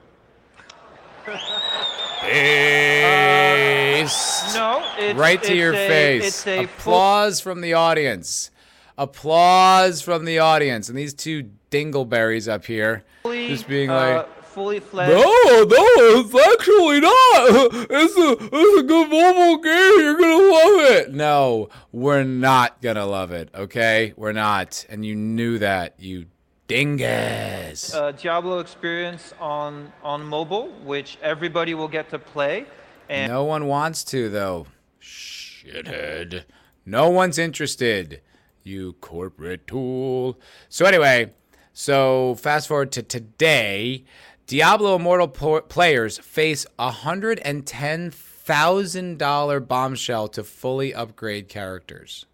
Face. 2.21 4.11
Uh, 4.43 4.53
no, 4.55 4.83
it's, 4.97 5.17
right 5.19 5.41
to 5.41 5.49
it's 5.49 5.57
your 5.57 5.73
a, 5.73 5.87
face. 5.87 6.27
It's 6.27 6.47
a 6.47 6.63
Applause 6.65 7.39
from 7.41 7.61
the 7.61 7.73
audience. 7.73 8.51
Applause 8.97 10.01
from 10.01 10.25
the 10.25 10.39
audience. 10.39 10.89
And 10.89 10.97
these 10.97 11.13
two 11.13 11.51
dingleberries 11.71 12.51
up 12.51 12.65
here 12.65 13.03
fully, 13.23 13.47
just 13.47 13.67
being 13.67 13.89
uh, 13.89 13.95
like, 13.95 14.43
fully 14.43 14.79
fledged. 14.79 15.13
No, 15.13 15.21
no, 15.21 15.85
it's 16.19 16.35
actually 16.35 16.99
not. 16.99 17.87
It's 17.89 18.17
a, 18.17 18.37
it's 18.53 18.79
a 18.79 18.83
good 18.83 19.09
mobile 19.09 19.57
game. 19.63 19.99
You're 19.99 20.17
gonna 20.17 20.43
love 20.51 20.91
it. 20.91 21.11
No, 21.13 21.69
we're 21.91 22.23
not 22.23 22.81
gonna 22.81 23.05
love 23.05 23.31
it. 23.31 23.49
Okay, 23.55 24.13
we're 24.15 24.33
not. 24.33 24.85
And 24.89 25.05
you 25.05 25.15
knew 25.15 25.57
that, 25.59 25.95
you 25.97 26.25
dingus. 26.67 27.93
Uh, 27.93 28.11
Diablo 28.11 28.59
experience 28.59 29.33
on 29.39 29.91
on 30.03 30.25
mobile, 30.25 30.69
which 30.83 31.17
everybody 31.21 31.73
will 31.73 31.87
get 31.87 32.09
to 32.09 32.19
play. 32.19 32.65
And 33.09 33.31
no 33.31 33.43
one 33.43 33.67
wants 33.67 34.03
to 34.05 34.29
though. 34.29 34.67
Shithead. 35.01 36.45
No 36.85 37.09
one's 37.09 37.37
interested. 37.37 38.21
You 38.63 38.93
corporate 38.93 39.67
tool. 39.67 40.39
So 40.69 40.85
anyway, 40.85 41.33
so 41.73 42.35
fast 42.35 42.67
forward 42.67 42.91
to 42.93 43.03
today. 43.03 44.05
Diablo 44.47 44.95
Immortal 44.97 45.27
players 45.27 46.17
face 46.17 46.65
a 46.77 46.91
$110,000 46.91 49.67
bombshell 49.67 50.27
to 50.27 50.43
fully 50.43 50.93
upgrade 50.93 51.47
characters. 51.47 52.25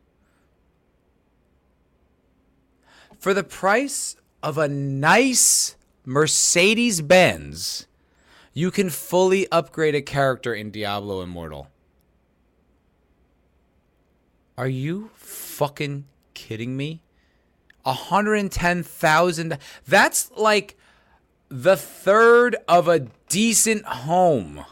For 3.19 3.33
the 3.33 3.43
price 3.43 4.15
of 4.43 4.57
a 4.57 4.67
nice 4.67 5.75
Mercedes 6.05 7.01
Benz, 7.01 7.87
you 8.53 8.71
can 8.71 8.89
fully 8.89 9.47
upgrade 9.51 9.95
a 9.95 10.01
character 10.01 10.53
in 10.53 10.71
Diablo 10.71 11.21
Immortal. 11.21 11.67
Are 14.57 14.67
you 14.67 15.11
fucking 15.15 16.05
kidding 16.33 16.75
me? 16.75 17.01
110,000 17.83 19.57
That's 19.87 20.31
like 20.31 20.77
the 21.49 21.77
third 21.77 22.55
of 22.67 22.87
a 22.87 23.07
decent 23.29 23.85
home. 23.85 24.65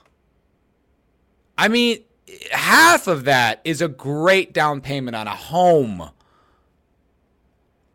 I 1.58 1.68
mean, 1.68 2.04
half 2.52 3.08
of 3.08 3.24
that 3.26 3.62
is 3.64 3.82
a 3.82 3.88
great 3.88 4.54
down 4.54 4.82
payment 4.82 5.16
on 5.16 5.28
a 5.28 5.36
home. 5.36 6.10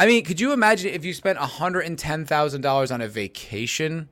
I 0.01 0.07
mean, 0.07 0.25
could 0.25 0.41
you 0.41 0.55
imagine 0.55 0.95
if 0.95 1.05
you 1.05 1.13
spent 1.13 1.39
$110,000 1.39 2.95
on 2.95 3.01
a 3.03 3.07
vacation? 3.07 4.09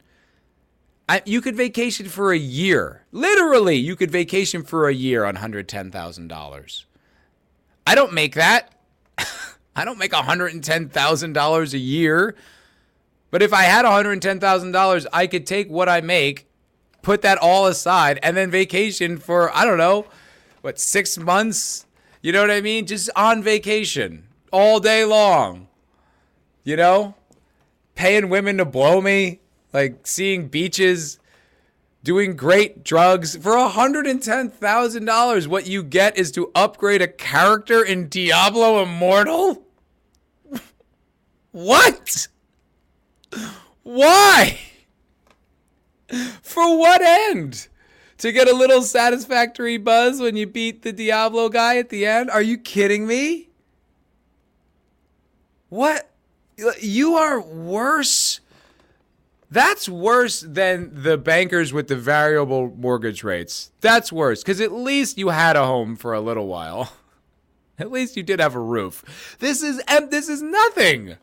I, 1.08 1.22
you 1.24 1.40
could 1.40 1.56
vacation 1.56 2.10
for 2.10 2.30
a 2.30 2.36
year. 2.36 3.06
Literally, 3.10 3.76
you 3.76 3.96
could 3.96 4.10
vacation 4.10 4.64
for 4.64 4.86
a 4.86 4.92
year 4.92 5.24
on 5.24 5.36
$110,000. 5.36 6.84
I 7.86 7.94
don't 7.94 8.12
make 8.12 8.34
that. 8.34 8.74
I 9.76 9.86
don't 9.86 9.96
make 9.96 10.12
$110,000 10.12 11.72
a 11.72 11.78
year. 11.78 12.36
But 13.30 13.40
if 13.40 13.54
I 13.54 13.62
had 13.62 13.86
$110,000, 13.86 15.06
I 15.10 15.26
could 15.26 15.46
take 15.46 15.70
what 15.70 15.88
I 15.88 16.02
make, 16.02 16.50
put 17.00 17.22
that 17.22 17.38
all 17.38 17.66
aside, 17.66 18.18
and 18.22 18.36
then 18.36 18.50
vacation 18.50 19.16
for, 19.16 19.50
I 19.56 19.64
don't 19.64 19.78
know, 19.78 20.04
what, 20.60 20.78
six 20.78 21.16
months? 21.16 21.86
You 22.20 22.32
know 22.32 22.42
what 22.42 22.50
I 22.50 22.60
mean? 22.60 22.84
Just 22.84 23.08
on 23.16 23.42
vacation 23.42 24.24
all 24.52 24.80
day 24.80 25.06
long. 25.06 25.67
You 26.68 26.76
know? 26.76 27.14
Paying 27.94 28.28
women 28.28 28.58
to 28.58 28.66
blow 28.66 29.00
me, 29.00 29.40
like 29.72 30.06
seeing 30.06 30.48
beaches, 30.48 31.18
doing 32.04 32.36
great 32.36 32.84
drugs. 32.84 33.36
For 33.36 33.52
$110,000, 33.52 35.46
what 35.46 35.66
you 35.66 35.82
get 35.82 36.18
is 36.18 36.30
to 36.32 36.50
upgrade 36.54 37.00
a 37.00 37.08
character 37.08 37.82
in 37.82 38.10
Diablo 38.10 38.82
Immortal? 38.82 39.62
what? 41.52 42.28
Why? 43.82 44.58
For 46.42 46.78
what 46.78 47.00
end? 47.00 47.68
To 48.18 48.30
get 48.30 48.46
a 48.46 48.54
little 48.54 48.82
satisfactory 48.82 49.78
buzz 49.78 50.20
when 50.20 50.36
you 50.36 50.46
beat 50.46 50.82
the 50.82 50.92
Diablo 50.92 51.48
guy 51.48 51.78
at 51.78 51.88
the 51.88 52.04
end? 52.04 52.28
Are 52.28 52.42
you 52.42 52.58
kidding 52.58 53.06
me? 53.06 53.48
What? 55.70 56.10
You 56.80 57.14
are 57.14 57.40
worse. 57.40 58.40
That's 59.50 59.88
worse 59.88 60.40
than 60.40 61.02
the 61.02 61.16
bankers 61.16 61.72
with 61.72 61.88
the 61.88 61.96
variable 61.96 62.74
mortgage 62.76 63.24
rates. 63.24 63.72
That's 63.80 64.12
worse 64.12 64.42
because 64.42 64.60
at 64.60 64.72
least 64.72 65.16
you 65.16 65.28
had 65.28 65.56
a 65.56 65.64
home 65.64 65.96
for 65.96 66.12
a 66.12 66.20
little 66.20 66.46
while. 66.46 66.92
At 67.80 67.92
least 67.92 68.16
you 68.16 68.24
did 68.24 68.40
have 68.40 68.56
a 68.56 68.60
roof. 68.60 69.36
This 69.38 69.62
is 69.62 69.80
this 70.10 70.28
is 70.28 70.42
nothing. 70.42 71.16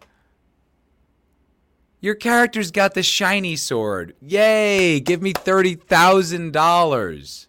Your 1.99 2.15
character's 2.15 2.71
got 2.71 2.93
the 2.93 3.03
shiny 3.03 3.57
sword. 3.57 4.15
Yay! 4.21 5.01
Give 5.01 5.21
me 5.21 5.33
$30,000. 5.33 7.47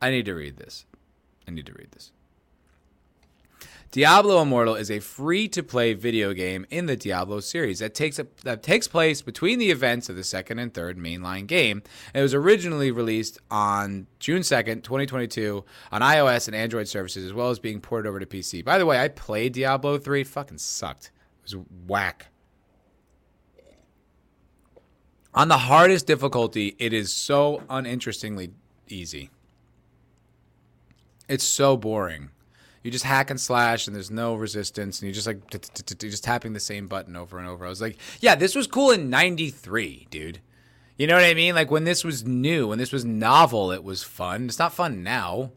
I 0.00 0.10
need 0.10 0.26
to 0.26 0.34
read 0.34 0.58
this. 0.58 0.86
I 1.46 1.50
need 1.50 1.66
to 1.66 1.72
read 1.72 1.90
this. 1.92 2.12
Diablo 3.90 4.42
Immortal 4.42 4.74
is 4.74 4.90
a 4.90 4.98
free-to-play 4.98 5.94
video 5.94 6.34
game 6.34 6.66
in 6.68 6.84
the 6.84 6.96
Diablo 6.96 7.40
series 7.40 7.78
that 7.78 7.94
takes 7.94 8.18
a, 8.18 8.26
that 8.44 8.62
takes 8.62 8.86
place 8.86 9.22
between 9.22 9.58
the 9.58 9.70
events 9.70 10.10
of 10.10 10.16
the 10.16 10.24
second 10.24 10.58
and 10.58 10.74
third 10.74 10.98
mainline 10.98 11.46
game. 11.46 11.82
It 12.12 12.20
was 12.20 12.34
originally 12.34 12.90
released 12.90 13.38
on 13.50 14.06
June 14.18 14.42
2nd, 14.42 14.82
2022 14.82 15.64
on 15.90 16.02
iOS 16.02 16.48
and 16.48 16.54
Android 16.54 16.86
services 16.86 17.24
as 17.24 17.32
well 17.32 17.48
as 17.48 17.58
being 17.58 17.80
ported 17.80 18.06
over 18.06 18.20
to 18.20 18.26
PC. 18.26 18.62
By 18.62 18.76
the 18.76 18.84
way, 18.84 19.00
I 19.00 19.08
played 19.08 19.54
Diablo 19.54 19.96
3, 19.96 20.20
it 20.20 20.26
fucking 20.26 20.58
sucked. 20.58 21.10
It 21.44 21.54
was 21.54 21.64
whack. 21.86 22.26
On 25.32 25.48
the 25.48 25.58
hardest 25.58 26.06
difficulty, 26.06 26.76
it 26.78 26.92
is 26.92 27.10
so 27.10 27.62
uninterestingly 27.70 28.50
easy. 28.86 29.30
It's 31.26 31.44
so 31.44 31.78
boring. 31.78 32.30
You 32.82 32.90
just 32.90 33.04
hack 33.04 33.30
and 33.30 33.40
slash, 33.40 33.86
and 33.86 33.96
there's 33.96 34.10
no 34.10 34.34
resistance, 34.34 35.00
and 35.00 35.08
you're 35.08 35.14
just 35.14 35.26
like 35.26 35.50
just 35.50 36.24
tapping 36.24 36.52
the 36.52 36.60
same 36.60 36.86
button 36.86 37.16
over 37.16 37.38
and 37.38 37.48
over. 37.48 37.66
I 37.66 37.68
was 37.68 37.80
like, 37.80 37.98
yeah, 38.20 38.34
this 38.34 38.54
was 38.54 38.66
cool 38.66 38.90
in 38.92 39.10
'93, 39.10 40.06
dude. 40.10 40.40
You 40.96 41.06
know 41.06 41.14
what 41.14 41.24
I 41.24 41.34
mean? 41.34 41.54
Like 41.54 41.70
when 41.70 41.84
this 41.84 42.04
was 42.04 42.24
new, 42.24 42.68
when 42.68 42.78
this 42.78 42.92
was 42.92 43.04
novel, 43.04 43.70
it 43.70 43.84
was 43.84 44.02
fun. 44.02 44.46
It's 44.46 44.58
not 44.58 44.72
fun 44.72 45.02
now. 45.02 45.52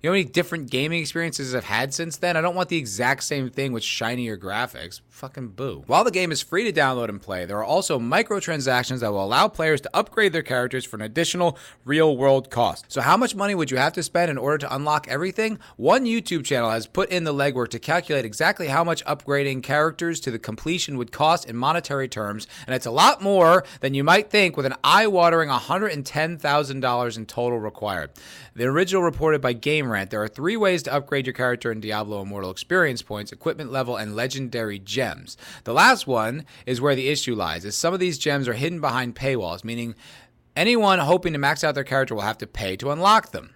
You 0.00 0.08
know 0.08 0.14
how 0.14 0.18
many 0.18 0.24
different 0.24 0.68
gaming 0.68 1.00
experiences 1.00 1.54
I've 1.54 1.64
had 1.64 1.94
since 1.94 2.16
then? 2.16 2.36
I 2.36 2.40
don't 2.40 2.56
want 2.56 2.68
the 2.68 2.76
exact 2.76 3.22
same 3.22 3.50
thing 3.50 3.72
with 3.72 3.84
shinier 3.84 4.36
graphics. 4.36 5.00
Fucking 5.12 5.48
boo. 5.48 5.84
While 5.86 6.04
the 6.04 6.10
game 6.10 6.32
is 6.32 6.40
free 6.40 6.64
to 6.64 6.72
download 6.72 7.10
and 7.10 7.20
play, 7.20 7.44
there 7.44 7.58
are 7.58 7.64
also 7.64 7.98
microtransactions 7.98 9.00
that 9.00 9.12
will 9.12 9.22
allow 9.22 9.46
players 9.46 9.82
to 9.82 9.90
upgrade 9.92 10.32
their 10.32 10.42
characters 10.42 10.86
for 10.86 10.96
an 10.96 11.02
additional 11.02 11.58
real 11.84 12.16
world 12.16 12.50
cost. 12.50 12.86
So, 12.88 13.02
how 13.02 13.18
much 13.18 13.36
money 13.36 13.54
would 13.54 13.70
you 13.70 13.76
have 13.76 13.92
to 13.92 14.02
spend 14.02 14.30
in 14.30 14.38
order 14.38 14.58
to 14.58 14.74
unlock 14.74 15.06
everything? 15.08 15.58
One 15.76 16.06
YouTube 16.06 16.46
channel 16.46 16.70
has 16.70 16.86
put 16.86 17.10
in 17.10 17.24
the 17.24 17.34
legwork 17.34 17.68
to 17.68 17.78
calculate 17.78 18.24
exactly 18.24 18.68
how 18.68 18.82
much 18.82 19.04
upgrading 19.04 19.62
characters 19.62 20.18
to 20.20 20.30
the 20.30 20.38
completion 20.38 20.96
would 20.96 21.12
cost 21.12 21.48
in 21.48 21.56
monetary 21.56 22.08
terms, 22.08 22.46
and 22.66 22.74
it's 22.74 22.86
a 22.86 22.90
lot 22.90 23.20
more 23.22 23.64
than 23.80 23.92
you 23.92 24.02
might 24.02 24.30
think 24.30 24.56
with 24.56 24.66
an 24.66 24.74
eye 24.82 25.06
watering 25.06 25.50
$110,000 25.50 27.16
in 27.16 27.26
total 27.26 27.60
required. 27.60 28.10
The 28.56 28.64
original 28.64 29.02
reported 29.02 29.42
by 29.42 29.52
Game 29.52 29.92
Rant 29.92 30.10
there 30.10 30.22
are 30.22 30.28
three 30.28 30.56
ways 30.56 30.82
to 30.84 30.92
upgrade 30.92 31.26
your 31.26 31.34
character 31.34 31.70
in 31.70 31.80
Diablo 31.80 32.22
Immortal 32.22 32.50
experience 32.50 33.02
points, 33.02 33.30
equipment 33.30 33.70
level, 33.70 33.96
and 33.96 34.16
legendary 34.16 34.78
gems. 34.78 35.01
The 35.64 35.72
last 35.72 36.06
one 36.06 36.44
is 36.66 36.80
where 36.80 36.94
the 36.94 37.08
issue 37.08 37.34
lies, 37.34 37.64
is 37.64 37.76
some 37.76 37.94
of 37.94 38.00
these 38.00 38.18
gems 38.18 38.48
are 38.48 38.54
hidden 38.54 38.80
behind 38.80 39.14
paywalls, 39.14 39.64
meaning 39.64 39.94
anyone 40.56 40.98
hoping 40.98 41.32
to 41.32 41.38
max 41.38 41.64
out 41.64 41.74
their 41.74 41.84
character 41.84 42.14
will 42.14 42.22
have 42.22 42.38
to 42.38 42.46
pay 42.46 42.76
to 42.76 42.90
unlock 42.90 43.32
them. 43.32 43.54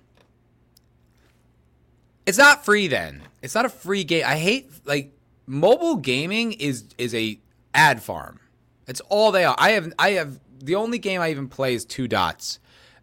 It's 2.26 2.38
not 2.38 2.64
free 2.64 2.88
then. 2.88 3.22
It's 3.40 3.54
not 3.54 3.64
a 3.64 3.70
free 3.70 4.02
game. 4.02 4.24
I 4.26 4.36
hate 4.36 4.70
like 4.84 5.12
mobile 5.46 5.96
gaming 5.96 6.52
is 6.52 6.84
is 6.98 7.14
a 7.14 7.38
ad 7.72 8.02
farm. 8.02 8.40
It's 8.88 9.00
all 9.02 9.30
they 9.30 9.44
are. 9.44 9.54
I 9.58 9.70
have 9.70 9.92
I 9.98 10.10
have 10.12 10.40
the 10.58 10.74
only 10.74 10.98
game 10.98 11.20
I 11.20 11.30
even 11.30 11.48
play 11.48 11.74
is 11.74 11.84
Two 11.84 12.08
Dots. 12.08 12.58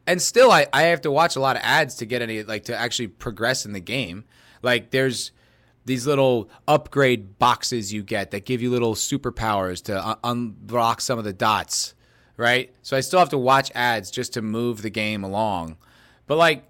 And 0.06 0.22
still 0.22 0.52
I, 0.52 0.68
I 0.74 0.84
have 0.84 1.02
to 1.02 1.12
watch 1.12 1.38
a 1.38 1.40
lot 1.40 1.56
of 1.56 1.62
ads 1.64 1.96
to 1.96 2.06
get 2.06 2.22
any 2.22 2.44
like 2.44 2.66
to 2.66 2.78
actually 2.78 3.08
progress 3.08 3.66
in 3.66 3.72
the 3.72 3.80
game. 3.80 4.26
Like 4.62 4.92
there's 4.92 5.32
these 5.86 6.08
little 6.08 6.50
upgrade 6.68 7.38
boxes 7.40 7.92
you 7.92 8.04
get 8.04 8.32
that 8.32 8.46
give 8.46 8.62
you 8.62 8.70
little 8.70 8.96
superpowers 8.96 9.84
to 9.84 10.08
un- 10.08 10.18
unlock 10.24 11.02
some 11.02 11.20
of 11.20 11.26
the 11.26 11.34
dots, 11.34 11.94
right? 12.38 12.74
So 12.82 12.96
I 12.96 13.02
still 13.02 13.20
have 13.20 13.30
to 13.30 13.38
watch 13.38 13.72
ads 13.76 14.10
just 14.12 14.34
to 14.34 14.42
move 14.42 14.82
the 14.82 14.90
game 14.90 15.24
along. 15.24 15.78
But 16.28 16.38
like 16.38 16.64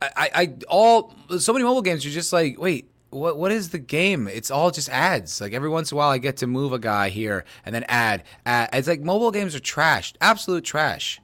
I, 0.00 0.30
I 0.34 0.54
all 0.68 1.14
so 1.38 1.52
many 1.52 1.64
mobile 1.64 1.82
games 1.82 2.04
you're 2.04 2.14
just 2.14 2.32
like, 2.32 2.58
wait, 2.60 2.90
what 3.10 3.36
what 3.36 3.52
is 3.52 3.70
the 3.70 3.78
game? 3.78 4.26
It's 4.26 4.50
all 4.50 4.70
just 4.70 4.88
ads. 4.88 5.40
Like 5.40 5.52
every 5.52 5.68
once 5.68 5.92
in 5.92 5.96
a 5.96 5.98
while 5.98 6.10
I 6.10 6.18
get 6.18 6.38
to 6.38 6.46
move 6.46 6.72
a 6.72 6.78
guy 6.78 7.08
here 7.10 7.44
and 7.64 7.74
then 7.74 7.84
add, 7.88 8.24
add. 8.44 8.70
It's 8.72 8.88
like 8.88 9.00
mobile 9.00 9.30
games 9.30 9.54
are 9.54 9.60
trash. 9.60 10.14
Absolute 10.20 10.64
trash. 10.64 11.20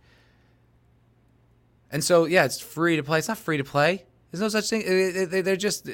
And 1.91 2.05
so 2.05 2.27
yeah, 2.27 2.45
it's 2.45 2.61
free 2.61 2.97
to 2.97 3.03
play. 3.03 3.19
It's 3.19 3.29
not 3.29 3.39
free 3.39 3.57
to 3.57 3.65
play. 3.65 4.05
There's 4.31 4.41
no 4.41 4.49
such 4.49 4.69
thing. 4.69 5.31
They're 5.31 5.57
just 5.57 5.89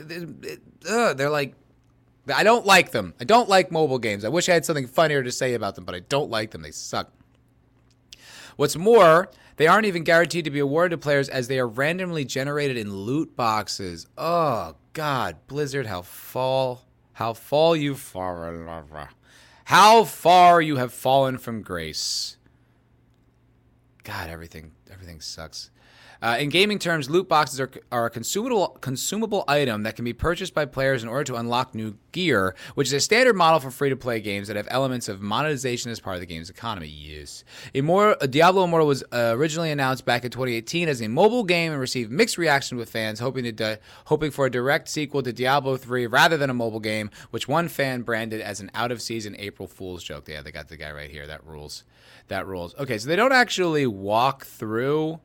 they're 0.81 1.31
like 1.31 1.55
I 2.33 2.43
don't 2.43 2.65
like 2.65 2.91
them. 2.93 3.15
I 3.21 3.25
don't 3.25 3.49
like 3.49 3.71
mobile 3.71 3.99
games. 3.99 4.25
I 4.25 4.29
wish 4.29 4.49
I 4.49 4.55
had 4.55 4.65
something 4.65 4.87
funnier 4.87 5.23
to 5.23 5.31
say 5.31 5.55
about 5.55 5.75
them, 5.75 5.85
but 5.85 5.95
I 5.95 6.01
don't 6.01 6.31
like 6.31 6.53
them. 6.53 6.63
They 6.63 6.71
suck. 6.71 7.13
What's 8.57 8.77
more, 8.77 9.31
they 9.57 9.67
aren't 9.67 9.87
even 9.87 10.05
guaranteed 10.05 10.45
to 10.45 10.51
be 10.51 10.61
awarded 10.61 10.99
to 10.99 11.03
players 11.03 11.29
as 11.29 11.49
they 11.49 11.59
are 11.59 11.67
randomly 11.67 12.25
generated 12.25 12.77
in 12.77 12.95
loot 12.95 13.37
boxes. 13.37 14.07
Oh 14.17 14.77
God, 14.93 15.37
Blizzard, 15.49 15.87
how 15.87 16.03
fall, 16.03 16.87
how 17.15 17.35
fall 17.35 17.77
you 17.77 17.95
far, 17.95 19.11
how 19.67 20.05
far 20.05 20.63
you 20.63 20.77
have 20.77 20.93
fallen 20.93 21.37
from 21.39 21.63
grace. 21.63 22.37
God, 24.03 24.31
everything, 24.31 24.73
everything 24.91 25.21
sucks. 25.21 25.71
Uh, 26.25 26.39
in 26.39 26.49
gaming 26.49 26.79
terms, 26.79 27.11
loot 27.11 27.29
boxes 27.29 27.61
are, 27.61 27.71
are 27.93 28.07
a 28.07 28.11
consumable 28.11 28.69
consumable 28.81 29.45
item 29.47 29.83
that 29.83 29.95
can 29.95 30.07
be 30.07 30.15
purchased 30.15 30.55
by 30.55 30.65
players 30.65 31.03
in 31.03 31.09
order 31.11 31.23
to 31.23 31.37
unlock 31.37 31.75
new 31.75 31.95
gear, 32.13 32.55
which 32.75 32.87
is 32.87 32.95
a 32.95 33.01
standard 33.01 33.37
model 33.37 33.61
for 33.61 33.71
free 33.71 33.91
to 33.91 33.97
play 33.97 34.23
games 34.23 34.49
that 34.49 34.57
have 34.57 34.67
elements 34.71 35.07
of 35.07 35.21
monetization 35.21 35.91
as 35.91 36.01
part 36.01 36.15
of 36.17 36.21
the 36.21 36.27
game's 36.27 36.49
economy. 36.49 36.87
Yes. 36.87 37.45
Immortal, 37.75 38.17
uh, 38.23 38.27
Diablo 38.27 38.65
Immortal 38.65 38.87
was 38.87 39.05
uh, 39.13 39.35
originally 39.37 39.71
announced 39.71 40.07
back 40.07 40.25
in 40.25 40.31
2018 40.31 40.89
as 40.89 41.03
a 41.03 41.09
mobile 41.09 41.45
game 41.45 41.73
and 41.73 41.81
received 41.81 42.11
mixed 42.11 42.39
reaction 42.39 42.79
with 42.79 42.89
fans, 42.89 43.21
hoping 43.21 43.45
to 43.45 43.53
di- 43.53 43.77
hoping 44.07 44.31
for 44.31 44.47
a 44.47 44.51
direct 44.51 44.89
sequel 44.89 45.23
to 45.23 45.31
Diablo 45.31 45.77
3 45.77 46.07
rather 46.07 46.39
than 46.39 46.49
a 46.49 46.55
mobile 46.55 46.81
game, 46.81 47.11
which 47.33 47.49
one 47.49 47.69
fan 47.69 48.01
branded 48.01 48.41
as 48.41 48.61
an 48.61 48.71
out 48.73 48.91
of 48.91 49.03
season 49.03 49.37
April 49.39 49.69
Fool's 49.69 50.03
joke. 50.03 50.27
Yeah, 50.27 50.41
they 50.41 50.53
got 50.53 50.69
the 50.69 50.79
guy 50.79 50.91
right 50.91 51.11
here. 51.11 51.27
That 51.27 51.45
rules. 51.45 51.85
That 52.29 52.47
rules. 52.47 52.75
Okay, 52.77 52.97
so 52.97 53.11
they 53.11 53.17
don't 53.17 53.33
actually 53.33 53.87
walk 53.87 54.47
through 54.47 55.21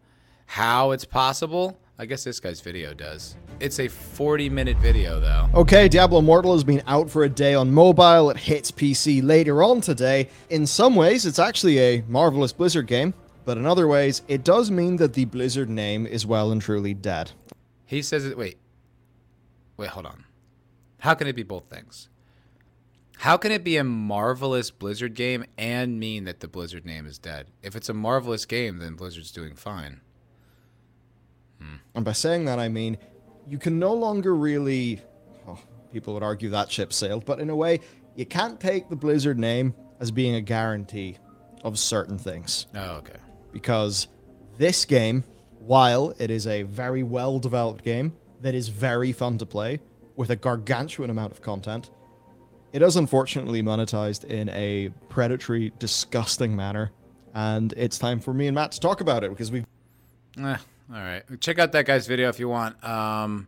how 0.49 0.89
it's 0.89 1.05
possible. 1.05 1.79
I 1.99 2.07
guess 2.07 2.23
this 2.23 2.39
guy's 2.39 2.59
video 2.59 2.91
does. 2.91 3.35
It's 3.59 3.79
a 3.79 3.87
40 3.87 4.49
minute 4.49 4.77
video, 4.77 5.19
though. 5.19 5.47
Okay, 5.53 5.87
Diablo 5.87 6.19
Immortal 6.19 6.53
has 6.53 6.63
been 6.63 6.81
out 6.87 7.07
for 7.07 7.23
a 7.23 7.29
day 7.29 7.53
on 7.53 7.71
mobile. 7.71 8.31
It 8.31 8.37
hits 8.37 8.71
PC 8.71 9.23
later 9.23 9.61
on 9.61 9.79
today. 9.79 10.27
In 10.49 10.65
some 10.65 10.95
ways, 10.95 11.27
it's 11.27 11.37
actually 11.37 11.77
a 11.77 12.03
marvelous 12.07 12.51
Blizzard 12.51 12.87
game, 12.87 13.13
but 13.45 13.59
in 13.59 13.67
other 13.67 13.87
ways, 13.87 14.23
it 14.27 14.43
does 14.43 14.71
mean 14.71 14.95
that 14.95 15.13
the 15.13 15.25
Blizzard 15.25 15.69
name 15.69 16.07
is 16.07 16.25
well 16.25 16.51
and 16.51 16.59
truly 16.59 16.95
dead. 16.95 17.31
He 17.85 18.01
says 18.01 18.25
it. 18.25 18.35
Wait. 18.35 18.57
Wait, 19.77 19.89
hold 19.89 20.07
on. 20.07 20.25
How 20.97 21.13
can 21.13 21.27
it 21.27 21.35
be 21.35 21.43
both 21.43 21.69
things? 21.69 22.09
How 23.17 23.37
can 23.37 23.51
it 23.51 23.63
be 23.63 23.77
a 23.77 23.83
marvelous 23.83 24.71
Blizzard 24.71 25.13
game 25.13 25.45
and 25.59 25.99
mean 25.99 26.23
that 26.23 26.39
the 26.39 26.47
Blizzard 26.47 26.87
name 26.87 27.05
is 27.05 27.19
dead? 27.19 27.51
If 27.61 27.75
it's 27.75 27.89
a 27.89 27.93
marvelous 27.93 28.45
game, 28.45 28.79
then 28.79 28.95
Blizzard's 28.95 29.31
doing 29.31 29.55
fine. 29.55 30.01
And 31.95 32.05
by 32.05 32.13
saying 32.13 32.45
that, 32.45 32.59
I 32.59 32.69
mean 32.69 32.97
you 33.49 33.57
can 33.57 33.79
no 33.79 33.93
longer 33.93 34.35
really. 34.35 35.01
Oh, 35.47 35.59
people 35.91 36.13
would 36.13 36.23
argue 36.23 36.49
that 36.49 36.71
ship 36.71 36.93
sailed, 36.93 37.25
but 37.25 37.39
in 37.39 37.49
a 37.49 37.55
way, 37.55 37.79
you 38.15 38.25
can't 38.25 38.59
take 38.59 38.89
the 38.89 38.95
Blizzard 38.95 39.39
name 39.39 39.73
as 39.99 40.11
being 40.11 40.35
a 40.35 40.41
guarantee 40.41 41.17
of 41.63 41.77
certain 41.77 42.17
things. 42.17 42.67
Oh, 42.75 42.97
okay. 42.97 43.17
Because 43.51 44.07
this 44.57 44.85
game, 44.85 45.23
while 45.59 46.13
it 46.19 46.29
is 46.29 46.47
a 46.47 46.63
very 46.63 47.03
well 47.03 47.39
developed 47.39 47.83
game 47.83 48.15
that 48.41 48.55
is 48.55 48.69
very 48.69 49.11
fun 49.11 49.37
to 49.39 49.45
play 49.45 49.79
with 50.15 50.29
a 50.29 50.35
gargantuan 50.35 51.09
amount 51.09 51.31
of 51.31 51.41
content, 51.41 51.89
it 52.71 52.81
is 52.81 52.95
unfortunately 52.95 53.63
monetized 53.63 54.25
in 54.25 54.49
a 54.49 54.89
predatory, 55.09 55.73
disgusting 55.79 56.55
manner. 56.55 56.91
And 57.33 57.73
it's 57.75 57.97
time 57.97 58.19
for 58.19 58.33
me 58.33 58.47
and 58.47 58.55
Matt 58.55 58.73
to 58.73 58.79
talk 58.79 59.01
about 59.01 59.23
it 59.23 59.31
because 59.31 59.51
we've. 59.51 59.65
Eh, 60.37 60.57
all 60.91 60.99
right. 60.99 61.23
Check 61.39 61.59
out 61.59 61.71
that 61.73 61.85
guy's 61.85 62.07
video 62.07 62.29
if 62.29 62.39
you 62.39 62.49
want. 62.49 62.83
Um, 62.83 63.47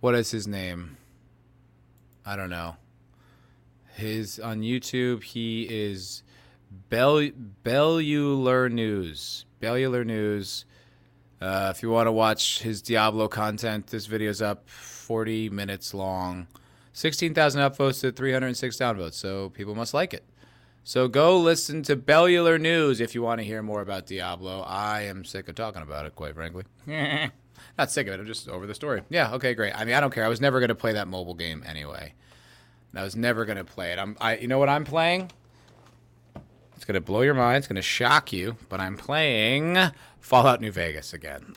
what 0.00 0.14
is 0.14 0.30
his 0.30 0.46
name? 0.46 0.96
I 2.26 2.36
don't 2.36 2.50
know. 2.50 2.76
His 3.94 4.40
on 4.40 4.60
YouTube, 4.60 5.22
he 5.22 5.68
is 5.70 6.22
Bell 6.88 7.28
Bellular 7.64 8.70
News. 8.70 9.44
Bellular 9.60 10.04
News. 10.04 10.64
Uh, 11.40 11.72
if 11.74 11.82
you 11.82 11.90
want 11.90 12.06
to 12.06 12.12
watch 12.12 12.62
his 12.62 12.82
Diablo 12.82 13.28
content, 13.28 13.88
this 13.88 14.06
video's 14.06 14.42
up 14.42 14.68
40 14.68 15.50
minutes 15.50 15.94
long. 15.94 16.46
16,000 16.92 17.60
upvotes 17.60 18.00
to 18.00 18.12
306 18.12 18.76
downvotes, 18.76 19.14
so 19.14 19.50
people 19.50 19.74
must 19.74 19.94
like 19.94 20.14
it. 20.14 20.24
So 20.86 21.08
go 21.08 21.38
listen 21.38 21.82
to 21.84 21.96
Bellular 21.96 22.60
News 22.60 23.00
if 23.00 23.14
you 23.14 23.22
want 23.22 23.38
to 23.38 23.44
hear 23.44 23.62
more 23.62 23.80
about 23.80 24.04
Diablo. 24.04 24.60
I 24.60 25.04
am 25.04 25.24
sick 25.24 25.48
of 25.48 25.54
talking 25.54 25.80
about 25.80 26.04
it, 26.04 26.14
quite 26.14 26.34
frankly. 26.34 26.64
Not 26.86 27.90
sick 27.90 28.06
of 28.06 28.12
it, 28.12 28.20
I'm 28.20 28.26
just 28.26 28.50
over 28.50 28.66
the 28.66 28.74
story. 28.74 29.00
Yeah, 29.08 29.32
okay, 29.32 29.54
great. 29.54 29.72
I 29.74 29.86
mean, 29.86 29.94
I 29.94 30.00
don't 30.00 30.12
care. 30.12 30.26
I 30.26 30.28
was 30.28 30.42
never 30.42 30.60
going 30.60 30.68
to 30.68 30.74
play 30.74 30.92
that 30.92 31.08
mobile 31.08 31.32
game 31.32 31.64
anyway. 31.66 32.12
I 32.94 33.02
was 33.02 33.16
never 33.16 33.46
going 33.46 33.56
to 33.56 33.64
play 33.64 33.92
it. 33.92 33.98
I'm 33.98 34.14
I 34.20 34.36
you 34.36 34.46
know 34.46 34.58
what 34.58 34.68
I'm 34.68 34.84
playing? 34.84 35.30
It's 36.76 36.84
going 36.84 36.96
to 36.96 37.00
blow 37.00 37.22
your 37.22 37.32
mind, 37.32 37.56
it's 37.56 37.66
going 37.66 37.76
to 37.76 37.82
shock 37.82 38.30
you, 38.30 38.58
but 38.68 38.78
I'm 38.78 38.98
playing 38.98 39.78
Fallout 40.20 40.60
New 40.60 40.70
Vegas 40.70 41.14
again. 41.14 41.54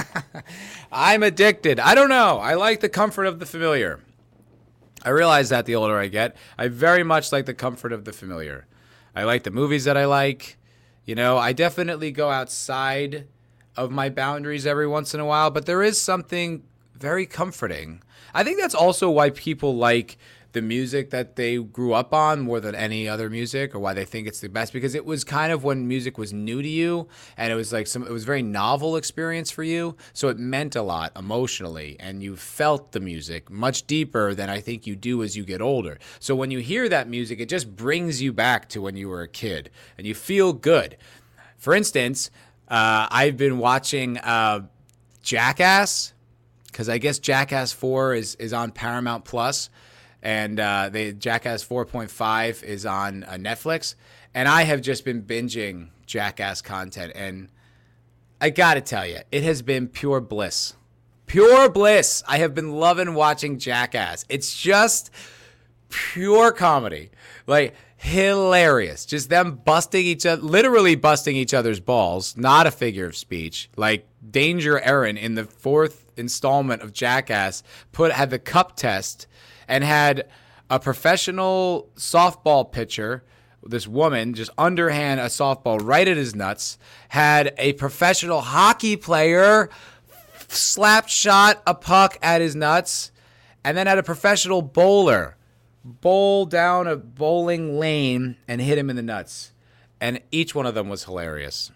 I'm 0.92 1.24
addicted. 1.24 1.80
I 1.80 1.96
don't 1.96 2.08
know. 2.08 2.38
I 2.38 2.54
like 2.54 2.78
the 2.78 2.88
comfort 2.88 3.24
of 3.24 3.40
the 3.40 3.46
familiar. 3.46 3.98
I 5.06 5.10
realize 5.10 5.50
that 5.50 5.66
the 5.66 5.76
older 5.76 5.96
I 5.96 6.08
get, 6.08 6.34
I 6.58 6.66
very 6.66 7.04
much 7.04 7.30
like 7.30 7.46
the 7.46 7.54
comfort 7.54 7.92
of 7.92 8.04
the 8.04 8.12
familiar. 8.12 8.66
I 9.14 9.22
like 9.22 9.44
the 9.44 9.52
movies 9.52 9.84
that 9.84 9.96
I 9.96 10.04
like. 10.04 10.58
You 11.04 11.14
know, 11.14 11.38
I 11.38 11.52
definitely 11.52 12.10
go 12.10 12.28
outside 12.28 13.28
of 13.76 13.92
my 13.92 14.08
boundaries 14.08 14.66
every 14.66 14.88
once 14.88 15.14
in 15.14 15.20
a 15.20 15.24
while, 15.24 15.52
but 15.52 15.64
there 15.64 15.80
is 15.80 16.02
something 16.02 16.64
very 16.92 17.24
comforting. 17.24 18.02
I 18.34 18.42
think 18.42 18.58
that's 18.58 18.74
also 18.74 19.08
why 19.08 19.30
people 19.30 19.76
like 19.76 20.18
the 20.56 20.62
music 20.62 21.10
that 21.10 21.36
they 21.36 21.58
grew 21.58 21.92
up 21.92 22.14
on 22.14 22.40
more 22.40 22.60
than 22.60 22.74
any 22.74 23.06
other 23.06 23.28
music 23.28 23.74
or 23.74 23.78
why 23.78 23.92
they 23.92 24.06
think 24.06 24.26
it's 24.26 24.40
the 24.40 24.48
best 24.48 24.72
because 24.72 24.94
it 24.94 25.04
was 25.04 25.22
kind 25.22 25.52
of 25.52 25.64
when 25.64 25.86
music 25.86 26.16
was 26.16 26.32
new 26.32 26.62
to 26.62 26.68
you 26.68 27.06
and 27.36 27.52
it 27.52 27.54
was 27.54 27.74
like 27.74 27.86
some 27.86 28.02
it 28.04 28.10
was 28.10 28.24
very 28.24 28.40
novel 28.40 28.96
experience 28.96 29.50
for 29.50 29.62
you. 29.62 29.94
So 30.14 30.28
it 30.28 30.38
meant 30.38 30.74
a 30.74 30.80
lot 30.80 31.12
emotionally 31.14 31.94
and 32.00 32.22
you 32.22 32.36
felt 32.36 32.92
the 32.92 33.00
music 33.00 33.50
much 33.50 33.86
deeper 33.86 34.34
than 34.34 34.48
I 34.48 34.60
think 34.60 34.86
you 34.86 34.96
do 34.96 35.22
as 35.22 35.36
you 35.36 35.44
get 35.44 35.60
older. 35.60 35.98
So 36.20 36.34
when 36.34 36.50
you 36.50 36.60
hear 36.60 36.88
that 36.88 37.06
music 37.06 37.38
it 37.38 37.50
just 37.50 37.76
brings 37.76 38.22
you 38.22 38.32
back 38.32 38.66
to 38.70 38.80
when 38.80 38.96
you 38.96 39.10
were 39.10 39.20
a 39.20 39.28
kid 39.28 39.68
and 39.98 40.06
you 40.06 40.14
feel 40.14 40.54
good. 40.54 40.96
For 41.58 41.74
instance 41.74 42.30
uh, 42.66 43.08
I've 43.10 43.36
been 43.36 43.58
watching 43.58 44.16
uh, 44.16 44.60
Jackass 45.22 46.14
because 46.76 46.88
I 46.88 46.98
guess 46.98 47.18
Jackass 47.18 47.72
Four 47.72 48.14
is 48.14 48.36
is 48.36 48.52
on 48.52 48.70
Paramount 48.70 49.24
Plus, 49.24 49.70
and 50.26 50.58
uh, 50.58 50.88
they 50.90 51.12
Jackass 51.12 51.62
Four 51.62 51.84
Point 51.84 52.10
Five 52.10 52.64
is 52.64 52.84
on 52.84 53.22
uh, 53.22 53.34
Netflix, 53.34 53.94
and 54.34 54.48
I 54.48 54.64
have 54.64 54.80
just 54.80 55.04
been 55.04 55.22
binging 55.22 55.90
Jackass 56.04 56.60
content, 56.62 57.12
and 57.14 57.48
I 58.40 58.50
gotta 58.50 58.80
tell 58.80 59.06
you, 59.06 59.20
it 59.30 59.44
has 59.44 59.62
been 59.62 59.86
pure 59.86 60.20
bliss, 60.20 60.74
pure 61.26 61.70
bliss. 61.70 62.24
I 62.26 62.38
have 62.38 62.56
been 62.56 62.72
loving 62.72 63.14
watching 63.14 63.60
Jackass. 63.60 64.24
It's 64.28 64.60
just 64.60 65.12
pure 65.90 66.50
comedy, 66.50 67.12
like 67.46 67.76
hilarious. 67.94 69.06
Just 69.06 69.30
them 69.30 69.60
busting 69.64 70.04
each 70.04 70.26
other, 70.26 70.42
literally 70.42 70.96
busting 70.96 71.36
each 71.36 71.54
other's 71.54 71.78
balls. 71.78 72.36
Not 72.36 72.66
a 72.66 72.72
figure 72.72 73.06
of 73.06 73.16
speech. 73.16 73.70
Like 73.76 74.08
Danger 74.28 74.82
Ehren 74.84 75.16
in 75.16 75.36
the 75.36 75.44
fourth 75.44 76.10
installment 76.16 76.82
of 76.82 76.92
Jackass 76.92 77.62
put 77.92 78.10
had 78.10 78.30
the 78.30 78.40
cup 78.40 78.74
test 78.74 79.28
and 79.68 79.84
had 79.84 80.26
a 80.70 80.80
professional 80.80 81.90
softball 81.96 82.70
pitcher 82.70 83.24
this 83.68 83.88
woman 83.88 84.32
just 84.32 84.50
underhand 84.56 85.18
a 85.18 85.24
softball 85.24 85.80
right 85.82 86.06
at 86.06 86.16
his 86.16 86.36
nuts 86.36 86.78
had 87.08 87.52
a 87.58 87.72
professional 87.74 88.40
hockey 88.40 88.96
player 88.96 89.68
slap 90.48 91.08
shot 91.08 91.62
a 91.66 91.74
puck 91.74 92.16
at 92.22 92.40
his 92.40 92.54
nuts 92.54 93.10
and 93.64 93.76
then 93.76 93.88
had 93.88 93.98
a 93.98 94.02
professional 94.02 94.62
bowler 94.62 95.36
bowl 95.86 96.46
down 96.46 96.86
a 96.86 96.96
bowling 96.96 97.78
lane 97.78 98.36
and 98.48 98.60
hit 98.60 98.78
him 98.78 98.90
in 98.90 98.96
the 98.96 99.02
nuts. 99.02 99.52
And 100.00 100.20
each 100.30 100.54
one 100.54 100.66
of 100.66 100.74
them 100.74 100.88
was 100.88 101.04
hilarious. 101.04 101.70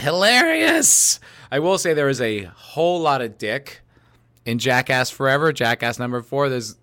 Hilarious! 0.00 1.20
I 1.52 1.60
will 1.60 1.78
say 1.78 1.94
there 1.94 2.08
is 2.08 2.20
a 2.20 2.44
whole 2.44 3.00
lot 3.00 3.22
of 3.22 3.38
dick 3.38 3.82
in 4.44 4.58
Jackass 4.58 5.10
Forever, 5.10 5.52
Jackass 5.52 5.98
number 5.98 6.20
four. 6.20 6.48
There's 6.48 6.76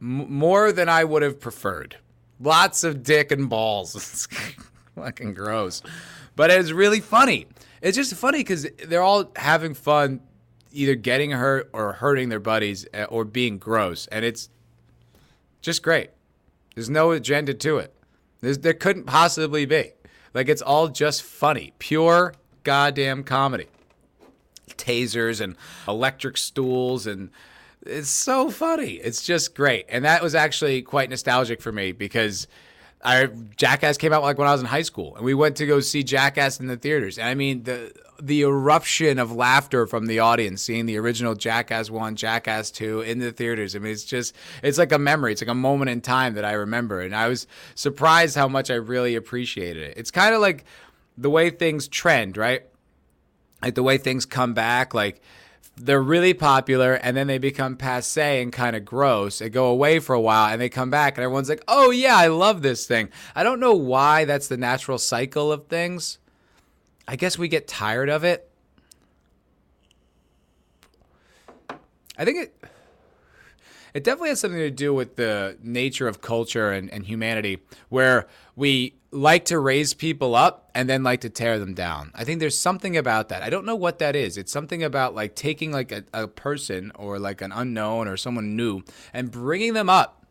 m- 0.00 0.32
more 0.32 0.72
than 0.72 0.88
I 0.88 1.04
would 1.04 1.22
have 1.22 1.40
preferred. 1.40 1.96
Lots 2.40 2.84
of 2.84 3.02
dick 3.02 3.32
and 3.32 3.48
balls. 3.48 3.94
It's 4.96 5.02
fucking 5.02 5.34
gross. 5.34 5.82
But 6.36 6.50
it's 6.52 6.70
really 6.70 7.00
funny. 7.00 7.46
It's 7.82 7.96
just 7.96 8.14
funny 8.14 8.38
because 8.38 8.64
they're 8.86 9.02
all 9.02 9.32
having 9.34 9.74
fun, 9.74 10.20
either 10.72 10.94
getting 10.94 11.32
hurt 11.32 11.68
or 11.72 11.94
hurting 11.94 12.28
their 12.28 12.38
buddies 12.38 12.86
uh, 12.94 13.04
or 13.08 13.24
being 13.24 13.58
gross. 13.58 14.06
And 14.08 14.24
it's 14.24 14.48
just 15.62 15.82
great. 15.82 16.10
There's 16.74 16.88
no 16.88 17.10
agenda 17.10 17.54
to 17.54 17.78
it. 17.78 17.92
There's, 18.40 18.58
there 18.58 18.72
couldn't 18.74 19.04
possibly 19.04 19.66
be. 19.66 19.92
Like 20.32 20.48
it's 20.48 20.62
all 20.62 20.88
just 20.88 21.22
funny, 21.24 21.72
pure 21.78 22.34
goddamn 22.62 23.24
comedy. 23.24 23.66
Tasers 24.70 25.40
and 25.40 25.56
electric 25.86 26.36
stools 26.36 27.06
and 27.06 27.30
it's 27.86 28.08
so 28.08 28.50
funny. 28.50 28.92
It's 28.92 29.22
just 29.22 29.54
great. 29.54 29.86
And 29.88 30.04
that 30.04 30.22
was 30.22 30.34
actually 30.34 30.82
quite 30.82 31.10
nostalgic 31.10 31.60
for 31.60 31.72
me 31.72 31.92
because 31.92 32.46
I 33.04 33.26
Jackass 33.56 33.98
came 33.98 34.12
out 34.12 34.22
like 34.22 34.38
when 34.38 34.48
I 34.48 34.52
was 34.52 34.60
in 34.60 34.66
high 34.66 34.82
school 34.82 35.14
and 35.16 35.24
we 35.24 35.34
went 35.34 35.56
to 35.56 35.66
go 35.66 35.80
see 35.80 36.02
Jackass 36.02 36.60
in 36.60 36.66
the 36.66 36.76
theaters. 36.76 37.18
And 37.18 37.28
I 37.28 37.34
mean 37.34 37.64
the 37.64 37.92
the 38.20 38.42
eruption 38.42 39.18
of 39.18 39.32
laughter 39.32 39.86
from 39.86 40.06
the 40.06 40.20
audience 40.20 40.62
seeing 40.62 40.86
the 40.86 40.96
original 40.96 41.34
Jackass 41.34 41.90
1, 41.90 42.16
Jackass 42.16 42.70
2 42.70 43.00
in 43.00 43.18
the 43.18 43.32
theaters. 43.32 43.74
I 43.74 43.80
mean, 43.80 43.92
it's 43.92 44.04
just, 44.04 44.34
it's 44.62 44.78
like 44.78 44.92
a 44.92 44.98
memory. 44.98 45.32
It's 45.32 45.42
like 45.42 45.48
a 45.48 45.54
moment 45.54 45.90
in 45.90 46.00
time 46.00 46.34
that 46.34 46.44
I 46.44 46.52
remember. 46.52 47.00
And 47.00 47.14
I 47.14 47.28
was 47.28 47.46
surprised 47.74 48.36
how 48.36 48.48
much 48.48 48.70
I 48.70 48.74
really 48.74 49.16
appreciated 49.16 49.82
it. 49.82 49.98
It's 49.98 50.10
kind 50.10 50.34
of 50.34 50.40
like 50.40 50.64
the 51.18 51.30
way 51.30 51.50
things 51.50 51.88
trend, 51.88 52.36
right? 52.36 52.62
Like 53.62 53.74
the 53.74 53.82
way 53.82 53.98
things 53.98 54.26
come 54.26 54.54
back. 54.54 54.94
Like, 54.94 55.20
they're 55.76 56.02
really 56.02 56.34
popular 56.34 56.94
and 56.94 57.16
then 57.16 57.26
they 57.26 57.38
become 57.38 57.76
passe 57.76 58.42
and 58.42 58.52
kind 58.52 58.76
of 58.76 58.84
gross. 58.84 59.38
They 59.40 59.48
go 59.48 59.66
away 59.66 59.98
for 59.98 60.14
a 60.14 60.20
while 60.20 60.52
and 60.52 60.60
they 60.60 60.68
come 60.68 60.90
back 60.90 61.16
and 61.16 61.24
everyone's 61.24 61.48
like, 61.48 61.64
oh 61.66 61.90
yeah, 61.90 62.16
I 62.16 62.28
love 62.28 62.62
this 62.62 62.86
thing. 62.86 63.08
I 63.34 63.42
don't 63.42 63.60
know 63.60 63.74
why 63.74 64.24
that's 64.24 64.48
the 64.48 64.56
natural 64.56 64.98
cycle 64.98 65.50
of 65.50 65.66
things. 65.66 66.18
I 67.08 67.16
guess 67.16 67.36
we 67.36 67.48
get 67.48 67.68
tired 67.68 68.08
of 68.08 68.24
it. 68.24 68.50
I 72.16 72.24
think 72.24 72.38
it 72.38 72.54
it 73.94 74.02
definitely 74.02 74.30
has 74.30 74.40
something 74.40 74.58
to 74.58 74.70
do 74.72 74.92
with 74.92 75.14
the 75.14 75.56
nature 75.62 76.08
of 76.08 76.20
culture 76.20 76.72
and, 76.72 76.90
and 76.90 77.06
humanity 77.06 77.62
where 77.88 78.26
we 78.56 78.94
like 79.14 79.46
to 79.46 79.58
raise 79.58 79.94
people 79.94 80.34
up 80.34 80.70
and 80.74 80.88
then 80.88 81.02
like 81.02 81.20
to 81.22 81.30
tear 81.30 81.58
them 81.58 81.72
down. 81.72 82.10
I 82.14 82.24
think 82.24 82.40
there's 82.40 82.58
something 82.58 82.96
about 82.96 83.28
that. 83.28 83.42
I 83.42 83.50
don't 83.50 83.64
know 83.64 83.76
what 83.76 84.00
that 84.00 84.16
is. 84.16 84.36
It's 84.36 84.52
something 84.52 84.82
about 84.82 85.14
like 85.14 85.34
taking 85.34 85.72
like 85.72 85.92
a, 85.92 86.04
a 86.12 86.26
person 86.26 86.92
or 86.96 87.18
like 87.18 87.40
an 87.40 87.52
unknown 87.52 88.08
or 88.08 88.16
someone 88.16 88.56
new 88.56 88.82
and 89.12 89.30
bringing 89.30 89.72
them 89.74 89.88
up 89.88 90.24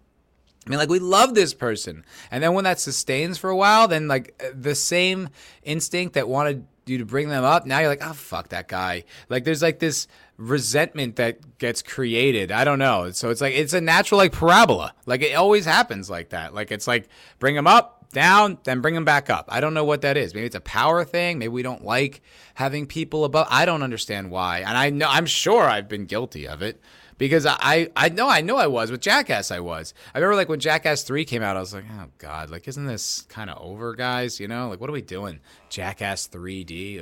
I 0.66 0.70
mean, 0.70 0.80
like, 0.80 0.90
we 0.90 1.00
love 1.00 1.36
this 1.36 1.54
person. 1.54 2.06
And 2.32 2.42
then 2.42 2.54
when 2.54 2.64
that 2.64 2.80
sustains 2.80 3.38
for 3.38 3.50
a 3.50 3.56
while, 3.56 3.88
then, 3.88 4.08
like, 4.08 4.42
the 4.56 4.76
same 4.76 5.30
instinct 5.64 6.14
that 6.14 6.30
wanted 6.30 6.66
you 6.86 7.00
to 7.00 7.06
bring 7.06 7.30
them 7.30 7.44
up, 7.44 7.66
now 7.66 7.80
you're 7.80 7.90
like, 7.90 8.06
oh, 8.06 8.14
fuck 8.14 8.50
that 8.50 8.68
guy. 8.68 9.04
Like, 9.30 9.44
there's 9.44 9.62
like 9.62 9.80
this 9.80 10.08
resentment 10.38 11.18
that 11.18 11.58
gets 11.58 11.82
created. 11.82 12.52
I 12.52 12.64
don't 12.64 12.80
know. 12.80 13.12
So 13.12 13.30
it's 13.30 13.42
like, 13.42 13.56
it's 13.56 13.74
a 13.74 13.82
natural, 13.82 14.18
like, 14.18 14.32
parabola. 14.32 14.94
Like, 15.06 15.22
it 15.22 15.34
always 15.34 15.66
happens 15.66 16.10
like 16.10 16.30
that. 16.30 16.54
Like, 16.54 16.72
it's 16.72 16.88
like, 16.88 17.10
bring 17.40 17.56
them 17.56 17.68
up, 17.68 18.03
down, 18.14 18.58
then 18.64 18.82
bring 18.82 18.94
them 18.96 19.06
back 19.06 19.30
up. 19.30 19.46
I 19.50 19.60
don't 19.60 19.74
know 19.74 19.84
what 19.84 20.02
that 20.02 20.16
is. 20.16 20.34
Maybe 20.34 20.46
it's 20.46 20.56
a 20.56 20.62
power 20.62 21.04
thing. 21.04 21.40
Maybe 21.40 21.50
we 21.50 21.64
don't 21.64 21.84
like 21.84 22.22
having 22.54 22.88
people 22.88 23.26
above. 23.26 23.48
I 23.50 23.66
don't 23.66 23.84
understand 23.84 24.32
why. 24.32 24.60
And 24.60 24.78
I 24.78 24.90
know, 24.90 25.08
I'm 25.10 25.26
sure 25.26 25.64
I've 25.64 25.90
been 25.90 26.06
guilty 26.06 26.48
of 26.48 26.62
it 26.62 26.80
because 27.18 27.46
I 27.46 27.90
I 27.96 28.10
know 28.10 28.30
I 28.30 28.42
know 28.42 28.58
I 28.58 28.68
was 28.68 28.92
with 28.92 29.02
Jackass 29.02 29.52
I 29.52 29.60
was. 29.60 29.94
I 30.14 30.20
remember 30.20 30.36
like 30.36 30.50
when 30.50 30.60
Jackass 30.60 31.04
3 31.04 31.26
came 31.26 31.42
out 31.42 31.58
I 31.58 31.60
was 31.60 31.74
like, 31.74 31.86
"Oh 31.92 32.08
god, 32.18 32.50
like 32.50 32.68
isn't 32.68 32.86
this 32.86 33.22
kind 33.30 33.50
of 33.50 33.62
over, 33.62 33.96
guys, 33.96 34.40
you 34.40 34.48
know? 34.48 34.70
Like 34.70 34.80
what 34.80 34.90
are 34.90 34.94
we 34.94 35.02
doing? 35.02 35.40
Jackass 35.70 36.28
three 36.28 36.64
D. 36.64 37.00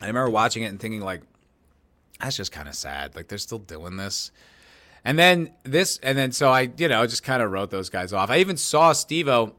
I 0.00 0.08
remember 0.08 0.30
watching 0.30 0.62
it 0.62 0.66
and 0.66 0.78
thinking 0.80 1.00
like 1.00 1.22
that's 2.20 2.36
just 2.36 2.52
kind 2.52 2.68
of 2.68 2.74
sad. 2.74 3.14
Like 3.14 3.28
they're 3.28 3.38
still 3.38 3.58
doing 3.58 3.96
this. 3.96 4.30
And 5.06 5.16
then 5.16 5.50
this 5.62 6.00
and 6.02 6.18
then 6.18 6.32
so 6.32 6.48
I, 6.48 6.68
you 6.76 6.88
know, 6.88 7.06
just 7.06 7.22
kind 7.22 7.40
of 7.40 7.52
wrote 7.52 7.70
those 7.70 7.88
guys 7.88 8.12
off. 8.12 8.28
I 8.28 8.38
even 8.38 8.56
saw 8.56 8.92
Steve-O 8.92 9.54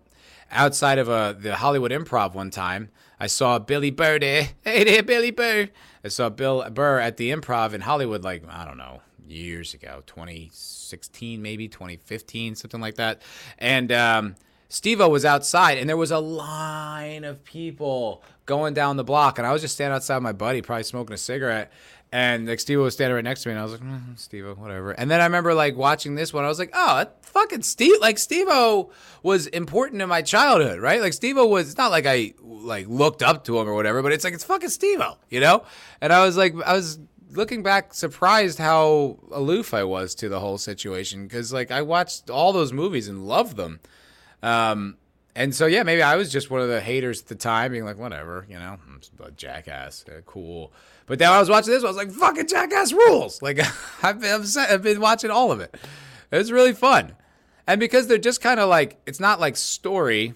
outside 0.51 0.97
of 0.97 1.07
a, 1.07 1.37
the 1.39 1.55
Hollywood 1.55 1.91
Improv 1.91 2.33
one 2.33 2.49
time. 2.49 2.89
I 3.17 3.27
saw 3.27 3.57
Billy 3.57 3.89
Burr 3.89 4.19
there. 4.19 4.49
Hey 4.65 4.83
there, 4.83 5.01
Billy 5.03 5.31
Burr. 5.31 5.69
I 6.03 6.09
saw 6.09 6.27
Bill 6.27 6.69
Burr 6.69 6.99
at 6.99 7.15
the 7.15 7.31
Improv 7.31 7.71
in 7.71 7.79
Hollywood, 7.79 8.25
like 8.25 8.43
I 8.49 8.65
don't 8.65 8.77
know, 8.77 8.99
years 9.25 9.73
ago, 9.73 10.03
2016 10.05 11.41
maybe, 11.41 11.69
2015, 11.69 12.55
something 12.55 12.81
like 12.81 12.95
that. 12.95 13.21
And 13.57 13.89
um, 13.93 14.35
Steve-O 14.67 15.07
was 15.07 15.23
outside, 15.23 15.77
and 15.77 15.87
there 15.87 15.95
was 15.95 16.11
a 16.11 16.19
line 16.19 17.23
of 17.23 17.45
people 17.45 18.21
going 18.45 18.73
down 18.73 18.97
the 18.97 19.03
block, 19.03 19.37
and 19.37 19.47
I 19.47 19.53
was 19.53 19.61
just 19.61 19.75
standing 19.75 19.95
outside 19.95 20.21
my 20.21 20.33
buddy, 20.33 20.61
probably 20.61 20.83
smoking 20.83 21.13
a 21.13 21.17
cigarette. 21.17 21.71
And 22.11 22.47
like 22.47 22.59
Steve 22.59 22.79
was 22.79 22.93
standing 22.93 23.15
right 23.15 23.23
next 23.23 23.43
to 23.43 23.49
me, 23.49 23.53
and 23.53 23.59
I 23.59 23.63
was 23.63 23.73
like, 23.73 23.81
mm, 23.81 24.17
Steve, 24.17 24.45
whatever. 24.57 24.91
And 24.91 25.11
then 25.11 25.19
I 25.19 25.25
remember 25.25 25.53
like 25.53 25.75
watching 25.75 26.15
this 26.15 26.33
one, 26.33 26.45
I 26.45 26.47
was 26.47 26.57
like, 26.57 26.71
oh, 26.73 27.05
fucking 27.21 27.63
Steve, 27.63 27.99
like 27.99 28.17
Steve 28.17 28.47
was 29.23 29.47
important 29.47 30.01
in 30.01 30.07
my 30.07 30.21
childhood, 30.21 30.79
right? 30.79 31.01
Like 31.01 31.13
Steve 31.13 31.35
was, 31.35 31.69
it's 31.69 31.77
not 31.77 31.91
like 31.91 32.05
I 32.05 32.33
like 32.41 32.87
looked 32.87 33.21
up 33.21 33.43
to 33.45 33.59
him 33.59 33.67
or 33.67 33.73
whatever, 33.73 34.01
but 34.01 34.13
it's 34.13 34.23
like 34.23 34.33
it's 34.33 34.45
fucking 34.45 34.69
Steve 34.69 35.01
you 35.29 35.39
know? 35.39 35.63
And 35.99 36.13
I 36.13 36.25
was 36.25 36.37
like, 36.37 36.55
I 36.65 36.73
was 36.73 36.97
looking 37.31 37.61
back 37.61 37.93
surprised 37.93 38.57
how 38.57 39.19
aloof 39.31 39.73
I 39.73 39.83
was 39.83 40.15
to 40.15 40.29
the 40.29 40.39
whole 40.39 40.57
situation 40.57 41.23
because 41.23 41.51
like 41.51 41.71
I 41.71 41.81
watched 41.81 42.29
all 42.29 42.53
those 42.53 42.71
movies 42.71 43.07
and 43.07 43.27
loved 43.27 43.57
them. 43.57 43.79
Um, 44.41 44.97
and 45.35 45.53
so 45.53 45.65
yeah, 45.65 45.83
maybe 45.83 46.01
I 46.01 46.15
was 46.15 46.31
just 46.31 46.49
one 46.49 46.61
of 46.61 46.69
the 46.69 46.81
haters 46.81 47.21
at 47.21 47.27
the 47.27 47.35
time, 47.35 47.71
being 47.71 47.85
like, 47.85 47.97
whatever, 47.97 48.45
you 48.49 48.57
know, 48.57 48.77
I'm 48.87 49.01
a 49.23 49.31
jackass, 49.31 50.03
yeah, 50.07 50.21
cool. 50.25 50.71
But 51.07 51.19
then 51.19 51.31
I 51.31 51.39
was 51.39 51.49
watching 51.49 51.73
this, 51.73 51.83
I 51.83 51.87
was 51.87 51.97
like, 51.97 52.11
fucking 52.11 52.47
jackass 52.47 52.93
rules. 52.93 53.41
Like 53.41 53.59
I've 54.03 54.21
been, 54.21 54.45
I've 54.57 54.83
been 54.83 54.99
watching 55.01 55.31
all 55.31 55.51
of 55.51 55.59
it. 55.59 55.75
It 56.29 56.37
was 56.37 56.51
really 56.51 56.73
fun, 56.73 57.15
and 57.65 57.79
because 57.79 58.07
they're 58.07 58.17
just 58.17 58.41
kind 58.41 58.59
of 58.59 58.69
like, 58.69 58.99
it's 59.07 59.19
not 59.19 59.39
like 59.39 59.55
story. 59.55 60.33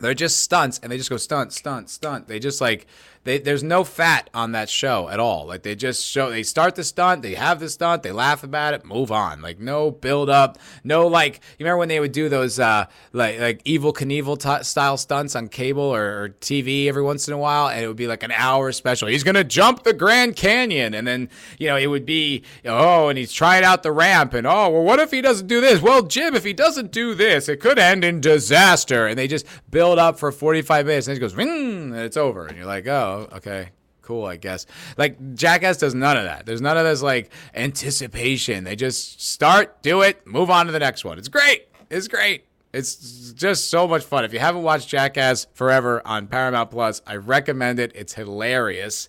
They're 0.00 0.14
just 0.14 0.40
stunts, 0.40 0.78
and 0.78 0.90
they 0.90 0.96
just 0.96 1.10
go 1.10 1.16
stunt, 1.16 1.52
stunt, 1.52 1.90
stunt. 1.90 2.26
They 2.26 2.38
just 2.38 2.60
like 2.60 2.86
they, 3.24 3.38
there's 3.38 3.62
no 3.62 3.84
fat 3.84 4.28
on 4.34 4.52
that 4.52 4.68
show 4.68 5.08
at 5.08 5.18
all. 5.18 5.46
Like 5.46 5.62
they 5.62 5.74
just 5.74 6.04
show, 6.04 6.30
they 6.30 6.42
start 6.42 6.74
the 6.74 6.84
stunt, 6.84 7.22
they 7.22 7.34
have 7.34 7.58
the 7.58 7.70
stunt, 7.70 8.02
they 8.02 8.12
laugh 8.12 8.44
about 8.44 8.74
it, 8.74 8.84
move 8.84 9.10
on. 9.10 9.40
Like 9.40 9.58
no 9.58 9.90
build 9.90 10.28
up, 10.28 10.58
no 10.84 11.06
like. 11.06 11.40
You 11.58 11.64
remember 11.64 11.78
when 11.78 11.88
they 11.88 12.00
would 12.00 12.12
do 12.12 12.28
those 12.28 12.60
uh, 12.60 12.86
like 13.12 13.40
like 13.40 13.64
Evel 13.64 13.94
Knievel 13.94 14.38
t- 14.38 14.64
style 14.64 14.98
stunts 14.98 15.34
on 15.34 15.48
cable 15.48 15.82
or, 15.82 16.24
or, 16.24 16.28
TV 16.40 16.86
every 16.86 17.02
once 17.02 17.26
in 17.26 17.32
a 17.32 17.38
while, 17.38 17.68
and 17.68 17.82
it 17.82 17.88
would 17.88 17.96
be 17.96 18.06
like 18.06 18.22
an 18.22 18.32
hour 18.32 18.70
special. 18.72 19.08
He's 19.08 19.24
gonna 19.24 19.44
jump 19.44 19.84
the 19.84 19.94
Grand 19.94 20.36
Canyon, 20.36 20.92
and 20.92 21.06
then 21.06 21.30
you 21.58 21.66
know 21.66 21.76
it 21.76 21.86
would 21.86 22.04
be 22.04 22.44
oh, 22.66 23.08
and 23.08 23.18
he's 23.18 23.32
trying 23.32 23.64
out 23.64 23.82
the 23.82 23.92
ramp, 23.92 24.34
and 24.34 24.46
oh, 24.46 24.68
well, 24.68 24.82
what 24.82 24.98
if 24.98 25.10
he 25.10 25.22
doesn't 25.22 25.46
do 25.46 25.60
this? 25.62 25.80
Well, 25.80 26.02
Jim, 26.02 26.34
if 26.34 26.44
he 26.44 26.52
doesn't 26.52 26.92
do 26.92 27.14
this, 27.14 27.48
it 27.48 27.60
could 27.60 27.78
end 27.78 28.04
in 28.04 28.20
disaster. 28.20 29.06
And 29.06 29.18
they 29.18 29.26
just 29.26 29.46
build 29.70 29.98
up 29.98 30.18
for 30.18 30.30
45 30.30 30.86
minutes, 30.86 31.06
and 31.06 31.16
he 31.16 31.20
goes, 31.20 31.36
and 31.36 31.94
it's 31.96 32.16
over, 32.16 32.46
and 32.46 32.56
you're 32.56 32.66
like, 32.66 32.86
oh 32.86 33.13
oh, 33.14 33.36
okay, 33.36 33.70
cool, 34.02 34.26
I 34.26 34.36
guess. 34.36 34.66
Like 34.96 35.34
Jackass 35.34 35.78
does 35.78 35.94
none 35.94 36.16
of 36.16 36.24
that. 36.24 36.46
There's 36.46 36.60
none 36.60 36.76
of 36.76 36.84
this 36.84 37.02
like 37.02 37.30
anticipation. 37.54 38.64
They 38.64 38.76
just 38.76 39.22
start, 39.22 39.82
do 39.82 40.02
it, 40.02 40.26
move 40.26 40.50
on 40.50 40.66
to 40.66 40.72
the 40.72 40.78
next 40.78 41.04
one. 41.04 41.18
It's 41.18 41.28
great. 41.28 41.68
It's 41.90 42.08
great. 42.08 42.44
It's 42.72 43.32
just 43.32 43.70
so 43.70 43.86
much 43.86 44.02
fun. 44.02 44.24
If 44.24 44.32
you 44.32 44.40
haven't 44.40 44.62
watched 44.62 44.88
Jackass 44.88 45.46
Forever 45.54 46.02
on 46.04 46.26
Paramount 46.26 46.72
Plus, 46.72 47.02
I 47.06 47.16
recommend 47.16 47.78
it. 47.78 47.92
It's 47.94 48.14
hilarious. 48.14 49.08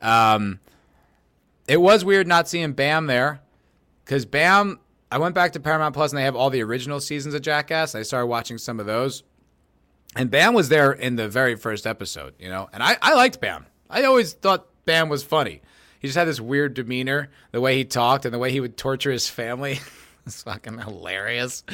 Um, 0.00 0.60
it 1.66 1.80
was 1.80 2.04
weird 2.04 2.28
not 2.28 2.48
seeing 2.48 2.72
Bam 2.72 3.06
there 3.06 3.40
because 4.04 4.26
Bam. 4.26 4.78
I 5.12 5.18
went 5.18 5.34
back 5.34 5.54
to 5.54 5.60
Paramount 5.60 5.92
Plus 5.92 6.12
and 6.12 6.18
they 6.18 6.22
have 6.22 6.36
all 6.36 6.50
the 6.50 6.62
original 6.62 7.00
seasons 7.00 7.34
of 7.34 7.42
Jackass. 7.42 7.96
I 7.96 8.02
started 8.02 8.26
watching 8.28 8.58
some 8.58 8.78
of 8.78 8.86
those, 8.86 9.24
and 10.16 10.30
Bam 10.30 10.54
was 10.54 10.68
there 10.68 10.92
in 10.92 11.16
the 11.16 11.28
very 11.28 11.56
first 11.56 11.86
episode. 11.86 12.34
You 12.38 12.48
know, 12.48 12.68
and 12.72 12.82
I 12.82 12.96
I 13.00 13.14
liked 13.14 13.40
Bam. 13.40 13.66
I 13.88 14.04
always 14.04 14.32
thought 14.32 14.66
Bam 14.84 15.08
was 15.08 15.22
funny. 15.22 15.62
He 16.00 16.08
just 16.08 16.16
had 16.16 16.26
this 16.28 16.40
weird 16.40 16.74
demeanor, 16.74 17.28
the 17.52 17.60
way 17.60 17.76
he 17.76 17.84
talked 17.84 18.24
and 18.24 18.32
the 18.32 18.38
way 18.38 18.50
he 18.50 18.60
would 18.60 18.76
torture 18.76 19.10
his 19.10 19.28
family. 19.28 19.80
It's 20.30 20.44
fucking 20.44 20.78
hilarious. 20.78 21.64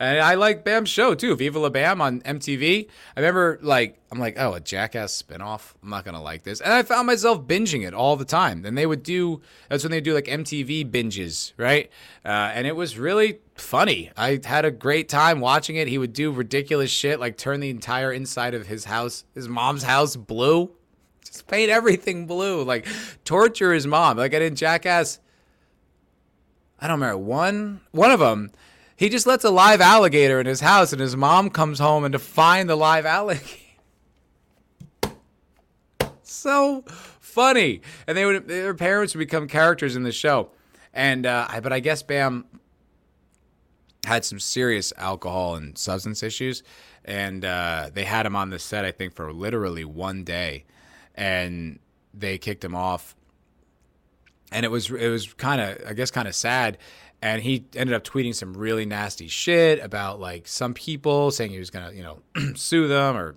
And 0.00 0.18
I 0.18 0.34
like 0.34 0.64
Bam's 0.64 0.88
show 0.88 1.14
too, 1.14 1.36
Viva 1.36 1.60
La 1.60 1.68
Bam 1.68 2.00
on 2.00 2.22
MTV. 2.22 2.88
I 3.16 3.20
remember 3.20 3.60
like 3.62 4.00
I'm 4.10 4.18
like, 4.18 4.34
oh, 4.36 4.54
a 4.54 4.60
jackass 4.60 5.22
spinoff. 5.22 5.74
I'm 5.80 5.90
not 5.90 6.04
gonna 6.04 6.20
like 6.20 6.42
this. 6.42 6.60
And 6.60 6.72
I 6.72 6.82
found 6.82 7.06
myself 7.06 7.46
binging 7.46 7.86
it 7.86 7.94
all 7.94 8.16
the 8.16 8.24
time. 8.24 8.64
And 8.64 8.76
they 8.76 8.84
would 8.84 9.04
do 9.04 9.42
that's 9.68 9.84
when 9.84 9.92
they 9.92 10.00
do 10.00 10.12
like 10.12 10.24
MTV 10.24 10.90
binges, 10.90 11.52
right? 11.56 11.88
Uh, 12.24 12.50
and 12.52 12.66
it 12.66 12.74
was 12.74 12.98
really 12.98 13.38
funny. 13.54 14.10
I 14.16 14.40
had 14.44 14.64
a 14.64 14.72
great 14.72 15.08
time 15.08 15.38
watching 15.38 15.76
it. 15.76 15.86
He 15.86 15.96
would 15.96 16.12
do 16.12 16.32
ridiculous 16.32 16.90
shit, 16.90 17.20
like 17.20 17.36
turn 17.36 17.60
the 17.60 17.70
entire 17.70 18.12
inside 18.12 18.54
of 18.54 18.66
his 18.66 18.86
house, 18.86 19.24
his 19.36 19.46
mom's 19.46 19.84
house 19.84 20.16
blue. 20.16 20.72
Just 21.24 21.46
paint 21.46 21.70
everything 21.70 22.26
blue. 22.26 22.64
Like 22.64 22.88
torture 23.24 23.72
his 23.72 23.86
mom. 23.86 24.16
Like 24.16 24.34
I 24.34 24.40
didn't 24.40 24.58
Jackass 24.58 25.20
I 26.80 26.88
don't 26.88 27.00
remember 27.00 27.18
one 27.18 27.80
one 27.92 28.10
of 28.10 28.20
them. 28.20 28.50
He 28.96 29.08
just 29.08 29.26
lets 29.26 29.44
a 29.44 29.50
live 29.50 29.80
alligator 29.80 30.40
in 30.40 30.46
his 30.46 30.60
house, 30.60 30.92
and 30.92 31.00
his 31.00 31.16
mom 31.16 31.50
comes 31.50 31.78
home 31.78 32.04
and 32.04 32.12
to 32.12 32.18
find 32.18 32.68
the 32.68 32.76
live 32.76 33.06
alligator. 33.06 33.46
so 36.22 36.84
funny, 36.86 37.80
and 38.06 38.16
they 38.16 38.24
would 38.24 38.48
their 38.48 38.74
parents 38.74 39.14
would 39.14 39.20
become 39.20 39.48
characters 39.48 39.96
in 39.96 40.02
the 40.02 40.12
show, 40.12 40.50
and 40.92 41.26
uh, 41.26 41.46
I 41.48 41.60
but 41.60 41.72
I 41.72 41.80
guess 41.80 42.02
Bam 42.02 42.44
had 44.06 44.24
some 44.24 44.40
serious 44.40 44.92
alcohol 44.96 45.56
and 45.56 45.76
substance 45.76 46.22
issues, 46.22 46.62
and 47.04 47.44
uh, 47.44 47.90
they 47.92 48.04
had 48.04 48.26
him 48.26 48.36
on 48.36 48.50
the 48.50 48.58
set 48.58 48.84
I 48.84 48.92
think 48.92 49.14
for 49.14 49.32
literally 49.32 49.84
one 49.84 50.24
day, 50.24 50.64
and 51.14 51.78
they 52.14 52.38
kicked 52.38 52.64
him 52.64 52.74
off 52.74 53.14
and 54.50 54.64
it 54.64 54.70
was 54.70 54.90
it 54.90 55.08
was 55.08 55.32
kind 55.34 55.60
of 55.60 55.78
I 55.86 55.92
guess 55.94 56.10
kind 56.10 56.28
of 56.28 56.34
sad. 56.34 56.78
And 57.22 57.42
he 57.42 57.66
ended 57.74 57.94
up 57.94 58.02
tweeting 58.02 58.34
some 58.34 58.54
really 58.54 58.86
nasty 58.86 59.28
shit 59.28 59.78
about 59.80 60.20
like 60.20 60.48
some 60.48 60.72
people 60.72 61.30
saying 61.30 61.50
he 61.50 61.58
was 61.58 61.70
gonna 61.70 61.92
you 61.92 62.02
know 62.02 62.20
sue 62.54 62.88
them 62.88 63.16
or 63.16 63.34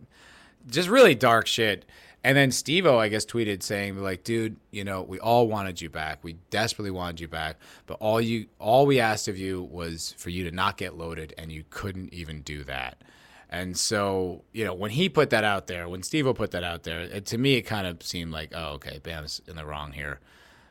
just 0.68 0.90
really 0.90 1.16
dark 1.16 1.48
shit. 1.48 1.86
And 2.26 2.38
then 2.38 2.52
Steve-O, 2.52 2.98
I 2.98 3.10
guess, 3.10 3.26
tweeted 3.26 3.62
saying 3.64 3.98
like, 3.98 4.24
dude, 4.24 4.56
you 4.72 4.86
know, 4.86 5.02
we 5.02 5.20
all 5.20 5.50
wanted 5.50 5.82
you 5.82 5.90
back. 5.90 6.20
We 6.24 6.38
desperately 6.52 6.90
wanted 6.90 7.20
you 7.20 7.28
back, 7.28 7.58
but 7.86 7.98
all 8.00 8.22
you 8.22 8.46
all 8.60 8.86
we 8.86 9.02
asked 9.02 9.28
of 9.28 9.38
you 9.38 9.62
was 9.64 10.16
for 10.18 10.30
you 10.30 10.46
to 10.46 10.52
not 10.56 10.78
get 10.78 10.98
loaded, 10.98 11.34
and 11.38 11.52
you 11.52 11.66
couldn't 11.70 12.14
even 12.14 12.42
do 12.42 12.64
that. 12.64 13.04
And 13.50 13.78
so, 13.78 14.44
you 14.52 14.66
know, 14.66 14.74
when 14.74 14.90
he 14.90 15.10
put 15.10 15.30
that 15.30 15.44
out 15.44 15.68
there, 15.68 15.88
when 15.88 16.02
Steve-O 16.02 16.34
put 16.34 16.52
that 16.52 16.64
out 16.64 16.84
there, 16.84 17.02
it, 17.02 17.26
to 17.28 17.38
me, 17.38 17.54
it 17.56 17.64
kind 17.64 17.86
of 17.86 18.02
seemed 18.02 18.32
like, 18.32 18.52
oh, 18.56 18.74
okay, 18.74 19.00
Bam's 19.04 19.42
in 19.48 19.56
the 19.56 19.64
wrong 19.64 19.92
here. 19.92 20.20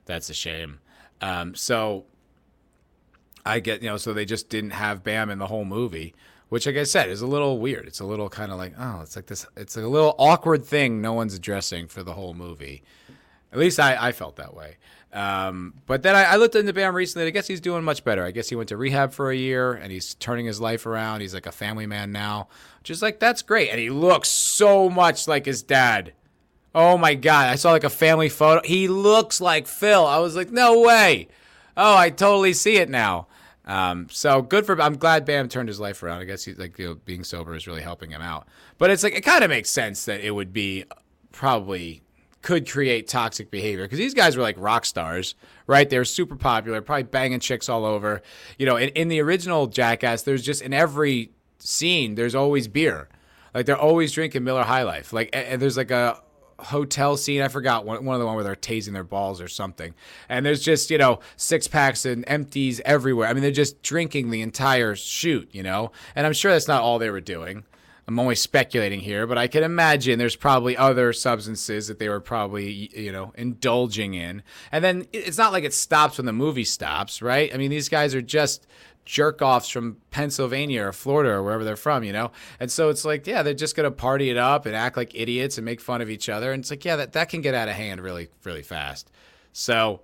That's 0.07 0.31
a 0.31 0.35
shame. 0.35 0.81
Um, 1.21 1.55
so 1.55 2.05
I 3.45 3.61
get, 3.61 3.83
you 3.83 3.89
know, 3.89 3.97
so 3.97 4.13
they 4.13 4.25
just 4.25 4.49
didn't 4.49 4.71
have 4.71 5.05
Bam 5.05 5.31
in 5.31 5.39
the 5.39 5.47
whole 5.47 5.65
movie, 5.65 6.15
which, 6.49 6.67
like 6.67 6.77
I 6.77 6.85
said, 6.85 7.09
is 7.09 7.23
a 7.23 7.27
little 7.27 7.59
weird. 7.59 7.87
It's 7.87 8.01
a 8.01 8.05
little 8.05 8.29
kind 8.29 8.53
of 8.53 8.59
like, 8.59 8.75
oh, 8.79 9.01
it's 9.03 9.17
like 9.17 9.27
this, 9.27 9.47
it's 9.57 9.77
a 9.77 9.87
little 9.87 10.15
awkward 10.19 10.65
thing 10.65 11.01
no 11.01 11.13
one's 11.13 11.35
addressing 11.35 11.89
for 11.89 12.03
the 12.03 12.15
whole 12.15 12.35
movie. 12.35 12.83
At 13.53 13.59
least 13.59 13.79
I, 13.79 14.09
I 14.09 14.13
felt 14.13 14.37
that 14.37 14.55
way. 14.55 14.77
Um, 15.13 15.75
but 15.87 16.03
then 16.03 16.17
I, 16.17 16.25
I, 16.25 16.37
looked 16.37 16.55
into 16.55 16.73
Bam 16.73 16.95
recently. 16.95 17.25
And 17.25 17.29
I 17.29 17.33
guess 17.33 17.47
he's 17.47 17.61
doing 17.61 17.85
much 17.85 18.03
better. 18.03 18.25
I 18.25 18.31
guess 18.31 18.49
he 18.49 18.57
went 18.57 18.71
to 18.71 18.79
rehab 18.79 19.13
for 19.13 19.31
a 19.31 19.37
year 19.37 19.75
and 19.75 19.93
he's 19.93 20.15
turning 20.15 20.47
his 20.47 20.59
life 20.59 20.87
around. 20.87 21.21
He's 21.21 21.35
like 21.35 21.47
a 21.47 21.53
family 21.53 21.87
man 21.87 22.13
now, 22.13 22.49
which 22.79 22.91
is 22.91 23.03
like, 23.03 23.21
that's 23.21 23.43
great. 23.43 23.69
And 23.69 23.79
he 23.79 23.91
looks 23.91 24.31
so 24.31 24.89
much 24.89 25.29
like 25.29 25.45
his 25.45 25.63
dad. 25.63 26.15
Oh 26.75 26.97
my 26.97 27.15
god, 27.15 27.49
I 27.49 27.57
saw 27.57 27.71
like 27.73 27.85
a 27.85 27.91
family 27.91 28.29
photo. 28.29 28.67
He 28.67 28.89
looks 28.89 29.41
like 29.41 29.67
Phil. 29.67 30.07
I 30.07 30.19
was 30.19 30.35
like, 30.35 30.51
no 30.51 30.81
way. 30.81 31.29
Oh, 31.77 31.97
I 31.97 32.11
totally 32.11 32.53
see 32.53 32.77
it 32.77 32.89
now. 32.89 33.27
Um, 33.65 34.09
so 34.11 34.43
good 34.43 34.67
for. 34.67 34.81
I'm 34.81 34.97
glad 34.97 35.25
Bam 35.25 35.49
turned 35.49 35.69
his 35.69 35.81
life 35.81 36.03
around. 36.03 36.21
I 36.21 36.25
guess 36.25 36.45
he's 36.45 36.59
like 36.59 36.79
you 36.79 36.89
know, 36.89 36.95
being 37.05 37.25
sober 37.25 37.55
is 37.55 37.67
really 37.67 37.83
helping 37.83 38.11
him 38.11 38.23
out. 38.23 38.49
But 38.79 38.91
it's 38.91 39.03
like 39.03 39.15
it 39.15 39.21
kind 39.23 39.45
of 39.45 39.51
makes 39.51 39.71
sense 39.71 40.05
that 40.07 40.21
it 40.21 40.33
would 40.33 40.53
be 40.53 40.85
probably 41.31 42.03
could 42.43 42.69
create 42.69 43.07
toxic 43.07 43.51
behavior 43.51 43.85
because 43.85 43.99
these 43.99 44.15
guys 44.15 44.37
were 44.37 44.43
like 44.43 44.57
rock 44.59 44.85
stars, 44.85 45.37
right? 45.69 45.89
They 45.89 45.97
were 45.97 46.05
super 46.05 46.35
popular, 46.35 46.83
probably 46.83 47.05
banging 47.05 47.39
chicks 47.39 47.69
all 47.69 47.85
over. 47.85 48.21
You 48.59 48.67
know, 48.67 48.77
in, 48.77 48.89
in 48.91 49.09
the 49.09 49.21
original 49.21 49.69
Jackass, 49.69 50.23
there's 50.23 50.43
just 50.43 50.61
in 50.61 50.73
every 50.73 51.31
scene 51.59 52.17
there's 52.17 52.35
always 52.35 52.67
beer. 52.67 53.09
Like 53.55 53.67
they're 53.67 53.77
always 53.77 54.13
drinking 54.13 54.43
Miller 54.43 54.65
High 54.65 54.83
Life. 54.83 55.13
Like 55.13 55.31
and 55.33 55.63
there's 55.63 55.77
like 55.77 55.93
a 55.93 56.21
hotel 56.65 57.17
scene. 57.17 57.43
I 57.43 57.49
forgot 57.49 57.85
one, 57.85 58.05
one 58.05 58.15
of 58.15 58.21
the 58.21 58.27
one 58.27 58.35
where 58.35 58.45
they're 58.45 58.57
tasing 58.57 58.93
their 58.93 59.05
balls 59.05 59.41
or 59.41 59.49
something. 59.49 59.95
And 60.29 60.45
there's 60.45 60.63
just, 60.63 60.91
you 60.91 60.99
know, 60.99 61.21
six 61.37 61.69
packs 61.69 62.05
and 62.05 62.25
empties 62.27 62.81
everywhere. 62.85 63.29
I 63.29 63.33
mean, 63.33 63.43
they're 63.43 63.51
just 63.51 63.83
drinking 63.83 64.31
the 64.31 64.43
entire 64.43 64.95
shoot, 64.95 65.49
you 65.53 65.63
know? 65.63 65.93
And 66.15 66.27
I'm 66.27 66.33
sure 66.33 66.53
that's 66.53 66.69
not 66.69 66.83
all 66.83 66.99
they 66.99 67.11
were 67.11 67.21
doing. 67.21 67.65
I'm 68.09 68.19
only 68.19 68.35
speculating 68.35 69.01
here, 69.01 69.29
but 69.29 69.39
I 69.39 69.47
can 69.47 69.63
imagine 69.63 70.19
there's 70.19 70.35
probably 70.35 70.77
other 70.77 71.13
substances 71.13 71.87
that 71.87 72.01
they 72.01 72.09
were 72.09 72.21
probably, 72.21 72.91
you 72.99 73.13
know, 73.13 73.33
indulging 73.37 74.15
in. 74.15 74.43
And 74.73 74.85
then 74.85 75.07
it's 75.13 75.39
not 75.39 75.53
like 75.53 75.63
it 75.63 75.73
stops 75.73 76.19
when 76.19 76.27
the 76.27 76.33
movie 76.33 76.65
stops, 76.65 77.23
right? 77.23 77.55
I 77.55 77.59
mean, 77.59 77.71
these 77.71 77.89
guys 77.89 78.15
are 78.15 78.23
just 78.23 78.67
jerk 79.05 79.43
offs 79.43 79.69
from 79.69 79.97
Pennsylvania 80.11 80.87
or 80.87 80.93
Florida 80.93 81.31
or 81.31 81.43
wherever 81.43 81.65
they're 81.65 81.77
from, 81.77 82.05
you 82.05 82.13
know? 82.13 82.31
And 82.61 82.71
so 82.71 82.89
it's 82.89 83.05
like, 83.05 83.27
yeah, 83.27 83.43
they're 83.43 83.55
just 83.55 83.77
going 83.77 83.85
to 83.85 83.91
party 83.91 84.31
it 84.31 84.37
up 84.37 84.67
and 84.67 84.77
act 84.77 84.97
like 84.97 85.13
idiots 85.15 85.59
and 85.59 85.65
make 85.65 85.81
fun 85.81 86.01
of 86.01 86.11
each 86.11 86.29
other. 86.29 86.53
And 86.53 86.63
it's 86.63 86.71
like, 86.71 86.85
yeah, 86.85 86.97
that, 86.97 87.13
that 87.13 87.29
can 87.29 87.41
get 87.41 87.55
out 87.55 87.69
of 87.69 87.75
hand 87.75 88.01
really, 88.01 88.29
really 88.45 88.63
fast. 88.63 89.11
So, 89.53 90.01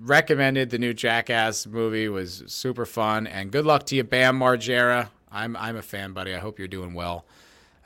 recommended 0.00 0.70
the 0.70 0.78
new 0.78 0.92
Jackass 0.92 1.66
movie 1.66 2.08
was 2.08 2.42
super 2.46 2.86
fun. 2.86 3.26
And 3.26 3.50
good 3.50 3.64
luck 3.64 3.86
to 3.86 3.96
you, 3.96 4.04
Bam 4.04 4.38
Margera. 4.38 5.08
I'm, 5.30 5.56
I'm 5.56 5.76
a 5.76 5.82
fan, 5.82 6.12
buddy. 6.12 6.34
I 6.34 6.38
hope 6.38 6.58
you're 6.58 6.68
doing 6.68 6.94
well. 6.94 7.24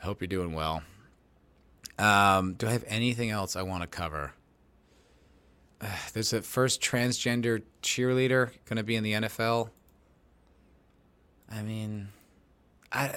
I 0.01 0.05
hope 0.05 0.21
you're 0.21 0.27
doing 0.27 0.53
well. 0.53 0.83
Um, 1.97 2.53
do 2.53 2.67
I 2.67 2.71
have 2.71 2.85
anything 2.87 3.29
else 3.29 3.55
I 3.55 3.63
want 3.63 3.81
to 3.81 3.87
cover? 3.87 4.33
Uh, 5.81 5.87
there's 6.13 6.33
a 6.33 6.41
first 6.41 6.81
transgender 6.81 7.61
cheerleader 7.81 8.51
going 8.65 8.77
to 8.77 8.83
be 8.83 8.95
in 8.95 9.03
the 9.03 9.13
NFL. 9.13 9.69
I 11.51 11.61
mean, 11.61 12.09
I 12.91 13.11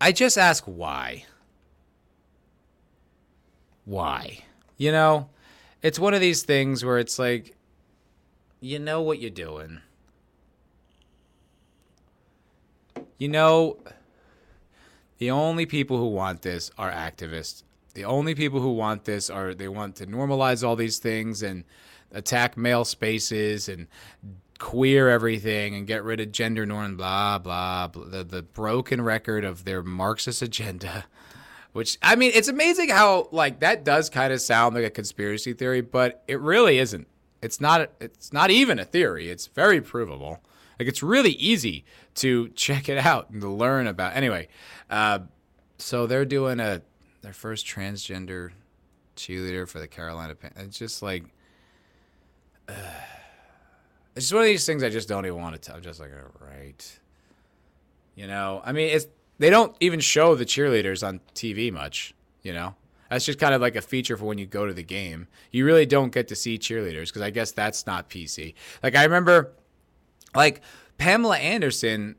I 0.00 0.12
just 0.12 0.38
ask 0.38 0.64
why. 0.64 1.24
Why? 3.84 4.38
You 4.76 4.92
know, 4.92 5.28
it's 5.82 5.98
one 5.98 6.14
of 6.14 6.20
these 6.20 6.42
things 6.42 6.84
where 6.84 6.98
it's 6.98 7.18
like 7.18 7.56
you 8.60 8.78
know 8.78 9.02
what 9.02 9.20
you're 9.20 9.30
doing. 9.30 9.80
You 13.18 13.28
know 13.28 13.78
the 15.18 15.30
only 15.32 15.66
people 15.66 15.98
who 15.98 16.08
want 16.08 16.42
this 16.42 16.70
are 16.78 16.90
activists. 16.90 17.64
The 17.94 18.04
only 18.04 18.34
people 18.34 18.60
who 18.60 18.72
want 18.72 19.04
this 19.04 19.28
are 19.28 19.54
they 19.54 19.68
want 19.68 19.96
to 19.96 20.06
normalize 20.06 20.66
all 20.66 20.76
these 20.76 20.98
things 20.98 21.42
and 21.42 21.64
attack 22.12 22.56
male 22.56 22.84
spaces 22.84 23.68
and 23.68 23.88
queer 24.58 25.08
everything 25.08 25.74
and 25.74 25.86
get 25.86 26.02
rid 26.04 26.20
of 26.20 26.32
gender 26.32 26.66
norm, 26.66 26.96
blah, 26.96 27.38
blah, 27.38 27.88
blah 27.88 28.04
the, 28.04 28.24
the 28.24 28.42
broken 28.42 29.00
record 29.00 29.44
of 29.44 29.64
their 29.64 29.82
Marxist 29.82 30.42
agenda. 30.42 31.04
Which, 31.72 31.98
I 32.02 32.16
mean, 32.16 32.32
it's 32.34 32.48
amazing 32.48 32.88
how, 32.88 33.28
like, 33.30 33.60
that 33.60 33.84
does 33.84 34.10
kind 34.10 34.32
of 34.32 34.40
sound 34.40 34.74
like 34.74 34.84
a 34.84 34.90
conspiracy 34.90 35.52
theory, 35.52 35.80
but 35.80 36.24
it 36.26 36.40
really 36.40 36.78
isn't. 36.78 37.06
It's 37.40 37.60
not, 37.60 37.92
it's 38.00 38.32
not 38.32 38.50
even 38.50 38.78
a 38.78 38.84
theory. 38.84 39.28
It's 39.28 39.46
very 39.46 39.80
provable. 39.80 40.42
Like, 40.78 40.88
it's 40.88 41.02
really 41.02 41.32
easy 41.32 41.84
to 42.16 42.48
check 42.56 42.88
it 42.88 42.98
out 42.98 43.30
and 43.30 43.40
to 43.42 43.48
learn 43.48 43.86
about. 43.86 44.16
Anyway, 44.16 44.48
uh, 44.90 45.20
so 45.76 46.06
they're 46.06 46.24
doing 46.24 46.58
a, 46.58 46.82
their 47.22 47.34
first 47.34 47.66
transgender 47.66 48.50
cheerleader 49.14 49.68
for 49.68 49.78
the 49.78 49.86
Carolina. 49.86 50.34
It's 50.56 50.78
just 50.78 51.02
like, 51.02 51.24
uh, 52.68 52.72
it's 54.18 54.26
just 54.26 54.34
one 54.34 54.42
of 54.42 54.48
these 54.48 54.66
things 54.66 54.82
I 54.82 54.88
just 54.88 55.08
don't 55.08 55.24
even 55.26 55.38
want 55.38 55.54
to 55.54 55.60
tell. 55.60 55.76
I'm 55.76 55.82
just 55.82 56.00
like, 56.00 56.10
all 56.10 56.44
right. 56.44 56.98
You 58.16 58.26
know, 58.26 58.60
I 58.64 58.72
mean, 58.72 58.88
it's 58.88 59.06
they 59.38 59.48
don't 59.48 59.76
even 59.78 60.00
show 60.00 60.34
the 60.34 60.44
cheerleaders 60.44 61.06
on 61.06 61.20
TV 61.36 61.72
much. 61.72 62.14
You 62.42 62.52
know, 62.52 62.74
That's 63.10 63.24
just 63.24 63.38
kind 63.38 63.54
of 63.54 63.60
like 63.60 63.76
a 63.76 63.80
feature 63.80 64.16
for 64.16 64.24
when 64.24 64.36
you 64.36 64.46
go 64.46 64.66
to 64.66 64.74
the 64.74 64.82
game. 64.82 65.28
You 65.52 65.64
really 65.64 65.86
don't 65.86 66.12
get 66.12 66.26
to 66.28 66.34
see 66.34 66.58
cheerleaders 66.58 67.06
because 67.06 67.22
I 67.22 67.30
guess 67.30 67.52
that's 67.52 67.86
not 67.86 68.10
PC. 68.10 68.54
Like 68.82 68.96
I 68.96 69.04
remember, 69.04 69.52
like 70.34 70.62
Pamela 70.96 71.38
Anderson 71.38 72.16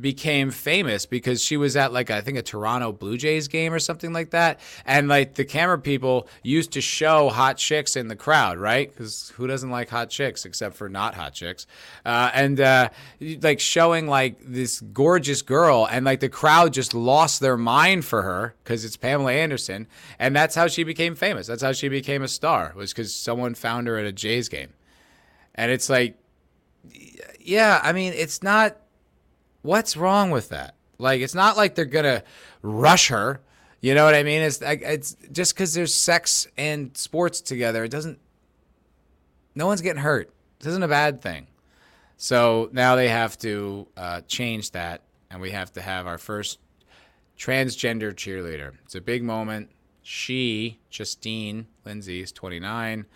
became 0.00 0.50
famous 0.50 1.04
because 1.04 1.42
she 1.42 1.56
was 1.56 1.76
at 1.76 1.92
like 1.92 2.10
I 2.10 2.22
think 2.22 2.38
a 2.38 2.42
Toronto 2.42 2.92
Blue 2.92 3.18
Jays 3.18 3.46
game 3.48 3.74
or 3.74 3.78
something 3.78 4.12
like 4.12 4.30
that, 4.30 4.58
and 4.86 5.08
like 5.08 5.34
the 5.34 5.44
camera 5.44 5.78
people 5.78 6.28
used 6.42 6.72
to 6.72 6.80
show 6.80 7.28
hot 7.28 7.58
chicks 7.58 7.94
in 7.94 8.08
the 8.08 8.16
crowd, 8.16 8.58
right? 8.58 8.90
Because 8.90 9.32
who 9.36 9.46
doesn't 9.46 9.70
like 9.70 9.90
hot 9.90 10.08
chicks 10.08 10.46
except 10.46 10.76
for 10.76 10.88
not 10.88 11.14
hot 11.14 11.34
chicks? 11.34 11.66
Uh, 12.06 12.30
and 12.32 12.60
uh, 12.60 12.88
like 13.20 13.60
showing 13.60 14.06
like 14.06 14.36
this 14.42 14.80
gorgeous 14.80 15.42
girl, 15.42 15.86
and 15.90 16.06
like 16.06 16.20
the 16.20 16.28
crowd 16.28 16.72
just 16.72 16.94
lost 16.94 17.40
their 17.40 17.58
mind 17.58 18.04
for 18.04 18.22
her 18.22 18.54
because 18.64 18.84
it's 18.84 18.96
Pamela 18.96 19.32
Anderson, 19.32 19.86
and 20.18 20.34
that's 20.34 20.54
how 20.54 20.68
she 20.68 20.84
became 20.84 21.14
famous. 21.14 21.46
That's 21.46 21.62
how 21.62 21.72
she 21.72 21.88
became 21.88 22.22
a 22.22 22.28
star 22.28 22.72
was 22.74 22.92
because 22.92 23.14
someone 23.14 23.54
found 23.54 23.88
her 23.88 23.98
at 23.98 24.06
a 24.06 24.12
Jays 24.12 24.48
game, 24.48 24.72
and 25.54 25.70
it's 25.70 25.90
like, 25.90 26.16
yeah, 27.38 27.78
I 27.82 27.92
mean, 27.92 28.14
it's 28.14 28.42
not 28.42 28.76
What's 29.62 29.96
wrong 29.96 30.30
with 30.30 30.48
that? 30.50 30.74
Like, 30.98 31.20
it's 31.20 31.34
not 31.34 31.56
like 31.56 31.74
they're 31.74 31.84
gonna 31.84 32.22
rush 32.62 33.08
her. 33.08 33.40
You 33.80 33.94
know 33.94 34.04
what 34.04 34.14
I 34.14 34.22
mean? 34.22 34.42
It's 34.42 34.60
it's 34.62 35.16
just 35.32 35.54
because 35.54 35.74
there's 35.74 35.94
sex 35.94 36.46
and 36.56 36.96
sports 36.96 37.40
together. 37.40 37.84
It 37.84 37.90
doesn't. 37.90 38.18
No 39.54 39.66
one's 39.66 39.80
getting 39.80 40.02
hurt. 40.02 40.32
This 40.58 40.68
isn't 40.68 40.82
a 40.82 40.88
bad 40.88 41.20
thing. 41.20 41.48
So 42.16 42.70
now 42.72 42.94
they 42.94 43.08
have 43.08 43.36
to 43.38 43.88
uh, 43.96 44.20
change 44.22 44.70
that, 44.72 45.02
and 45.30 45.40
we 45.40 45.50
have 45.50 45.72
to 45.72 45.82
have 45.82 46.06
our 46.06 46.18
first 46.18 46.60
transgender 47.36 48.12
cheerleader. 48.12 48.72
It's 48.84 48.94
a 48.94 49.00
big 49.00 49.24
moment. 49.24 49.70
She, 50.02 50.78
Justine 50.90 51.66
Lindsay, 51.84 52.22
is 52.22 52.30
29. 52.30 53.06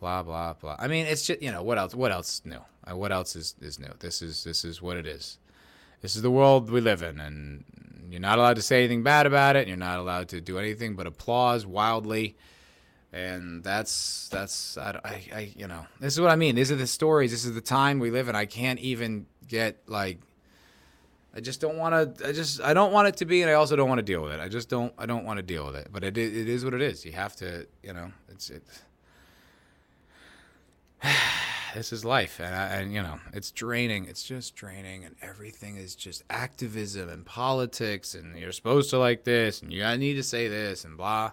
Blah 0.00 0.22
blah 0.22 0.54
blah. 0.54 0.76
I 0.78 0.88
mean, 0.88 1.06
it's 1.06 1.26
just 1.26 1.42
you 1.42 1.52
know 1.52 1.62
what 1.62 1.78
else? 1.78 1.94
What 1.94 2.10
else 2.10 2.34
is 2.34 2.44
new? 2.44 2.60
Uh, 2.90 2.96
what 2.96 3.12
else 3.12 3.36
is 3.36 3.54
is 3.60 3.78
new? 3.78 3.92
This 4.00 4.22
is 4.22 4.42
this 4.42 4.64
is 4.64 4.82
what 4.82 4.96
it 4.96 5.06
is 5.06 5.38
this 6.00 6.16
is 6.16 6.22
the 6.22 6.30
world 6.30 6.70
we 6.70 6.80
live 6.80 7.02
in, 7.02 7.20
and 7.20 7.64
you're 8.10 8.20
not 8.20 8.38
allowed 8.38 8.56
to 8.56 8.62
say 8.62 8.78
anything 8.78 9.02
bad 9.02 9.26
about 9.26 9.56
it. 9.56 9.68
You're 9.68 9.76
not 9.76 9.98
allowed 9.98 10.28
to 10.30 10.40
do 10.40 10.58
anything 10.58 10.96
but 10.96 11.06
applause 11.06 11.66
wildly, 11.66 12.36
and 13.12 13.62
that's 13.62 14.28
that's 14.28 14.78
I, 14.78 15.00
I, 15.04 15.22
I 15.34 15.52
you 15.56 15.68
know 15.68 15.86
this 16.00 16.14
is 16.14 16.20
what 16.20 16.30
I 16.30 16.36
mean. 16.36 16.54
These 16.54 16.72
are 16.72 16.76
the 16.76 16.86
stories. 16.86 17.30
This 17.30 17.44
is 17.44 17.54
the 17.54 17.60
time 17.60 17.98
we 17.98 18.10
live 18.10 18.28
in. 18.28 18.36
I 18.36 18.46
can't 18.46 18.80
even 18.80 19.26
get 19.46 19.82
like. 19.86 20.20
I 21.32 21.38
just 21.38 21.60
don't 21.60 21.76
want 21.76 22.18
to. 22.18 22.28
I 22.28 22.32
just 22.32 22.60
I 22.60 22.74
don't 22.74 22.92
want 22.92 23.06
it 23.06 23.16
to 23.18 23.24
be, 23.24 23.42
and 23.42 23.50
I 23.50 23.54
also 23.54 23.76
don't 23.76 23.88
want 23.88 24.00
to 24.00 24.04
deal 24.04 24.22
with 24.22 24.32
it. 24.32 24.40
I 24.40 24.48
just 24.48 24.68
don't. 24.68 24.92
I 24.98 25.06
don't 25.06 25.24
want 25.24 25.36
to 25.36 25.44
deal 25.44 25.64
with 25.66 25.76
it. 25.76 25.88
But 25.92 26.02
it 26.02 26.18
it 26.18 26.48
is 26.48 26.64
what 26.64 26.74
it 26.74 26.82
is. 26.82 27.04
You 27.04 27.12
have 27.12 27.36
to. 27.36 27.66
You 27.82 27.92
know. 27.92 28.10
It's 28.30 28.50
it. 28.50 28.64
this 31.74 31.92
is 31.92 32.04
life 32.04 32.40
and, 32.40 32.54
I, 32.54 32.66
and 32.66 32.92
you 32.92 33.02
know 33.02 33.18
it's 33.32 33.50
draining 33.50 34.06
it's 34.06 34.22
just 34.22 34.54
draining 34.54 35.04
and 35.04 35.14
everything 35.22 35.76
is 35.76 35.94
just 35.94 36.22
activism 36.30 37.08
and 37.08 37.24
politics 37.24 38.14
and 38.14 38.36
you're 38.38 38.52
supposed 38.52 38.90
to 38.90 38.98
like 38.98 39.24
this 39.24 39.62
and 39.62 39.72
you 39.72 39.84
need 39.96 40.14
to 40.14 40.22
say 40.22 40.48
this 40.48 40.84
and 40.84 40.96
blah 40.96 41.32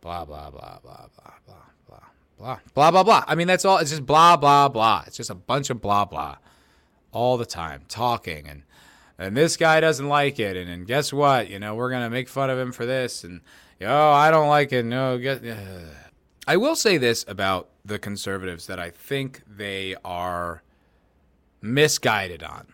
blah 0.00 0.24
blah 0.24 0.50
blah 0.50 0.78
blah 0.82 1.06
blah 1.14 1.32
blah 1.46 1.54
blah 1.86 1.98
blah 2.38 2.58
blah 2.74 2.90
blah 2.90 3.02
blah 3.02 3.24
i 3.26 3.34
mean 3.34 3.46
that's 3.46 3.64
all 3.64 3.78
it's 3.78 3.90
just 3.90 4.06
blah 4.06 4.36
blah 4.36 4.68
blah 4.68 5.04
it's 5.06 5.16
just 5.16 5.30
a 5.30 5.34
bunch 5.34 5.70
of 5.70 5.80
blah 5.80 6.04
blah 6.04 6.36
all 7.12 7.36
the 7.36 7.46
time 7.46 7.82
talking 7.88 8.46
and 8.48 8.62
and 9.18 9.36
this 9.36 9.56
guy 9.56 9.80
doesn't 9.80 10.08
like 10.08 10.38
it 10.38 10.56
and, 10.56 10.70
and 10.70 10.86
guess 10.86 11.12
what 11.12 11.48
you 11.48 11.58
know 11.58 11.74
we're 11.74 11.90
gonna 11.90 12.10
make 12.10 12.28
fun 12.28 12.50
of 12.50 12.58
him 12.58 12.72
for 12.72 12.86
this 12.86 13.24
and 13.24 13.40
oh 13.82 14.10
i 14.10 14.30
don't 14.30 14.48
like 14.48 14.72
it 14.72 14.84
no 14.84 15.18
get 15.18 15.44
uh. 15.44 15.54
I 16.48 16.56
will 16.56 16.74
say 16.74 16.98
this 16.98 17.24
about 17.28 17.68
the 17.88 17.98
conservatives 17.98 18.66
that 18.66 18.78
I 18.78 18.90
think 18.90 19.42
they 19.48 19.96
are 20.04 20.62
misguided 21.60 22.42
on. 22.42 22.66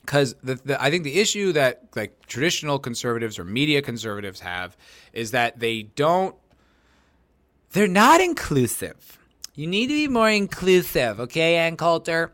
Because 0.00 0.34
I 0.78 0.90
think 0.90 1.04
the 1.04 1.20
issue 1.20 1.52
that 1.52 1.84
like 1.94 2.26
traditional 2.26 2.78
conservatives 2.78 3.38
or 3.38 3.44
media 3.44 3.80
conservatives 3.80 4.40
have 4.40 4.76
is 5.12 5.30
that 5.30 5.60
they 5.60 5.82
don't, 5.82 6.34
they're 7.72 7.86
not 7.86 8.20
inclusive. 8.20 9.18
You 9.54 9.68
need 9.68 9.86
to 9.86 9.94
be 9.94 10.08
more 10.08 10.30
inclusive, 10.30 11.20
okay, 11.20 11.56
Ann 11.56 11.76
Coulter? 11.76 12.32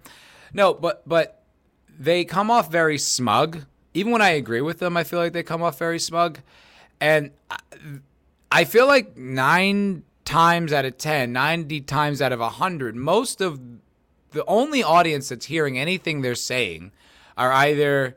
No, 0.55 0.72
but 0.72 1.07
but 1.07 1.42
they 1.99 2.24
come 2.24 2.51
off 2.51 2.70
very 2.70 2.99
smug. 2.99 3.64
Even 3.92 4.12
when 4.12 4.22
I 4.22 4.30
agree 4.30 4.61
with 4.61 4.78
them, 4.78 4.97
I 4.97 5.05
feel 5.05 5.18
like 5.18 5.32
they 5.32 5.42
come 5.42 5.62
off 5.62 5.78
very 5.78 5.99
smug, 5.99 6.38
and 7.01 7.30
I, 7.51 7.59
I 8.57 8.65
feel 8.65 8.87
like 8.87 9.19
nine 9.19 10.03
times 10.25 10.73
out 10.73 10.87
of 10.87 10.97
10, 10.97 11.31
90 11.31 11.83
times 11.83 12.23
out 12.23 12.33
of 12.33 12.41
100, 12.41 12.97
most 12.97 13.43
of 13.43 13.61
the 14.31 14.43
only 14.47 14.83
audience 14.83 15.29
that's 15.29 15.45
hearing 15.45 15.79
anything 15.79 16.23
they're 16.23 16.35
saying 16.35 16.93
are 17.37 17.53
either 17.53 18.17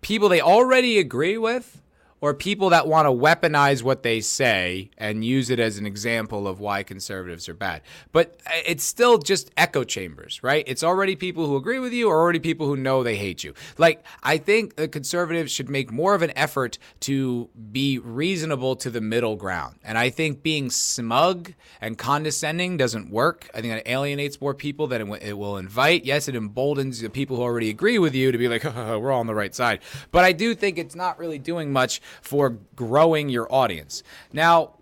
people 0.00 0.28
they 0.28 0.40
already 0.40 0.98
agree 0.98 1.38
with 1.38 1.80
or 2.20 2.34
people 2.34 2.70
that 2.70 2.86
want 2.88 3.06
to 3.06 3.10
weaponize 3.10 3.82
what 3.82 4.02
they 4.02 4.20
say 4.20 4.90
and 4.96 5.24
use 5.24 5.50
it 5.50 5.60
as 5.60 5.78
an 5.78 5.86
example 5.86 6.48
of 6.48 6.60
why 6.60 6.82
conservatives 6.82 7.48
are 7.48 7.54
bad. 7.54 7.82
But 8.12 8.40
uh, 8.46 8.50
it's 8.66 8.84
still 8.84 9.18
just 9.18 9.50
echo 9.56 9.84
chambers, 9.84 10.42
right? 10.42 10.64
It's 10.66 10.82
already 10.82 11.14
people 11.14 11.46
who 11.46 11.56
agree 11.56 11.78
with 11.78 11.92
you 11.92 12.08
or 12.08 12.18
already 12.18 12.38
people 12.38 12.66
who 12.66 12.76
know 12.76 13.02
they 13.02 13.16
hate 13.16 13.44
you. 13.44 13.54
Like, 13.76 14.04
I 14.22 14.38
think 14.38 14.76
the 14.76 14.88
conservatives 14.88 15.52
should 15.52 15.68
make 15.68 15.92
more 15.92 16.14
of 16.14 16.22
an 16.22 16.32
effort 16.36 16.78
to 17.00 17.50
be 17.70 17.98
reasonable 17.98 18.76
to 18.76 18.90
the 18.90 19.00
middle 19.00 19.36
ground. 19.36 19.76
And 19.84 19.98
I 19.98 20.10
think 20.10 20.42
being 20.42 20.70
smug 20.70 21.52
and 21.80 21.98
condescending 21.98 22.76
doesn't 22.76 23.10
work. 23.10 23.50
I 23.54 23.60
think 23.60 23.74
it 23.74 23.88
alienates 23.88 24.40
more 24.40 24.54
people 24.54 24.86
than 24.86 25.12
it 25.16 25.36
will 25.36 25.58
invite. 25.58 26.04
Yes, 26.04 26.28
it 26.28 26.34
emboldens 26.34 27.00
the 27.00 27.10
people 27.10 27.36
who 27.36 27.42
already 27.42 27.68
agree 27.68 27.98
with 27.98 28.14
you 28.14 28.32
to 28.32 28.38
be 28.38 28.48
like, 28.48 28.64
oh, 28.64 28.98
we're 28.98 29.12
all 29.12 29.20
on 29.20 29.26
the 29.26 29.34
right 29.34 29.54
side. 29.54 29.80
But 30.10 30.24
I 30.24 30.32
do 30.32 30.54
think 30.54 30.78
it's 30.78 30.94
not 30.94 31.18
really 31.18 31.38
doing 31.38 31.72
much 31.72 32.00
for 32.22 32.58
growing 32.74 33.28
your 33.28 33.52
audience. 33.52 34.02
Now, 34.32 34.74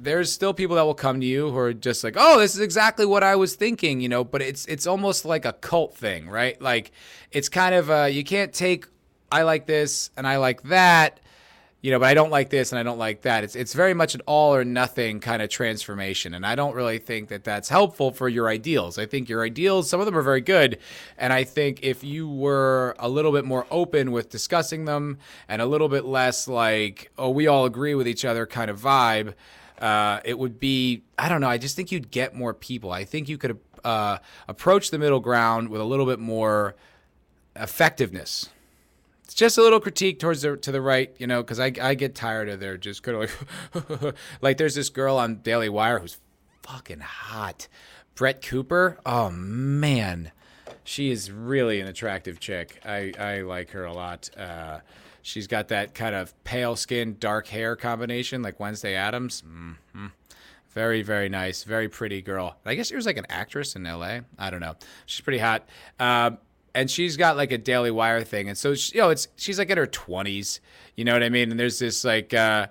there's 0.00 0.32
still 0.32 0.54
people 0.54 0.76
that 0.76 0.82
will 0.82 0.94
come 0.94 1.20
to 1.20 1.26
you 1.26 1.50
who 1.50 1.58
are 1.58 1.72
just 1.72 2.02
like, 2.02 2.14
"Oh, 2.16 2.38
this 2.38 2.54
is 2.54 2.60
exactly 2.60 3.06
what 3.06 3.22
I 3.22 3.36
was 3.36 3.54
thinking," 3.54 4.00
you 4.00 4.08
know, 4.08 4.24
but 4.24 4.42
it's 4.42 4.64
it's 4.66 4.86
almost 4.86 5.24
like 5.24 5.44
a 5.44 5.52
cult 5.52 5.96
thing, 5.96 6.28
right? 6.28 6.60
Like 6.60 6.92
it's 7.30 7.48
kind 7.48 7.74
of 7.74 7.90
uh 7.90 8.04
you 8.04 8.24
can't 8.24 8.52
take 8.52 8.86
I 9.30 9.42
like 9.42 9.66
this 9.66 10.10
and 10.16 10.26
I 10.26 10.36
like 10.38 10.62
that 10.64 11.20
you 11.82 11.90
know, 11.90 11.98
but 11.98 12.06
I 12.06 12.14
don't 12.14 12.30
like 12.30 12.48
this 12.48 12.70
and 12.70 12.78
I 12.78 12.84
don't 12.84 12.98
like 12.98 13.22
that. 13.22 13.42
It's 13.42 13.56
it's 13.56 13.74
very 13.74 13.92
much 13.92 14.14
an 14.14 14.20
all 14.24 14.54
or 14.54 14.64
nothing 14.64 15.18
kind 15.18 15.42
of 15.42 15.50
transformation, 15.50 16.32
and 16.32 16.46
I 16.46 16.54
don't 16.54 16.74
really 16.74 16.98
think 16.98 17.28
that 17.28 17.42
that's 17.42 17.68
helpful 17.68 18.12
for 18.12 18.28
your 18.28 18.48
ideals. 18.48 18.98
I 18.98 19.06
think 19.06 19.28
your 19.28 19.44
ideals, 19.44 19.90
some 19.90 19.98
of 19.98 20.06
them 20.06 20.16
are 20.16 20.22
very 20.22 20.40
good, 20.40 20.78
and 21.18 21.32
I 21.32 21.42
think 21.42 21.80
if 21.82 22.04
you 22.04 22.28
were 22.28 22.94
a 23.00 23.08
little 23.08 23.32
bit 23.32 23.44
more 23.44 23.66
open 23.68 24.12
with 24.12 24.30
discussing 24.30 24.84
them 24.84 25.18
and 25.48 25.60
a 25.60 25.66
little 25.66 25.88
bit 25.88 26.04
less 26.04 26.46
like, 26.46 27.10
oh, 27.18 27.30
we 27.30 27.48
all 27.48 27.64
agree 27.64 27.96
with 27.96 28.06
each 28.06 28.24
other 28.24 28.46
kind 28.46 28.70
of 28.70 28.80
vibe, 28.80 29.34
uh, 29.80 30.20
it 30.24 30.38
would 30.38 30.60
be. 30.60 31.02
I 31.18 31.28
don't 31.28 31.40
know. 31.40 31.48
I 31.48 31.58
just 31.58 31.74
think 31.74 31.90
you'd 31.90 32.12
get 32.12 32.32
more 32.32 32.54
people. 32.54 32.92
I 32.92 33.04
think 33.04 33.28
you 33.28 33.38
could 33.38 33.58
uh, 33.82 34.18
approach 34.46 34.92
the 34.92 34.98
middle 35.00 35.18
ground 35.18 35.68
with 35.68 35.80
a 35.80 35.84
little 35.84 36.06
bit 36.06 36.20
more 36.20 36.76
effectiveness 37.56 38.48
it's 39.32 39.38
just 39.38 39.56
a 39.56 39.62
little 39.62 39.80
critique 39.80 40.18
towards 40.18 40.42
the 40.42 40.58
to 40.58 40.70
the 40.70 40.82
right, 40.82 41.16
you 41.18 41.26
know, 41.26 41.42
because 41.42 41.58
I 41.58 41.72
I 41.80 41.94
get 41.94 42.14
tired 42.14 42.50
of 42.50 42.60
their 42.60 42.76
just 42.76 43.02
kind 43.02 43.16
of 43.16 43.94
like 44.02 44.14
like 44.42 44.56
there's 44.58 44.74
this 44.74 44.90
girl 44.90 45.16
on 45.16 45.36
Daily 45.36 45.70
Wire 45.70 46.00
who's 46.00 46.18
fucking 46.62 47.00
hot, 47.00 47.66
Brett 48.14 48.42
Cooper. 48.42 48.98
Oh 49.06 49.30
man, 49.30 50.32
she 50.84 51.10
is 51.10 51.30
really 51.30 51.80
an 51.80 51.86
attractive 51.86 52.40
chick. 52.40 52.78
I 52.84 53.14
I 53.18 53.40
like 53.40 53.70
her 53.70 53.86
a 53.86 53.94
lot. 53.94 54.28
Uh, 54.36 54.80
she's 55.22 55.46
got 55.46 55.68
that 55.68 55.94
kind 55.94 56.14
of 56.14 56.34
pale 56.44 56.76
skin, 56.76 57.16
dark 57.18 57.46
hair 57.46 57.74
combination 57.74 58.42
like 58.42 58.60
Wednesday 58.60 58.94
Addams. 58.94 59.42
Mm-hmm. 59.48 60.08
Very, 60.68 61.00
very 61.00 61.30
nice. 61.30 61.64
Very 61.64 61.88
pretty 61.88 62.20
girl. 62.20 62.56
I 62.66 62.74
guess 62.74 62.88
she 62.88 62.96
was 62.96 63.06
like 63.06 63.16
an 63.16 63.26
actress 63.30 63.76
in 63.76 63.84
LA. 63.84 64.20
I 64.38 64.50
don't 64.50 64.60
know. 64.60 64.74
She's 65.06 65.22
pretty 65.22 65.38
hot. 65.38 65.66
Uh, 65.98 66.32
and 66.74 66.90
she's 66.90 67.16
got 67.16 67.36
like 67.36 67.52
a 67.52 67.58
Daily 67.58 67.90
Wire 67.90 68.22
thing, 68.22 68.48
and 68.48 68.56
so 68.56 68.74
she, 68.74 68.96
you 68.96 69.00
know, 69.00 69.10
it's 69.10 69.28
she's 69.36 69.58
like 69.58 69.70
in 69.70 69.78
her 69.78 69.86
twenties, 69.86 70.60
you 70.96 71.04
know 71.04 71.12
what 71.12 71.22
I 71.22 71.28
mean? 71.28 71.50
And 71.50 71.58
there's 71.60 71.78
this 71.78 72.04
like, 72.04 72.32
uh, 72.34 72.68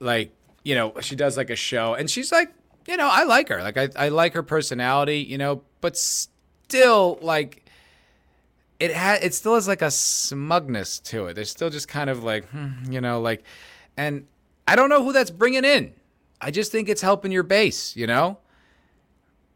like 0.00 0.32
you 0.64 0.74
know, 0.74 0.92
she 1.00 1.16
does 1.16 1.36
like 1.36 1.50
a 1.50 1.56
show, 1.56 1.94
and 1.94 2.10
she's 2.10 2.30
like, 2.32 2.52
you 2.86 2.96
know, 2.96 3.08
I 3.10 3.24
like 3.24 3.48
her, 3.48 3.62
like 3.62 3.76
I 3.76 3.88
I 3.96 4.08
like 4.08 4.34
her 4.34 4.42
personality, 4.42 5.18
you 5.18 5.38
know, 5.38 5.62
but 5.80 5.96
still 5.96 7.18
like. 7.22 7.64
It 8.80 8.94
had 8.94 9.24
it 9.24 9.34
still 9.34 9.56
has 9.56 9.66
like 9.66 9.82
a 9.82 9.90
smugness 9.90 11.00
to 11.00 11.26
it. 11.26 11.34
There's 11.34 11.50
still 11.50 11.68
just 11.68 11.88
kind 11.88 12.08
of 12.08 12.22
like, 12.22 12.48
hmm, 12.50 12.74
you 12.88 13.00
know, 13.00 13.20
like, 13.20 13.42
and 13.96 14.28
I 14.68 14.76
don't 14.76 14.88
know 14.88 15.02
who 15.02 15.12
that's 15.12 15.32
bringing 15.32 15.64
in. 15.64 15.94
I 16.40 16.52
just 16.52 16.70
think 16.70 16.88
it's 16.88 17.02
helping 17.02 17.32
your 17.32 17.42
base, 17.42 17.96
you 17.96 18.06
know. 18.06 18.38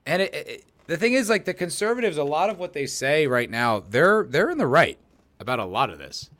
And 0.06 0.22
it, 0.22 0.34
it 0.34 0.64
the 0.86 0.96
thing 0.96 1.12
is 1.14 1.28
like 1.28 1.44
the 1.44 1.54
conservatives 1.54 2.16
a 2.16 2.24
lot 2.24 2.50
of 2.50 2.58
what 2.58 2.72
they 2.72 2.86
say 2.86 3.26
right 3.26 3.50
now 3.50 3.80
they're 3.80 4.24
they're 4.24 4.50
in 4.50 4.58
the 4.58 4.66
right 4.66 4.98
about 5.40 5.58
a 5.58 5.64
lot 5.64 5.90
of 5.90 5.98
this 5.98 6.30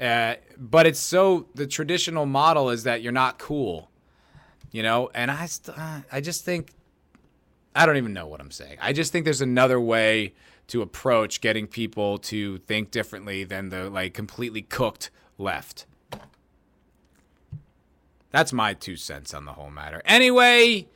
Uh, 0.00 0.34
but 0.58 0.84
it's 0.86 0.98
so 0.98 1.46
the 1.54 1.66
traditional 1.66 2.26
model 2.26 2.70
is 2.70 2.82
that 2.82 3.02
you're 3.02 3.12
not 3.12 3.38
cool, 3.38 3.88
you 4.72 4.82
know. 4.82 5.10
And 5.14 5.30
I, 5.30 5.46
st- 5.46 5.78
uh, 5.78 6.00
I 6.10 6.20
just 6.20 6.44
think, 6.44 6.72
I 7.76 7.86
don't 7.86 7.96
even 7.96 8.12
know 8.12 8.26
what 8.26 8.40
I'm 8.40 8.50
saying. 8.50 8.78
I 8.80 8.92
just 8.92 9.12
think 9.12 9.24
there's 9.24 9.42
another 9.42 9.78
way 9.78 10.32
to 10.68 10.82
approach 10.82 11.40
getting 11.40 11.68
people 11.68 12.18
to 12.18 12.58
think 12.66 12.90
differently 12.90 13.44
than 13.44 13.68
the 13.68 13.88
like 13.90 14.12
completely 14.14 14.62
cooked 14.62 15.10
left. 15.38 15.86
That's 18.30 18.52
my 18.52 18.74
two 18.74 18.96
cents 18.96 19.32
on 19.34 19.44
the 19.44 19.52
whole 19.52 19.70
matter. 19.70 20.02
Anyway, 20.04 20.86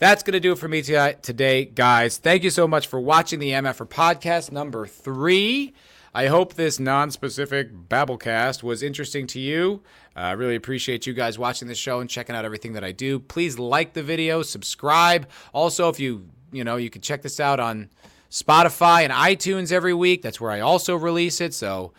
that's 0.00 0.22
going 0.22 0.32
to 0.32 0.40
do 0.40 0.52
it 0.52 0.58
for 0.58 0.66
me 0.66 0.80
today, 0.80 1.66
guys. 1.66 2.16
Thank 2.16 2.42
you 2.42 2.48
so 2.48 2.66
much 2.66 2.86
for 2.86 2.98
watching 2.98 3.38
the 3.38 3.50
MFR 3.50 3.86
podcast 3.86 4.50
number 4.50 4.86
three. 4.86 5.74
I 6.14 6.26
hope 6.26 6.54
this 6.54 6.80
non 6.80 7.10
specific 7.10 7.70
Babblecast 7.88 8.62
was 8.62 8.82
interesting 8.82 9.26
to 9.28 9.38
you. 9.38 9.82
I 10.16 10.32
uh, 10.32 10.36
really 10.36 10.56
appreciate 10.56 11.06
you 11.06 11.12
guys 11.12 11.38
watching 11.38 11.68
the 11.68 11.74
show 11.74 12.00
and 12.00 12.08
checking 12.08 12.34
out 12.34 12.46
everything 12.46 12.72
that 12.72 12.82
I 12.82 12.92
do. 12.92 13.20
Please 13.20 13.58
like 13.58 13.92
the 13.92 14.02
video, 14.02 14.42
subscribe. 14.42 15.28
Also, 15.52 15.90
if 15.90 16.00
you, 16.00 16.26
you 16.50 16.64
know, 16.64 16.76
you 16.76 16.88
can 16.88 17.02
check 17.02 17.20
this 17.20 17.38
out 17.38 17.60
on 17.60 17.90
Spotify 18.30 19.02
and 19.02 19.12
iTunes 19.12 19.70
every 19.70 19.94
week. 19.94 20.22
That's 20.22 20.40
where 20.40 20.50
I 20.50 20.60
also 20.60 20.96
release 20.96 21.42
it. 21.42 21.52
So 21.52 21.92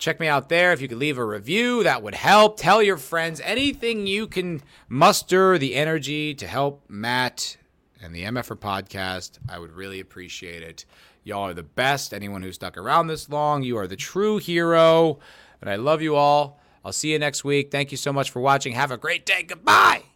check 0.00 0.18
me 0.18 0.26
out 0.26 0.48
there. 0.48 0.72
If 0.72 0.80
you 0.80 0.88
could 0.88 0.98
leave 0.98 1.18
a 1.18 1.24
review, 1.24 1.84
that 1.84 2.02
would 2.02 2.14
help. 2.14 2.56
Tell 2.58 2.82
your 2.82 2.96
friends 2.96 3.40
anything 3.44 4.06
you 4.06 4.26
can 4.26 4.62
muster 4.88 5.58
the 5.58 5.76
energy 5.76 6.34
to 6.34 6.46
help 6.46 6.82
Matt 6.88 7.56
and 8.02 8.14
the 8.14 8.24
MFR 8.24 8.58
podcast. 8.58 9.38
I 9.48 9.58
would 9.58 9.72
really 9.72 10.00
appreciate 10.00 10.62
it. 10.62 10.86
Y'all 11.22 11.46
are 11.46 11.54
the 11.54 11.62
best. 11.62 12.12
Anyone 12.14 12.42
who 12.42 12.50
stuck 12.50 12.76
around 12.76 13.06
this 13.06 13.28
long, 13.28 13.62
you 13.62 13.76
are 13.76 13.86
the 13.86 13.96
true 13.96 14.38
hero. 14.38 15.20
And 15.60 15.68
I 15.70 15.76
love 15.76 16.00
you 16.02 16.16
all. 16.16 16.58
I'll 16.82 16.92
see 16.92 17.12
you 17.12 17.18
next 17.18 17.44
week. 17.44 17.70
Thank 17.70 17.90
you 17.90 17.98
so 17.98 18.12
much 18.12 18.30
for 18.30 18.40
watching. 18.40 18.72
Have 18.72 18.90
a 18.90 18.96
great 18.96 19.26
day. 19.26 19.42
Goodbye. 19.42 20.09